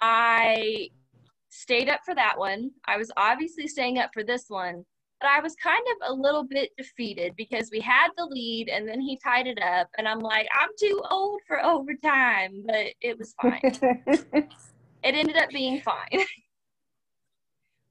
I 0.00 0.88
stayed 1.50 1.88
up 1.88 2.00
for 2.04 2.14
that 2.14 2.38
one. 2.38 2.70
I 2.86 2.96
was 2.96 3.10
obviously 3.16 3.66
staying 3.66 3.98
up 3.98 4.10
for 4.12 4.22
this 4.22 4.44
one, 4.48 4.84
but 5.20 5.30
I 5.30 5.40
was 5.40 5.54
kind 5.56 5.82
of 5.92 6.10
a 6.10 6.20
little 6.20 6.44
bit 6.44 6.70
defeated 6.76 7.34
because 7.36 7.70
we 7.72 7.80
had 7.80 8.08
the 8.16 8.26
lead 8.26 8.68
and 8.68 8.88
then 8.88 9.00
he 9.00 9.18
tied 9.22 9.46
it 9.46 9.60
up. 9.62 9.88
And 9.98 10.06
I'm 10.06 10.20
like, 10.20 10.48
I'm 10.58 10.70
too 10.78 11.02
old 11.10 11.40
for 11.46 11.64
overtime, 11.64 12.62
but 12.66 12.86
it 13.00 13.18
was 13.18 13.34
fine. 13.40 13.60
it 13.62 14.46
ended 15.02 15.36
up 15.36 15.50
being 15.50 15.80
fine. 15.80 16.24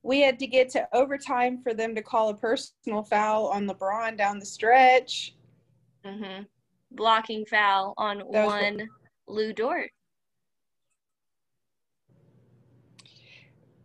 we 0.03 0.21
had 0.21 0.39
to 0.39 0.47
get 0.47 0.69
to 0.69 0.87
overtime 0.93 1.61
for 1.61 1.73
them 1.73 1.93
to 1.95 2.01
call 2.01 2.29
a 2.29 2.35
personal 2.35 3.03
foul 3.03 3.47
on 3.47 3.67
LeBron 3.67 4.17
down 4.17 4.39
the 4.39 4.45
stretch. 4.45 5.35
hmm 6.05 6.43
Blocking 6.91 7.45
foul 7.45 7.93
on 7.97 8.19
one 8.21 8.87
Lou 9.27 9.51
Dort. 9.51 9.91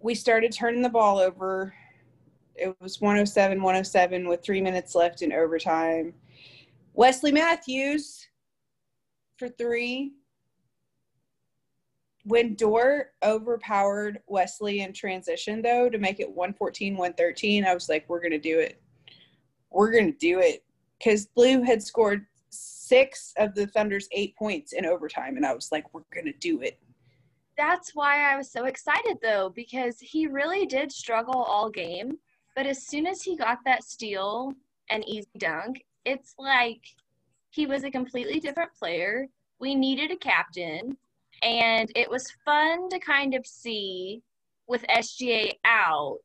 We 0.02 0.16
started 0.16 0.50
turning 0.50 0.82
the 0.82 0.88
ball 0.88 1.18
over. 1.18 1.74
It 2.56 2.76
was 2.80 3.00
107 3.00 3.62
107 3.62 4.28
with 4.28 4.42
three 4.42 4.60
minutes 4.60 4.96
left 4.96 5.22
in 5.22 5.32
overtime. 5.32 6.12
Wesley 6.92 7.30
Matthews 7.30 8.26
for 9.38 9.48
three. 9.48 10.12
When 12.24 12.54
Dort 12.54 13.12
overpowered 13.22 14.20
Wesley 14.26 14.80
in 14.80 14.92
transition, 14.92 15.62
though, 15.62 15.88
to 15.88 15.98
make 15.98 16.18
it 16.18 16.28
114 16.28 16.96
113, 16.96 17.64
I 17.64 17.74
was 17.74 17.88
like, 17.88 18.04
we're 18.08 18.20
going 18.20 18.32
to 18.32 18.38
do 18.38 18.58
it. 18.58 18.80
We're 19.70 19.92
going 19.92 20.12
to 20.12 20.18
do 20.18 20.40
it. 20.40 20.64
Because 20.98 21.26
Blue 21.26 21.62
had 21.62 21.82
scored 21.82 22.26
six 22.50 23.32
of 23.38 23.54
the 23.54 23.66
Thunder's 23.68 24.08
eight 24.12 24.36
points 24.36 24.72
in 24.72 24.84
overtime. 24.84 25.36
And 25.36 25.46
I 25.46 25.54
was 25.54 25.70
like, 25.72 25.92
we're 25.92 26.02
going 26.12 26.26
to 26.26 26.38
do 26.38 26.60
it. 26.60 26.78
That's 27.56 27.94
why 27.94 28.32
I 28.32 28.36
was 28.36 28.50
so 28.50 28.64
excited 28.64 29.18
though, 29.22 29.50
because 29.54 29.98
he 30.00 30.26
really 30.26 30.66
did 30.66 30.90
struggle 30.90 31.42
all 31.42 31.70
game. 31.70 32.18
But 32.54 32.66
as 32.66 32.86
soon 32.86 33.06
as 33.06 33.22
he 33.22 33.36
got 33.36 33.58
that 33.64 33.84
steal 33.84 34.52
and 34.90 35.06
easy 35.08 35.28
dunk, 35.38 35.84
it's 36.04 36.34
like 36.38 36.82
he 37.50 37.66
was 37.66 37.84
a 37.84 37.90
completely 37.90 38.40
different 38.40 38.74
player. 38.74 39.26
We 39.58 39.74
needed 39.74 40.10
a 40.10 40.16
captain, 40.16 40.96
and 41.42 41.90
it 41.94 42.10
was 42.10 42.32
fun 42.44 42.88
to 42.90 42.98
kind 42.98 43.34
of 43.34 43.46
see 43.46 44.22
with 44.66 44.84
SGA 44.88 45.52
out 45.64 46.18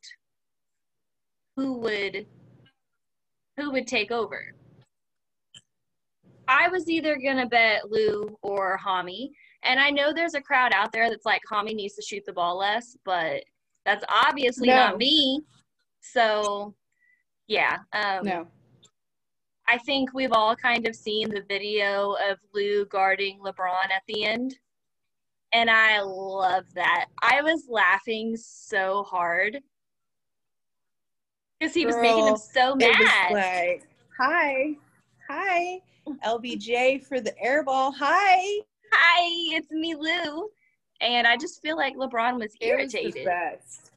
who 1.56 1.74
would 1.80 2.26
who 3.58 3.72
would 3.72 3.88
take 3.88 4.12
over. 4.12 4.54
I 6.48 6.70
was 6.70 6.90
either 6.90 7.18
gonna 7.18 7.48
bet 7.48 7.92
Lou 7.92 8.38
or 8.42 8.80
Hami, 8.84 9.32
and 9.68 9.80
I 9.80 9.90
know 9.90 10.14
there's 10.14 10.34
a 10.34 10.42
crowd 10.42 10.72
out 10.74 10.92
there 10.92 11.10
that's 11.10 11.26
like 11.26 11.42
Hami 11.52 11.76
needs 11.76 11.96
to 11.96 12.02
shoot 12.02 12.24
the 12.26 12.34
ball 12.34 12.58
less, 12.58 12.98
but 13.04 13.44
that's 13.86 14.06
obviously 14.10 14.70
No. 14.70 14.76
not 14.76 14.98
me. 14.98 15.42
So, 16.02 16.74
yeah. 17.48 17.80
Um, 17.94 18.26
No. 18.26 18.48
I 19.68 19.78
think 19.80 20.14
we've 20.14 20.32
all 20.32 20.56
kind 20.56 20.88
of 20.88 20.96
seen 20.96 21.30
the 21.30 21.44
video 21.50 22.14
of 22.30 22.38
Lou 22.54 22.86
guarding 22.86 23.40
LeBron 23.40 23.92
at 23.94 24.04
the 24.08 24.24
end. 24.24 24.58
And 25.52 25.70
I 25.70 26.02
love 26.02 26.66
that. 26.74 27.08
I 27.22 27.42
was 27.42 27.68
laughing 27.70 28.38
so 28.38 29.04
hard 29.04 29.60
because 31.60 31.74
he 31.74 31.86
was 31.86 31.98
making 31.98 32.28
him 32.28 32.38
so 32.38 32.76
mad. 32.76 33.32
like, 33.32 33.88
hi, 34.18 34.76
hi, 35.28 35.82
LBJ 36.26 37.06
for 37.06 37.20
the 37.20 37.38
air 37.42 37.64
ball. 37.64 37.92
Hi. 37.92 38.62
Hi, 38.92 39.56
it's 39.58 39.72
me, 39.72 39.96
Lou. 39.96 40.50
And 41.02 41.28
I 41.28 41.38
just 41.38 41.62
feel 41.62 41.78
like 41.78 41.96
LeBron 41.96 42.34
was 42.34 42.42
was 42.42 42.58
irritated. 42.62 43.26
best. 43.26 43.92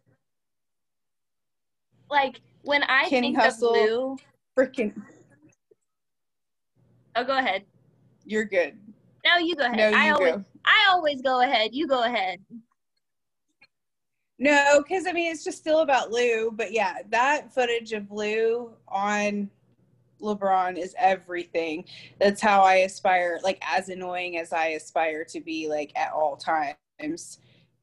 like 2.11 2.41
when 2.62 2.82
I 2.84 3.09
Kenny 3.09 3.28
think 3.28 3.38
Hustle. 3.38 3.70
of 3.74 3.76
Lou, 3.91 4.16
Freaking, 4.59 4.93
oh, 7.16 7.24
go 7.24 7.38
ahead. 7.38 7.64
you're 8.24 8.45
good. 8.45 8.76
No, 9.24 9.38
you 9.38 9.55
go 9.57 9.64
ahead. 9.64 9.76
No, 9.76 9.88
you 9.91 9.97
I 9.97 10.11
always, 10.11 10.34
go. 10.34 10.45
I 10.64 10.86
always 10.91 11.22
go 11.22 11.41
ahead. 11.43 11.70
You 11.72 11.86
go 11.86 12.03
ahead. 12.05 12.41
No, 14.38 14.82
because 14.82 15.07
I 15.07 15.12
mean, 15.12 15.30
it's 15.30 15.45
just 15.45 15.59
still 15.59 15.80
about 15.80 16.11
Lou. 16.11 16.51
But 16.51 16.72
yeah, 16.72 16.97
that 17.11 17.53
footage 17.55 17.93
of 17.93 18.11
Lou 18.11 18.72
on 18.88 19.51
LeBron 20.20 20.76
is 20.78 20.94
everything. 20.98 21.84
That's 22.18 22.40
how 22.40 22.62
I 22.62 22.76
aspire, 22.76 23.38
like, 23.42 23.58
as 23.62 23.88
annoying 23.88 24.38
as 24.38 24.52
I 24.52 24.68
aspire 24.68 25.24
to 25.26 25.40
be, 25.40 25.68
like, 25.68 25.92
at 25.96 26.12
all 26.12 26.36
times. 26.36 27.38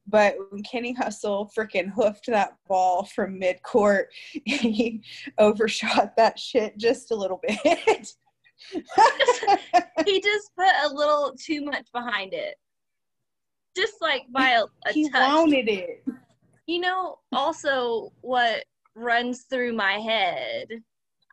But 0.06 0.36
when 0.50 0.62
Kenny 0.62 0.94
Hustle 0.94 1.50
freaking 1.56 1.90
hoofed 1.90 2.26
that 2.26 2.56
ball 2.66 3.04
from 3.04 3.38
mid 3.38 3.62
court, 3.62 4.08
he 4.44 5.02
overshot 5.38 6.16
that 6.16 6.38
shit 6.38 6.78
just 6.78 7.10
a 7.10 7.14
little 7.14 7.40
bit. 7.46 8.14
He 10.04 10.20
just 10.20 10.50
put 10.56 10.70
a 10.84 10.92
little 10.92 11.34
too 11.38 11.64
much 11.64 11.86
behind 11.92 12.32
it, 12.32 12.54
just 13.76 13.94
like 14.00 14.22
by 14.30 14.50
a, 14.50 14.64
a 14.88 14.92
he 14.92 15.08
touch. 15.10 15.28
wanted 15.28 15.68
it. 15.68 16.04
You 16.66 16.80
know, 16.80 17.18
also 17.32 18.12
what 18.20 18.64
runs 18.94 19.42
through 19.42 19.74
my 19.74 19.94
head. 19.94 20.68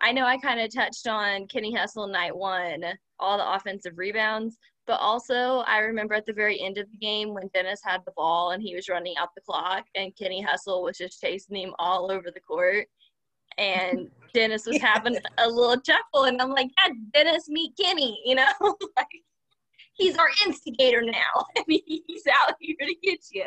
I 0.02 0.12
know 0.12 0.26
I 0.26 0.38
kind 0.38 0.60
of 0.60 0.74
touched 0.74 1.08
on 1.08 1.48
Kenny 1.48 1.74
Hustle 1.74 2.08
night 2.08 2.36
one, 2.36 2.84
all 3.20 3.38
the 3.38 3.54
offensive 3.56 3.98
rebounds, 3.98 4.58
but 4.88 5.00
also 5.00 5.64
I 5.68 5.80
remember 5.80 6.14
at 6.14 6.26
the 6.26 6.34
very 6.34 6.62
end 6.62 6.78
of 6.78 6.90
the 6.92 6.98
game 6.98 7.34
when 7.34 7.50
Dennis 7.54 7.82
had 7.84 8.02
the 8.06 8.14
ball 8.16 8.52
and 8.52 8.62
he 8.62 8.76
was 8.76 8.90
running 8.90 9.16
out 9.18 9.30
the 9.36 9.42
clock 9.42 9.86
and 9.96 10.16
Kenny 10.16 10.42
Hustle 10.42 10.84
was 10.84 10.98
just 10.98 11.22
chasing 11.22 11.56
him 11.56 11.74
all 11.80 12.12
over 12.12 12.30
the 12.32 12.42
court. 12.42 12.88
And 13.58 14.10
Dennis 14.34 14.66
was 14.66 14.82
having 14.82 15.18
a 15.38 15.48
little 15.48 15.80
chuckle, 15.80 16.26
and 16.26 16.42
I'm 16.42 16.50
like, 16.50 16.68
"Yeah, 16.78 16.94
Dennis, 17.14 17.48
meet 17.48 17.72
Kenny." 17.80 18.22
You 18.26 18.36
know, 18.36 18.52
like 18.98 19.08
he's 19.94 20.18
our 20.18 20.30
instigator 20.46 21.02
now, 21.02 21.46
and 21.56 21.66
he's 21.68 22.24
out 22.28 22.56
here 22.60 22.76
to 22.80 22.96
get 23.02 23.20
you. 23.32 23.46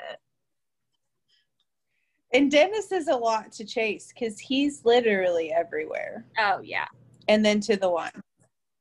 And 2.33 2.51
Dennis 2.51 2.93
is 2.93 3.09
a 3.09 3.17
lot 3.17 3.53
to 3.53 3.65
chase 3.65 4.13
because 4.13 4.39
he's 4.39 4.85
literally 4.85 5.53
everywhere. 5.53 6.27
Oh 6.39 6.61
yeah, 6.63 6.87
And 7.29 7.45
then 7.45 7.61
to 7.61 7.77
the 7.77 7.89
line. 7.89 8.23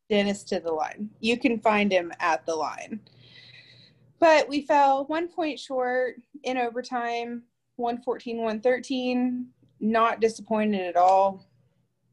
Dennis 0.10 0.44
to 0.46 0.60
the 0.60 0.72
line. 0.72 1.10
You 1.20 1.38
can 1.38 1.60
find 1.60 1.92
him 1.92 2.12
at 2.20 2.46
the 2.46 2.56
line. 2.56 3.00
But 4.20 4.48
we 4.50 4.62
fell 4.62 5.06
one 5.06 5.28
point 5.28 5.60
short 5.60 6.16
in 6.44 6.58
overtime. 6.58 7.44
114, 7.76 8.38
113. 8.38 9.48
Not 9.80 10.22
disappointed 10.22 10.82
at 10.82 10.96
all 10.96 11.46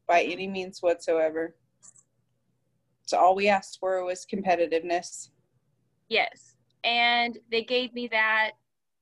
by 0.07 0.23
any 0.23 0.47
means 0.47 0.81
whatsoever. 0.81 1.55
So 3.05 3.17
all 3.17 3.35
we 3.35 3.49
asked 3.49 3.79
for 3.79 4.03
was 4.03 4.25
competitiveness. 4.25 5.29
Yes. 6.09 6.55
And 6.83 7.37
they 7.49 7.63
gave 7.63 7.93
me 7.93 8.07
that. 8.09 8.51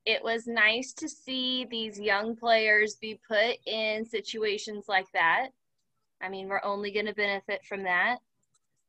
It 0.06 0.22
was 0.22 0.46
nice 0.46 0.92
to 0.94 1.08
see 1.08 1.66
these 1.70 1.98
young 1.98 2.36
players 2.36 2.96
be 2.96 3.18
put 3.26 3.56
in 3.66 4.04
situations 4.04 4.84
like 4.88 5.06
that. 5.14 5.48
I 6.22 6.28
mean, 6.28 6.48
we're 6.48 6.64
only 6.64 6.90
going 6.92 7.06
to 7.06 7.14
benefit 7.14 7.64
from 7.64 7.84
that. 7.84 8.18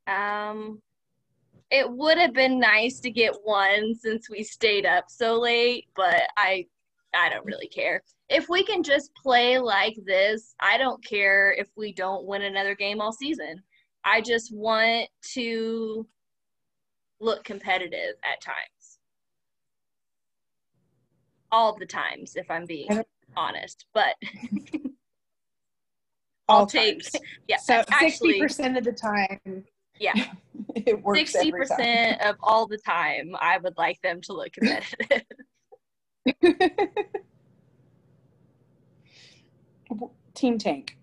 Um, 0.07 0.82
it 1.72 1.89
would 1.89 2.18
have 2.18 2.34
been 2.34 2.59
nice 2.59 2.99
to 2.99 3.09
get 3.09 3.34
one 3.43 3.95
since 3.95 4.30
we 4.30 4.43
stayed 4.43 4.86
up 4.86 5.05
so 5.07 5.39
late, 5.39 5.88
but 5.95 6.24
I 6.38 6.68
I 7.16 7.30
don't 7.30 7.45
really 7.45 7.68
care. 7.68 8.03
If 8.30 8.49
we 8.49 8.63
can 8.63 8.84
just 8.84 9.11
play 9.16 9.57
like 9.57 9.97
this, 10.05 10.53
I 10.59 10.78
don't 10.78 11.03
care 11.03 11.53
if 11.53 11.68
we 11.76 11.93
don't 11.93 12.26
win 12.26 12.41
another 12.41 12.76
game 12.76 12.99
all 12.99 13.13
season. 13.13 13.63
I 14.03 14.22
just 14.22 14.53
want 14.53 15.07
to 15.34 16.05
look 17.20 17.43
competitive 17.43 18.16
at 18.24 18.41
times. 18.41 18.74
All 21.56 21.76
the 21.80 21.86
times, 21.86 22.36
if 22.36 22.51
I'm 22.51 22.66
being 22.66 22.89
honest, 23.38 23.86
but 23.93 24.16
All 26.49 26.60
I'll 26.60 26.66
take 26.66 27.01
times. 27.01 27.16
yeah. 27.47 27.56
So 27.58 27.76
actually, 27.89 28.10
sixty 28.10 28.39
percent 28.41 28.78
of 28.78 28.84
the 28.84 28.91
time, 28.91 29.64
Yeah. 29.97 30.14
it 30.76 31.01
works 31.01 31.32
sixty 31.32 31.51
percent 31.51 32.22
of 32.22 32.36
all 32.43 32.68
the 32.68 32.78
time, 32.78 33.32
I 33.39 33.58
would 33.58 33.78
like 33.78 34.01
them 34.01 34.20
to 34.24 34.34
look 34.34 34.51
competitive. 34.51 35.24
Team 40.34 40.58
Tank, 40.58 40.97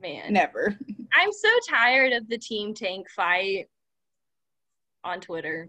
Man, 0.00 0.32
never. 0.32 0.78
I'm 1.12 1.32
so 1.32 1.48
tired 1.68 2.12
of 2.12 2.28
the 2.28 2.38
Team 2.38 2.72
Tank 2.74 3.10
fight 3.10 3.66
on 5.02 5.20
Twitter. 5.20 5.68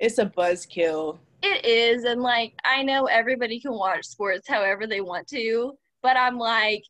It's 0.00 0.18
a 0.18 0.24
buzzkill. 0.26 1.18
It 1.42 1.64
is, 1.64 2.04
and 2.04 2.20
like 2.22 2.54
I 2.64 2.82
know 2.82 3.04
everybody 3.06 3.60
can 3.60 3.72
watch 3.72 4.04
sports 4.06 4.48
however 4.48 4.86
they 4.86 5.00
want 5.02 5.26
to, 5.28 5.72
but 6.02 6.16
I'm 6.16 6.38
like, 6.38 6.82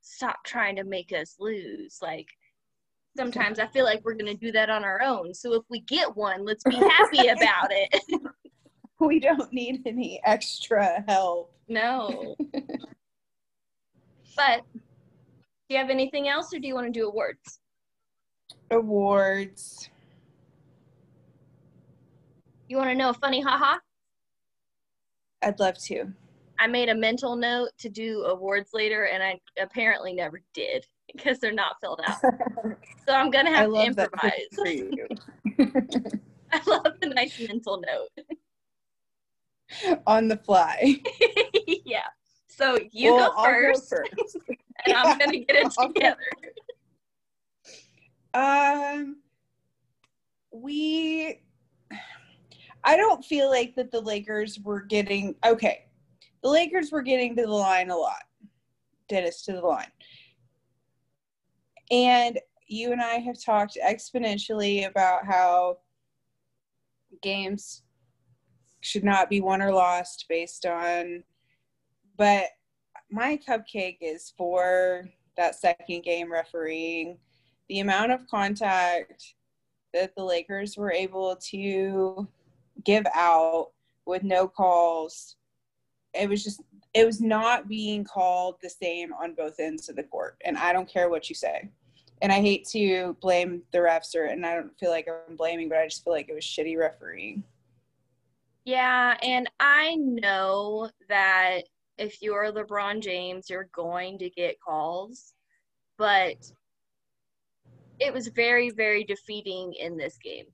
stop 0.00 0.42
trying 0.44 0.76
to 0.76 0.84
make 0.84 1.12
us 1.12 1.36
lose. 1.38 1.98
Like 2.00 2.28
sometimes 3.16 3.58
I 3.58 3.66
feel 3.66 3.84
like 3.84 4.04
we're 4.04 4.14
gonna 4.14 4.34
do 4.34 4.52
that 4.52 4.70
on 4.70 4.84
our 4.84 5.02
own. 5.02 5.34
So 5.34 5.52
if 5.54 5.62
we 5.68 5.80
get 5.80 6.16
one, 6.16 6.44
let's 6.44 6.64
be 6.64 6.76
happy 6.76 7.28
about 7.28 7.70
it. 7.70 8.04
We 9.00 9.18
don't 9.18 9.52
need 9.52 9.82
any 9.86 10.20
extra 10.24 11.04
help. 11.08 11.52
no. 11.68 12.36
But 14.36 14.62
do 14.74 14.80
you 15.68 15.78
have 15.78 15.90
anything 15.90 16.28
else 16.28 16.52
or 16.52 16.58
do 16.58 16.66
you 16.66 16.74
want 16.74 16.86
to 16.86 16.92
do 16.92 17.06
awards? 17.08 17.60
Awards. 18.70 19.88
You 22.68 22.76
want 22.76 22.90
to 22.90 22.94
know 22.94 23.10
a 23.10 23.14
funny 23.14 23.40
haha? 23.40 23.78
I'd 25.42 25.60
love 25.60 25.76
to. 25.86 26.06
I 26.58 26.66
made 26.66 26.88
a 26.88 26.94
mental 26.94 27.36
note 27.36 27.70
to 27.78 27.88
do 27.88 28.22
awards 28.24 28.70
later 28.72 29.04
and 29.06 29.22
I 29.22 29.38
apparently 29.60 30.12
never 30.14 30.40
did 30.54 30.86
because 31.12 31.38
they're 31.38 31.52
not 31.52 31.76
filled 31.80 32.00
out. 32.06 32.16
So 33.06 33.12
I'm 33.12 33.30
gonna 33.30 33.50
have 33.54 33.70
to 33.70 33.82
improvise. 33.84 34.32
for 34.54 34.66
you. 34.68 35.06
I 36.52 36.60
love 36.66 36.94
the 37.00 37.08
nice 37.08 37.38
mental 37.46 37.82
note. 37.86 38.26
On 40.06 40.28
the 40.28 40.36
fly. 40.36 40.96
yeah. 41.84 42.04
So 42.48 42.78
you 42.92 43.12
Well, 43.12 43.30
go 43.30 43.36
I'll 43.36 43.44
first, 43.44 43.90
first. 43.90 44.36
and 44.86 44.94
I'm 44.96 45.18
gonna 45.18 45.38
get 45.38 45.56
it 45.56 45.70
together. 45.72 46.16
Um, 48.32 49.16
we. 50.52 51.40
I 52.84 52.96
don't 52.96 53.24
feel 53.24 53.50
like 53.50 53.74
that 53.76 53.90
the 53.90 54.00
Lakers 54.00 54.58
were 54.60 54.80
getting 54.80 55.34
okay. 55.44 55.86
The 56.42 56.50
Lakers 56.50 56.92
were 56.92 57.02
getting 57.02 57.34
to 57.36 57.42
the 57.42 57.52
line 57.52 57.90
a 57.90 57.96
lot. 57.96 58.22
Dennis 59.08 59.42
to 59.42 59.52
the 59.52 59.60
line. 59.60 59.90
And 61.90 62.38
you 62.66 62.92
and 62.92 63.00
I 63.00 63.16
have 63.16 63.42
talked 63.42 63.78
exponentially 63.84 64.86
about 64.88 65.24
how 65.26 65.78
games 67.22 67.82
should 68.80 69.04
not 69.04 69.30
be 69.30 69.40
won 69.40 69.62
or 69.62 69.72
lost 69.72 70.26
based 70.28 70.66
on 70.66 71.24
but 72.16 72.44
my 73.10 73.38
cupcake 73.48 73.98
is 74.00 74.32
for 74.36 75.08
that 75.36 75.54
second 75.54 76.02
game 76.02 76.30
refereeing 76.30 77.18
the 77.68 77.80
amount 77.80 78.12
of 78.12 78.26
contact 78.28 79.34
that 79.92 80.14
the 80.16 80.24
Lakers 80.24 80.76
were 80.76 80.92
able 80.92 81.36
to 81.36 82.28
give 82.84 83.06
out 83.14 83.70
with 84.06 84.22
no 84.22 84.46
calls, 84.46 85.36
it 86.12 86.28
was 86.28 86.44
just, 86.44 86.62
it 86.92 87.04
was 87.04 87.20
not 87.20 87.68
being 87.68 88.04
called 88.04 88.56
the 88.62 88.70
same 88.70 89.12
on 89.14 89.34
both 89.34 89.58
ends 89.58 89.88
of 89.88 89.96
the 89.96 90.02
court. 90.02 90.36
And 90.44 90.56
I 90.56 90.72
don't 90.72 90.88
care 90.88 91.08
what 91.08 91.28
you 91.28 91.34
say. 91.34 91.68
And 92.22 92.30
I 92.30 92.40
hate 92.40 92.66
to 92.68 93.16
blame 93.20 93.62
the 93.72 93.78
refs, 93.78 94.14
or, 94.14 94.26
and 94.26 94.46
I 94.46 94.54
don't 94.54 94.78
feel 94.78 94.90
like 94.90 95.08
I'm 95.28 95.36
blaming, 95.36 95.68
but 95.68 95.78
I 95.78 95.86
just 95.86 96.04
feel 96.04 96.12
like 96.12 96.28
it 96.28 96.34
was 96.34 96.44
shitty 96.44 96.78
refereeing. 96.78 97.42
Yeah, 98.64 99.16
and 99.22 99.50
I 99.60 99.96
know 99.96 100.90
that 101.08 101.62
if 101.98 102.22
you're 102.22 102.50
LeBron 102.50 103.02
James, 103.02 103.50
you're 103.50 103.68
going 103.74 104.18
to 104.18 104.30
get 104.30 104.60
calls, 104.60 105.34
but 105.98 106.36
it 107.98 108.12
was 108.12 108.28
very, 108.28 108.70
very 108.70 109.04
defeating 109.04 109.74
in 109.74 109.96
this 109.96 110.16
game. 110.16 110.46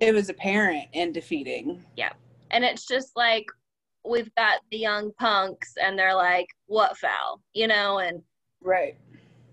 It 0.00 0.12
was 0.14 0.28
apparent 0.28 0.88
and 0.94 1.12
defeating. 1.14 1.84
Yeah. 1.96 2.12
And 2.50 2.64
it's 2.64 2.86
just 2.86 3.12
like 3.16 3.46
we've 4.04 4.32
got 4.36 4.60
the 4.70 4.78
young 4.78 5.12
punks, 5.18 5.72
and 5.82 5.98
they're 5.98 6.14
like, 6.14 6.46
"What 6.66 6.96
foul?" 6.96 7.40
You 7.54 7.66
know, 7.66 7.98
and 7.98 8.22
Right. 8.60 8.96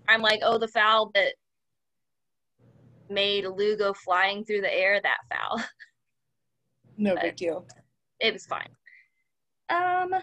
I'm 0.08 0.22
like, 0.22 0.40
"Oh, 0.42 0.58
the 0.58 0.68
foul 0.68 1.10
that 1.14 1.34
made 3.08 3.46
Lou 3.46 3.76
go 3.76 3.92
flying 3.94 4.44
through 4.44 4.60
the 4.60 4.72
air, 4.72 5.00
that 5.00 5.18
foul." 5.32 5.62
No 6.96 7.14
But- 7.14 7.22
big 7.22 7.36
deal. 7.36 7.66
it 8.20 8.32
was 8.32 8.46
fine. 8.46 8.68
Um, 9.68 10.14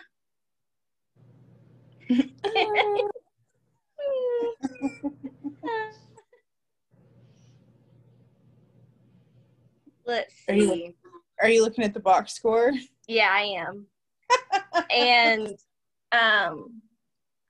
let's 10.11 10.33
Are 10.47 10.55
you. 10.55 10.93
Are 11.41 11.49
you 11.49 11.63
looking 11.63 11.83
at 11.83 11.93
the 11.93 11.99
box 11.99 12.33
score? 12.33 12.71
Yeah, 13.07 13.29
I 13.31 13.65
am. 13.67 13.87
and 14.91 15.47
um 16.11 16.81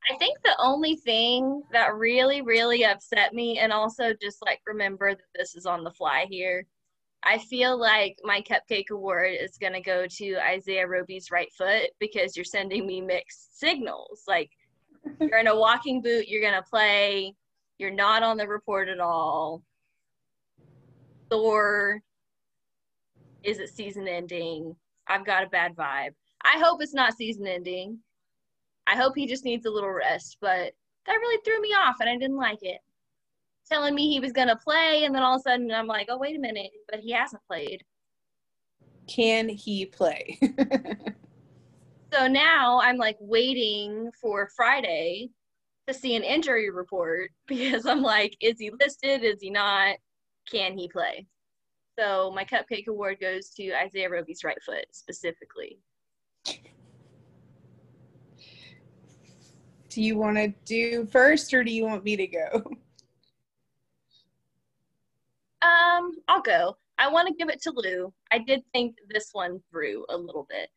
I 0.10 0.18
think 0.18 0.38
the 0.44 0.56
only 0.60 0.96
thing 0.96 1.62
that 1.72 1.94
really, 1.94 2.42
really 2.42 2.84
upset 2.84 3.34
me, 3.34 3.60
and 3.60 3.72
also 3.72 4.14
just 4.20 4.42
like 4.42 4.60
remember 4.66 5.14
that 5.14 5.22
this 5.36 5.56
is 5.56 5.66
on 5.66 5.84
the 5.84 5.92
fly 5.92 6.26
here. 6.30 6.66
I 7.24 7.38
feel 7.38 7.80
like 7.80 8.18
my 8.24 8.42
cupcake 8.42 8.90
award 8.90 9.34
is 9.40 9.60
going 9.60 9.74
to 9.74 9.82
go 9.82 10.08
to 10.08 10.38
Isaiah 10.38 10.88
Roby's 10.88 11.30
right 11.30 11.52
foot 11.56 11.92
because 12.00 12.36
you're 12.36 12.44
sending 12.44 12.88
me 12.88 13.00
mixed 13.00 13.60
signals. 13.60 14.24
Like, 14.28 14.50
you're 15.20 15.38
in 15.38 15.46
a 15.46 15.56
walking 15.56 16.02
boot, 16.02 16.28
you're 16.28 16.42
going 16.42 16.60
to 16.60 16.68
play, 16.68 17.36
you're 17.78 17.92
not 17.94 18.24
on 18.24 18.38
the 18.38 18.48
report 18.48 18.90
at 18.90 19.00
all. 19.00 19.62
Thor, 21.30 22.02
is 23.44 23.60
it 23.60 23.70
season 23.70 24.08
ending? 24.08 24.76
I've 25.08 25.26
got 25.26 25.44
a 25.44 25.50
bad 25.50 25.76
vibe. 25.76 26.14
I 26.44 26.60
hope 26.60 26.82
it's 26.82 26.94
not 26.94 27.18
season 27.18 27.48
ending. 27.48 28.00
I 28.88 28.96
hope 28.96 29.14
he 29.16 29.28
just 29.28 29.46
needs 29.46 29.66
a 29.66 29.72
little 29.72 29.92
rest, 29.92 30.38
but 30.42 30.74
that 31.06 31.14
really 31.14 31.42
threw 31.44 31.62
me 31.62 31.70
off 31.70 31.98
and 32.00 32.10
I 32.10 32.18
didn't 32.18 32.38
like 32.38 32.60
it. 32.62 32.80
Telling 33.70 33.96
me 33.96 34.10
he 34.10 34.20
was 34.20 34.34
going 34.34 34.50
to 34.50 34.56
play, 34.56 35.04
and 35.06 35.16
then 35.16 35.24
all 35.24 35.36
of 35.36 35.40
a 35.40 35.44
sudden 35.44 35.72
I'm 35.72 35.88
like, 35.88 36.08
oh, 36.10 36.18
wait 36.18 36.36
a 36.36 36.40
minute, 36.40 36.72
but 36.90 37.00
he 37.00 37.12
hasn't 37.12 37.42
played. 37.48 37.84
Can 39.08 39.48
he 39.50 39.86
play? 39.86 40.38
So 42.14 42.28
now 42.28 42.82
I'm 42.82 42.98
like 42.98 43.16
waiting 43.20 44.12
for 44.20 44.50
Friday 44.56 45.30
to 45.88 45.94
see 45.94 46.16
an 46.16 46.24
injury 46.24 46.70
report 46.70 47.32
because 47.48 47.86
I'm 47.86 48.02
like, 48.02 48.36
is 48.42 48.60
he 48.60 48.72
listed? 48.80 49.24
Is 49.24 49.42
he 49.42 49.50
not? 49.50 49.96
Can 50.52 50.78
he 50.78 50.90
play? 50.90 51.26
So 52.02 52.32
my 52.32 52.44
cupcake 52.44 52.88
award 52.88 53.20
goes 53.22 53.50
to 53.52 53.74
Isaiah 53.74 54.10
Roby's 54.10 54.44
right 54.44 54.58
foot 54.64 54.86
specifically. 54.92 55.78
do 59.90 60.02
you 60.02 60.18
want 60.18 60.38
to 60.38 60.48
do 60.66 61.06
first 61.06 61.54
or 61.54 61.64
do 61.64 61.72
you 61.72 61.84
want 61.86 62.04
me 62.04 62.16
to 62.16 62.28
go? 62.28 62.64
Um, 65.64 66.14
I'll 66.28 66.42
go. 66.42 66.76
I 66.98 67.08
want 67.08 67.28
to 67.28 67.36
give 67.36 67.50
it 67.50 67.62
to 67.62 67.72
Lou. 67.76 68.12
I 68.32 68.40
did 68.40 68.64
think 68.74 68.96
this 69.10 69.30
one 69.32 69.60
through 69.70 70.08
a 70.10 70.18
little 70.18 70.48
bit. 70.50 70.70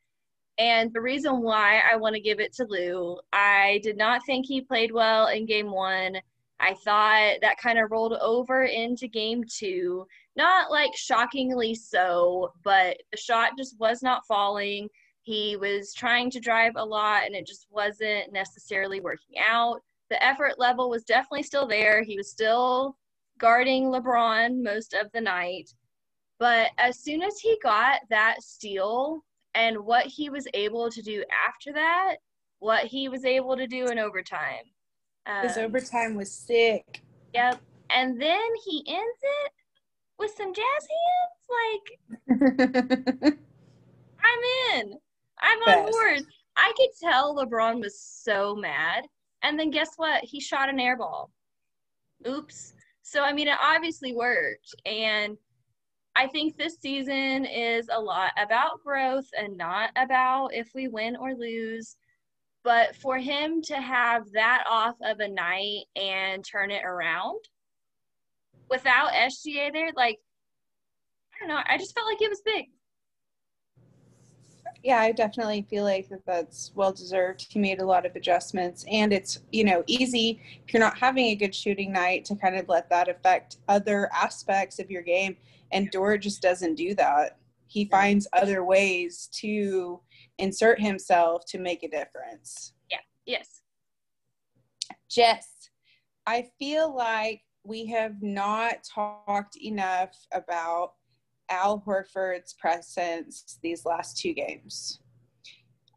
And 0.59 0.93
the 0.93 1.01
reason 1.01 1.41
why 1.41 1.81
I 1.91 1.97
want 1.97 2.17
to 2.17 2.21
give 2.21 2.39
it 2.39 2.53
to 2.57 2.67
Lou, 2.69 3.19
I 3.33 3.81
did 3.83 3.97
not 3.97 4.21
think 4.27 4.45
he 4.45 4.61
played 4.61 4.93
well 4.93 5.29
in 5.29 5.47
game 5.47 5.71
one. 5.71 6.19
I 6.61 6.75
thought 6.85 7.37
that 7.41 7.57
kind 7.57 7.79
of 7.79 7.91
rolled 7.91 8.13
over 8.15 8.65
into 8.65 9.09
game 9.09 9.43
two. 9.45 10.07
Not 10.37 10.71
like 10.71 10.97
shockingly 10.97 11.75
so, 11.75 12.53
but 12.65 12.97
the 13.13 13.19
shot 13.19 13.53
just 13.57 13.79
was 13.79 14.03
not 14.03 14.27
falling. 14.27 14.89
He 15.23 15.57
was 15.57 15.95
trying 15.95 16.31
to 16.33 16.41
drive 16.41 16.73
a 16.77 16.85
lot 16.85 17.25
and 17.25 17.35
it 17.35 17.47
just 17.47 17.67
wasn't 17.71 18.33
necessarily 18.33 19.01
working 19.01 19.39
out. 19.43 19.81
The 20.11 20.23
effort 20.23 20.59
level 20.59 20.91
was 20.91 21.05
definitely 21.05 21.45
still 21.45 21.67
there. 21.67 22.03
He 22.03 22.17
was 22.17 22.31
still 22.31 22.97
guarding 23.39 23.85
LeBron 23.85 24.63
most 24.63 24.93
of 24.93 25.11
the 25.13 25.21
night. 25.21 25.71
But 26.39 26.71
as 26.79 26.99
soon 27.01 27.23
as 27.23 27.39
he 27.39 27.57
got 27.63 28.01
that 28.11 28.43
steal 28.43 29.25
and 29.55 29.79
what 29.79 30.07
he 30.07 30.31
was 30.31 30.47
able 30.53 30.91
to 30.91 31.01
do 31.01 31.25
after 31.47 31.73
that, 31.73 32.17
what 32.59 32.87
he 32.87 33.09
was 33.09 33.25
able 33.25 33.57
to 33.57 33.67
do 33.67 33.87
in 33.87 33.99
overtime. 33.99 34.65
Um, 35.27 35.43
His 35.47 35.57
overtime 35.57 36.17
was 36.17 36.33
sick. 36.33 37.03
Yep. 37.35 37.61
And 37.91 38.21
then 38.21 38.41
he 38.65 38.85
ends 38.89 39.19
it 39.23 39.53
with 40.19 40.33
some 40.37 40.53
jazz 40.53 40.89
hands. 40.91 41.45
Like, 41.51 43.35
I'm 44.25 44.81
in. 44.81 44.99
I'm 45.41 45.65
Best. 45.65 45.79
on 45.79 45.91
board. 45.91 46.23
I 46.57 46.73
could 46.77 46.91
tell 47.01 47.37
LeBron 47.37 47.81
was 47.81 48.01
so 48.01 48.55
mad. 48.55 49.05
And 49.43 49.59
then 49.59 49.71
guess 49.71 49.91
what? 49.97 50.25
He 50.25 50.41
shot 50.41 50.69
an 50.69 50.81
air 50.81 50.97
ball. 50.97 51.31
Oops. 52.27 52.75
So, 53.03 53.23
I 53.23 53.33
mean, 53.33 53.49
it 53.49 53.59
obviously 53.63 54.15
worked. 54.15 54.75
And 54.87 55.37
I 56.17 56.29
think 56.29 56.57
this 56.57 56.77
season 56.81 57.45
is 57.45 57.89
a 57.93 58.01
lot 58.01 58.33
about 58.39 58.83
growth 58.83 59.29
and 59.39 59.57
not 59.57 59.91
about 59.97 60.55
if 60.55 60.71
we 60.75 60.89
win 60.89 61.17
or 61.17 61.35
lose. 61.35 61.97
But 62.63 62.97
for 62.97 63.19
him 63.19 63.61
to 63.63 63.77
have 63.77 64.31
that 64.33 64.65
off 64.67 64.95
of 65.03 65.21
a 65.21 65.29
night 65.29 65.85
and 65.97 66.43
turn 66.43 66.71
it 66.71 66.83
around 66.85 67.41
without 68.71 69.13
SGA 69.13 69.73
there, 69.73 69.91
like, 69.97 70.19
I 71.35 71.39
don't 71.41 71.49
know, 71.49 71.63
I 71.69 71.79
just 71.79 71.95
felt 71.95 72.07
like 72.07 72.23
it 72.23 72.31
was 72.31 72.43
big. 72.45 72.67
Yeah, 74.83 74.99
I 74.99 75.13
definitely 75.13 75.67
feel 75.71 75.85
like 75.85 76.11
that 76.11 76.27
that's 76.27 76.71
well 76.75 76.93
deserved. 76.93 77.47
He 77.49 77.59
made 77.59 77.81
a 77.81 77.87
lot 77.87 78.05
of 78.05 78.15
adjustments, 78.17 78.85
and 78.91 79.15
it's 79.15 79.41
you 79.51 79.65
know 79.65 79.83
easy 79.87 80.43
if 80.67 80.75
you're 80.75 80.81
not 80.81 80.99
having 80.99 81.27
a 81.27 81.35
good 81.35 81.55
shooting 81.55 81.91
night 81.91 82.27
to 82.27 82.37
kind 82.37 82.55
of 82.55 82.69
let 82.69 82.91
that 82.91 83.09
affect 83.09 83.57
other 83.67 84.11
aspects 84.13 84.79
of 84.79 84.91
your 84.91 85.01
game. 85.01 85.39
And 85.73 85.91
Dort 85.91 86.21
just 86.21 86.43
doesn't 86.43 86.75
do 86.75 86.95
that. 86.97 87.39
He 87.67 87.87
finds 87.87 88.29
other 88.35 88.63
ways 88.63 89.31
to 89.41 90.01
insert 90.39 90.81
himself 90.81 91.47
to 91.47 91.59
make 91.59 91.83
a 91.83 91.89
difference. 91.89 92.75
Yeah. 92.91 92.99
Yes. 93.25 93.63
Jess, 95.09 95.71
I 96.27 96.49
feel 96.59 96.95
like 96.95 97.41
we 97.65 97.87
have 97.87 98.23
not 98.23 98.85
talked 98.85 99.57
enough 99.57 100.15
about 100.33 100.93
Al 101.49 101.83
Horford's 101.87 102.55
presence 102.55 103.59
these 103.63 103.85
last 103.85 104.19
two 104.19 104.35
games. 104.35 105.01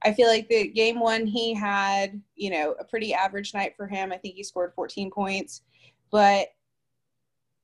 I 0.04 0.14
feel 0.14 0.28
like 0.28 0.48
the 0.48 0.70
game 0.70 1.00
one 1.00 1.26
he 1.26 1.54
had, 1.54 2.22
you 2.36 2.50
know, 2.50 2.76
a 2.80 2.84
pretty 2.84 3.14
average 3.14 3.54
night 3.54 3.74
for 3.76 3.88
him. 3.88 4.12
I 4.12 4.18
think 4.18 4.36
he 4.36 4.44
scored 4.44 4.74
14 4.76 5.12
points, 5.12 5.64
but 6.12 6.48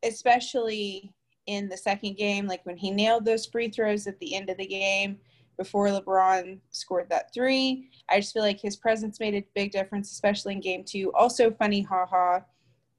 especially 0.03 1.13
in 1.45 1.69
the 1.69 1.77
second 1.77 2.17
game, 2.17 2.47
like 2.47 2.65
when 2.65 2.77
he 2.77 2.91
nailed 2.91 3.25
those 3.25 3.45
free 3.45 3.69
throws 3.69 4.07
at 4.07 4.19
the 4.19 4.35
end 4.35 4.49
of 4.49 4.57
the 4.57 4.65
game 4.65 5.17
before 5.57 5.87
LeBron 5.87 6.59
scored 6.71 7.09
that 7.09 7.33
three. 7.33 7.89
I 8.09 8.19
just 8.19 8.33
feel 8.33 8.43
like 8.43 8.59
his 8.59 8.75
presence 8.75 9.19
made 9.19 9.35
a 9.35 9.45
big 9.53 9.71
difference, 9.71 10.11
especially 10.11 10.53
in 10.53 10.61
game 10.61 10.83
two. 10.83 11.11
Also, 11.13 11.51
funny, 11.51 11.81
haha. 11.81 12.39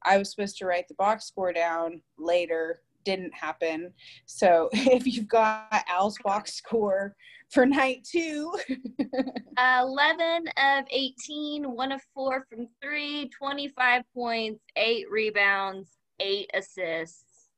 I 0.05 0.17
was 0.17 0.29
supposed 0.29 0.57
to 0.57 0.65
write 0.65 0.87
the 0.87 0.93
box 0.95 1.25
score 1.25 1.51
down 1.51 2.01
later, 2.17 2.81
didn't 3.05 3.33
happen. 3.33 3.93
So 4.25 4.69
if 4.73 5.07
you've 5.07 5.27
got 5.27 5.83
Al's 5.87 6.17
box 6.23 6.53
score 6.53 7.15
for 7.49 7.65
night 7.65 8.05
two, 8.09 8.51
11 9.57 10.45
of 10.57 10.85
18, 10.89 11.63
one 11.71 11.91
of 11.91 12.01
four 12.13 12.45
from 12.49 12.67
three, 12.81 13.29
25 13.29 14.03
points, 14.13 14.63
eight 14.75 15.09
rebounds, 15.09 15.91
eight 16.19 16.49
assists. 16.53 17.49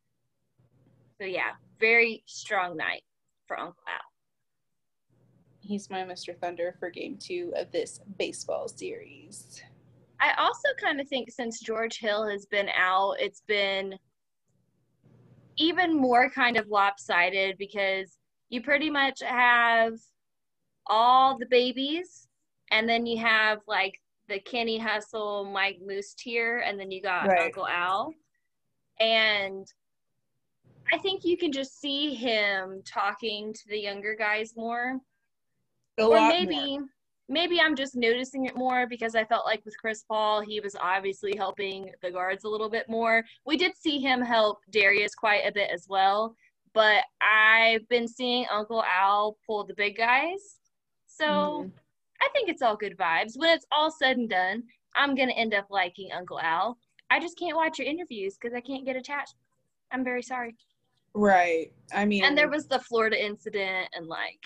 So 1.19 1.25
yeah, 1.25 1.51
very 1.79 2.23
strong 2.27 2.77
night 2.77 3.01
for 3.47 3.59
Uncle 3.59 3.81
Al. 3.87 4.01
He's 5.59 5.89
my 5.89 6.03
Mr. 6.03 6.37
Thunder 6.39 6.75
for 6.79 6.89
game 6.89 7.17
two 7.17 7.51
of 7.57 7.71
this 7.71 7.99
baseball 8.17 8.67
series. 8.67 9.61
I 10.20 10.34
also 10.38 10.70
kind 10.82 10.99
of 10.99 11.07
think 11.07 11.32
since 11.32 11.59
George 11.59 11.99
Hill 11.99 12.28
has 12.28 12.45
been 12.45 12.70
out, 12.76 13.15
it's 13.20 13.43
been 13.47 13.97
even 15.57 15.95
more 15.95 16.30
kind 16.30 16.57
of 16.57 16.68
lopsided 16.68 17.57
because 17.57 18.18
you 18.49 18.61
pretty 18.61 18.89
much 18.89 19.22
have 19.22 19.93
all 20.88 21.38
the 21.38 21.45
babies 21.45 22.28
and 22.72 22.88
then 22.88 23.05
you 23.05 23.18
have 23.18 23.59
like 23.68 23.99
the 24.28 24.39
Kenny 24.39 24.78
Hustle, 24.78 25.45
Mike 25.45 25.80
Moose 25.86 26.13
tier, 26.13 26.59
and 26.59 26.80
then 26.80 26.91
you 26.91 27.01
got 27.01 27.28
right. 27.28 27.45
Uncle 27.45 27.68
Al. 27.68 28.13
And 28.99 29.65
I 30.91 30.97
think 30.97 31.24
you 31.24 31.38
can 31.38 31.51
just 31.51 31.80
see 31.80 32.13
him 32.13 32.82
talking 32.86 33.53
to 33.53 33.61
the 33.70 33.80
younger 33.80 34.15
guys 34.15 34.53
more. 34.55 34.99
A 35.99 36.03
or 36.03 36.28
maybe 36.28 36.80
more. 36.80 36.88
Maybe 37.30 37.59
I'm 37.59 37.75
just 37.75 37.95
noticing 37.95 38.45
it 38.45 38.55
more 38.55 38.88
because 38.88 39.15
I 39.15 39.25
felt 39.25 39.45
like 39.45 39.63
with 39.65 39.78
Chris 39.78 40.03
Paul, 40.07 40.41
he 40.41 40.59
was 40.59 40.75
obviously 40.80 41.36
helping 41.36 41.91
the 42.01 42.11
guards 42.11 42.43
a 42.43 42.49
little 42.49 42.69
bit 42.69 42.89
more. 42.89 43.23
We 43.45 43.57
did 43.57 43.75
see 43.75 43.99
him 43.99 44.21
help 44.21 44.59
Darius 44.71 45.15
quite 45.15 45.45
a 45.45 45.51
bit 45.51 45.69
as 45.71 45.88
well, 45.89 46.36
but 46.73 47.03
I've 47.21 47.88
been 47.89 48.07
seeing 48.07 48.45
Uncle 48.51 48.84
Al 48.84 49.38
pull 49.45 49.65
the 49.65 49.73
big 49.73 49.97
guys. 49.97 50.57
So 51.07 51.25
mm-hmm. 51.25 51.69
I 52.21 52.30
think 52.34 52.49
it's 52.49 52.61
all 52.61 52.78
good 52.78 52.97
vibes. 52.97 53.34
When 53.36 53.49
it's 53.49 53.65
all 53.71 53.91
said 53.91 54.17
and 54.17 54.30
done, 54.30 54.63
I'm 54.95 55.15
going 55.15 55.30
to 55.30 55.36
end 55.36 55.53
up 55.53 55.67
liking 55.69 56.11
Uncle 56.11 56.39
Al. 56.39 56.78
I 57.09 57.19
just 57.19 57.38
can't 57.38 57.55
watch 57.55 57.80
your 57.80 57.88
interviews 57.88 58.38
because 58.39 58.55
I 58.55 58.61
can't 58.61 58.86
get 58.86 58.95
attached. 58.95 59.36
I'm 59.91 60.03
very 60.03 60.21
sorry. 60.21 60.55
Right. 61.13 61.71
I 61.93 62.05
mean, 62.05 62.23
and 62.23 62.38
there 62.38 62.49
was 62.49 62.67
the 62.67 62.80
Florida 62.80 63.23
incident, 63.23 63.88
and 63.93 64.07
like, 64.07 64.39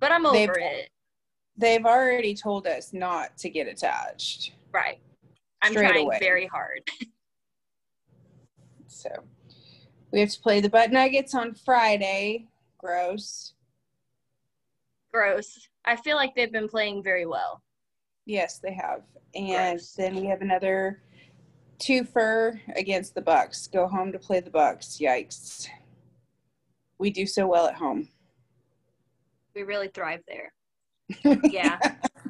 but 0.00 0.12
I'm 0.12 0.26
over 0.26 0.58
it. 0.58 0.90
They've 1.58 1.84
already 1.84 2.34
told 2.34 2.68
us 2.68 2.92
not 2.92 3.36
to 3.38 3.50
get 3.50 3.66
attached. 3.66 4.52
Right. 4.72 5.00
I'm 5.60 5.72
trying 5.72 6.06
away. 6.06 6.18
very 6.20 6.46
hard. 6.46 6.88
so 8.86 9.10
we 10.12 10.20
have 10.20 10.30
to 10.30 10.40
play 10.40 10.60
the 10.60 10.68
Butt 10.68 10.92
Nuggets 10.92 11.34
on 11.34 11.54
Friday. 11.54 12.46
Gross. 12.78 13.54
Gross. 15.12 15.68
I 15.84 15.96
feel 15.96 16.14
like 16.16 16.36
they've 16.36 16.52
been 16.52 16.68
playing 16.68 17.02
very 17.02 17.26
well. 17.26 17.60
Yes, 18.24 18.60
they 18.60 18.72
have. 18.74 19.02
And 19.34 19.78
Gross. 19.78 19.92
then 19.94 20.14
we 20.14 20.26
have 20.26 20.42
another 20.42 21.02
twofer 21.80 22.60
against 22.76 23.16
the 23.16 23.20
Bucks. 23.20 23.66
Go 23.66 23.88
home 23.88 24.12
to 24.12 24.18
play 24.18 24.38
the 24.38 24.50
Bucks. 24.50 24.98
Yikes. 25.00 25.66
We 26.98 27.10
do 27.10 27.26
so 27.26 27.48
well 27.48 27.66
at 27.66 27.74
home. 27.74 28.08
We 29.56 29.64
really 29.64 29.88
thrive 29.88 30.20
there. 30.28 30.52
Yeah. 31.44 31.78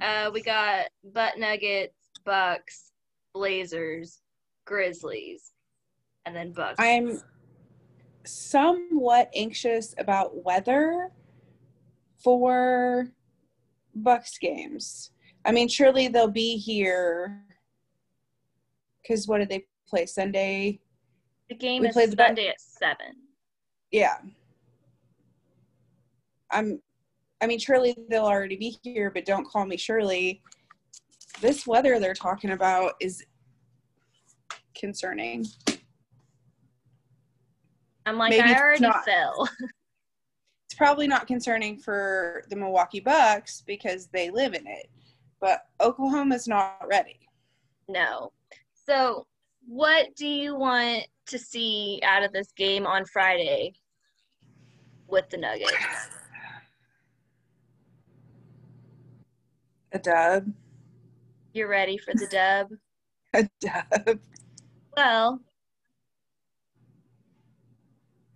Uh, 0.01 0.31
we 0.33 0.43
got 0.43 0.87
Butt 1.13 1.39
Nuggets, 1.39 1.95
Bucks, 2.25 2.93
Blazers, 3.35 4.21
Grizzlies, 4.65 5.53
and 6.25 6.37
then 6.37 6.53
Bucks. 6.53 6.77
I'm 6.79 7.21
somewhat 8.25 9.31
anxious 9.35 9.95
about 9.99 10.45
weather 10.45 11.11
for 12.23 13.09
Bucks 13.95 14.39
games. 14.39 15.11
I 15.45 15.53
mean, 15.53 15.69
surely 15.69 16.09
they'll 16.09 16.29
be 16.29 16.57
here 16.57 17.43
because 19.03 19.27
what 19.27 19.39
did 19.39 19.49
they 19.49 19.65
play 19.89 20.07
Sunday? 20.07 20.81
The 21.49 21.55
game 21.55 21.83
we 21.83 21.89
is 21.89 21.95
played 21.95 22.15
Sunday 22.17 22.45
the, 22.45 22.49
at 22.51 22.61
seven. 22.61 23.17
Yeah. 23.91 24.19
I'm. 26.51 26.81
I 27.41 27.47
mean, 27.47 27.59
surely 27.59 27.97
they'll 28.09 28.25
already 28.25 28.57
be 28.57 28.77
here, 28.83 29.11
but 29.11 29.25
don't 29.25 29.47
call 29.47 29.65
me 29.65 29.77
Shirley. 29.77 30.43
This 31.41 31.67
weather 31.67 31.99
they're 31.99 32.15
talking 32.15 32.51
about 32.51 32.95
is 33.01 33.25
concerning. 34.77 35.47
I'm 38.07 38.17
like, 38.17 38.31
Maybe 38.31 38.43
I 38.43 38.59
already 38.59 38.83
not, 38.83 39.05
fell. 39.05 39.49
it's 40.67 40.75
probably 40.75 41.07
not 41.07 41.27
concerning 41.27 41.79
for 41.79 42.43
the 42.49 42.57
Milwaukee 42.57 43.01
Bucks 43.01 43.63
because 43.67 44.09
they 44.09 44.31
live 44.31 44.55
in 44.55 44.67
it, 44.67 44.89
but 45.41 45.67
Oklahoma's 45.81 46.49
not 46.49 46.83
ready. 46.89 47.21
No, 47.89 48.33
so, 48.87 49.27
what 49.67 50.15
do 50.17 50.27
you 50.27 50.57
want 50.57 51.05
to 51.27 51.39
see 51.39 52.01
out 52.03 52.23
of 52.23 52.33
this 52.33 52.51
game 52.53 52.87
on 52.87 53.05
Friday? 53.05 53.75
with 55.09 55.29
the 55.31 55.37
Nuggets. 55.37 55.75
A 59.93 59.99
dub. 59.99 60.53
You're 61.53 61.69
ready 61.69 61.97
for 61.97 62.13
the 62.15 62.27
dub? 62.31 62.69
A 63.35 63.49
dub. 63.61 64.19
Well, 64.97 65.41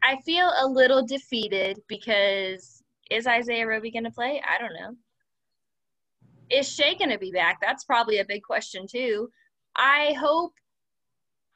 I 0.03 0.21
feel 0.25 0.51
a 0.61 0.67
little 0.67 1.05
defeated 1.05 1.79
because 1.89 2.83
is 3.11 3.27
Isaiah 3.27 3.67
Roby 3.67 3.91
going 3.91 4.05
to 4.05 4.11
play? 4.11 4.43
I 4.47 4.59
don't 4.59 4.73
know. 4.75 4.97
Is 6.51 6.71
Shai 6.71 6.95
going 6.95 7.11
to 7.11 7.19
be 7.19 7.31
back? 7.31 7.59
That's 7.61 7.85
probably 7.85 8.19
a 8.19 8.25
big 8.25 8.43
question, 8.43 8.87
too. 8.91 9.31
I 9.77 10.15
hope 10.19 10.53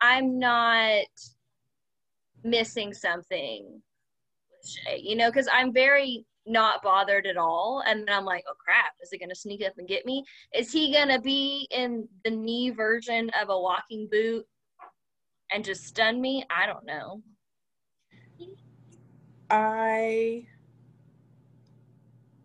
I'm 0.01 0.39
not 0.39 1.07
missing 2.45 2.93
something 2.93 3.83
with 4.53 5.01
you 5.03 5.17
know, 5.17 5.31
because 5.31 5.49
I'm 5.53 5.73
very 5.73 6.25
not 6.47 6.83
bothered 6.83 7.27
at 7.27 7.37
all. 7.37 7.83
And 7.87 8.01
then 8.01 8.15
I'm 8.15 8.25
like, 8.25 8.45
oh 8.49 8.55
crap, 8.63 8.93
is 9.03 9.13
it 9.13 9.19
to 9.29 9.35
sneak 9.35 9.65
up 9.65 9.75
and 9.79 9.89
get 9.89 10.07
me? 10.07 10.25
Is 10.55 10.73
he 10.73 10.93
to 11.09 11.21
be 11.21 11.69
in 11.71 12.09
the 12.25 12.31
knee 12.31 12.71
version 12.71 13.31
of 13.41 13.51
a 13.51 13.61
walking 13.61 14.09
boot 14.11 14.47
and 15.53 15.65
just 15.65 15.85
stun 15.85 16.21
me? 16.21 16.45
I 16.51 16.67
don't 16.67 16.87
know. 16.87 17.23
I 19.51 20.47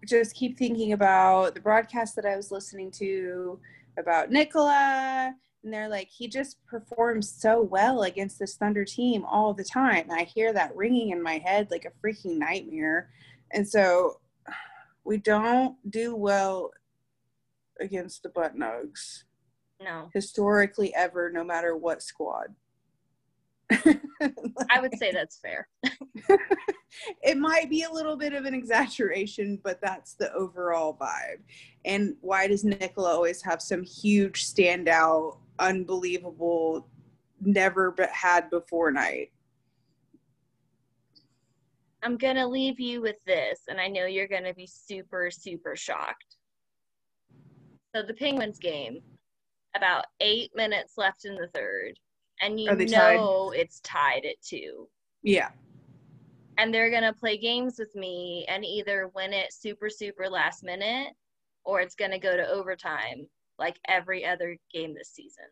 just 0.07 0.35
keep 0.35 0.57
thinking 0.57 0.93
about 0.93 1.53
the 1.53 1.61
broadcast 1.61 2.15
that 2.15 2.25
I 2.25 2.35
was 2.35 2.51
listening 2.51 2.91
to 2.91 3.59
about 3.97 4.31
Nikola. 4.31 5.35
And 5.63 5.71
they're 5.71 5.89
like, 5.89 6.07
he 6.09 6.27
just 6.27 6.57
performs 6.65 7.29
so 7.29 7.61
well 7.61 8.01
against 8.03 8.39
this 8.39 8.55
Thunder 8.55 8.83
team 8.83 9.23
all 9.25 9.53
the 9.53 9.63
time. 9.63 10.09
I 10.11 10.23
hear 10.23 10.53
that 10.53 10.75
ringing 10.75 11.11
in 11.11 11.21
my 11.21 11.37
head 11.37 11.69
like 11.69 11.85
a 11.85 12.05
freaking 12.05 12.37
nightmare. 12.37 13.09
And 13.53 13.67
so 13.67 14.19
we 15.03 15.17
don't 15.17 15.75
do 15.89 16.15
well 16.15 16.71
against 17.79 18.23
the 18.23 18.29
butt 18.29 18.55
nugs 18.55 19.23
No, 19.83 20.09
historically 20.13 20.93
ever, 20.95 21.31
no 21.31 21.43
matter 21.43 21.75
what 21.75 22.03
squad. 22.03 22.55
I 23.71 24.81
would 24.81 24.97
say 24.97 25.11
that's 25.11 25.37
fair. 25.39 25.67
it 27.23 27.37
might 27.37 27.69
be 27.69 27.83
a 27.83 27.91
little 27.91 28.17
bit 28.17 28.33
of 28.33 28.45
an 28.45 28.53
exaggeration, 28.53 29.59
but 29.63 29.79
that's 29.81 30.13
the 30.13 30.31
overall 30.33 30.97
vibe. 30.99 31.39
And 31.85 32.15
why 32.21 32.47
does 32.47 32.63
Nikola 32.63 33.13
always 33.13 33.41
have 33.43 33.61
some 33.61 33.83
huge 33.83 34.45
standout, 34.45 35.37
unbelievable, 35.59 36.87
never 37.39 37.91
but 37.91 38.09
had 38.09 38.49
before 38.49 38.91
night? 38.91 39.31
I'm 42.03 42.17
going 42.17 42.35
to 42.35 42.47
leave 42.47 42.79
you 42.79 43.01
with 43.01 43.17
this, 43.25 43.61
and 43.67 43.79
I 43.79 43.87
know 43.87 44.05
you're 44.05 44.27
going 44.27 44.43
to 44.43 44.53
be 44.53 44.67
super, 44.67 45.29
super 45.31 45.75
shocked. 45.75 46.37
So, 47.95 48.01
the 48.03 48.13
Penguins 48.13 48.57
game, 48.57 49.01
about 49.75 50.05
eight 50.19 50.51
minutes 50.55 50.93
left 50.97 51.25
in 51.25 51.35
the 51.35 51.49
third, 51.53 51.93
and 52.41 52.59
you 52.59 52.75
they 52.75 52.85
tied? 52.85 53.15
know 53.17 53.51
it's 53.55 53.79
tied 53.81 54.25
at 54.25 54.41
two. 54.41 54.87
Yeah. 55.21 55.49
And 56.57 56.73
they're 56.73 56.89
going 56.89 57.03
to 57.03 57.13
play 57.13 57.37
games 57.37 57.75
with 57.79 57.95
me 57.95 58.45
and 58.47 58.65
either 58.65 59.11
win 59.15 59.33
it 59.33 59.53
super, 59.53 59.89
super 59.89 60.29
last 60.29 60.63
minute 60.63 61.09
or 61.63 61.79
it's 61.81 61.95
going 61.95 62.11
to 62.11 62.19
go 62.19 62.35
to 62.35 62.47
overtime 62.47 63.27
like 63.57 63.77
every 63.87 64.25
other 64.25 64.57
game 64.73 64.93
this 64.93 65.11
season. 65.13 65.45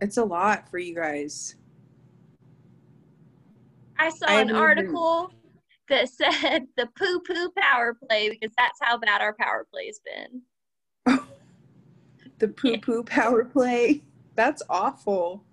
It's 0.00 0.16
a 0.16 0.24
lot 0.24 0.68
for 0.68 0.78
you 0.78 0.94
guys. 0.94 1.56
I 3.98 4.10
saw 4.10 4.26
I 4.28 4.40
an 4.40 4.54
article 4.54 5.32
that 5.88 6.08
said 6.42 6.66
the 6.76 6.88
poo 6.98 7.20
poo 7.20 7.50
power 7.56 7.94
play 7.94 8.30
because 8.30 8.54
that's 8.56 8.78
how 8.80 8.98
bad 8.98 9.20
our 9.20 9.34
power 9.34 9.66
play's 9.70 10.00
been. 10.04 10.42
The 12.38 12.48
poo 12.48 12.78
poo 12.78 13.02
power 13.02 13.44
play. 13.44 14.02
That's 14.34 14.62
awful. 14.68 15.44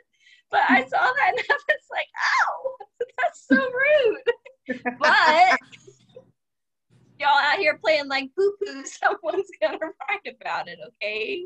But 0.51 0.61
I 0.67 0.81
saw 0.81 0.99
that 0.99 1.29
and 1.29 1.39
I 1.49 1.53
was 1.53 1.87
like, 1.91 2.07
ow, 2.17 2.75
that's 3.19 3.47
so 3.47 3.55
rude. 3.55 4.83
But 4.99 5.59
y'all 7.19 7.29
out 7.29 7.59
here 7.59 7.77
playing 7.77 8.07
like 8.07 8.29
poo 8.35 8.53
poo, 8.63 8.83
someone's 8.85 9.49
gonna 9.61 9.77
write 9.77 10.35
about 10.41 10.67
it, 10.67 10.79
okay? 10.87 11.45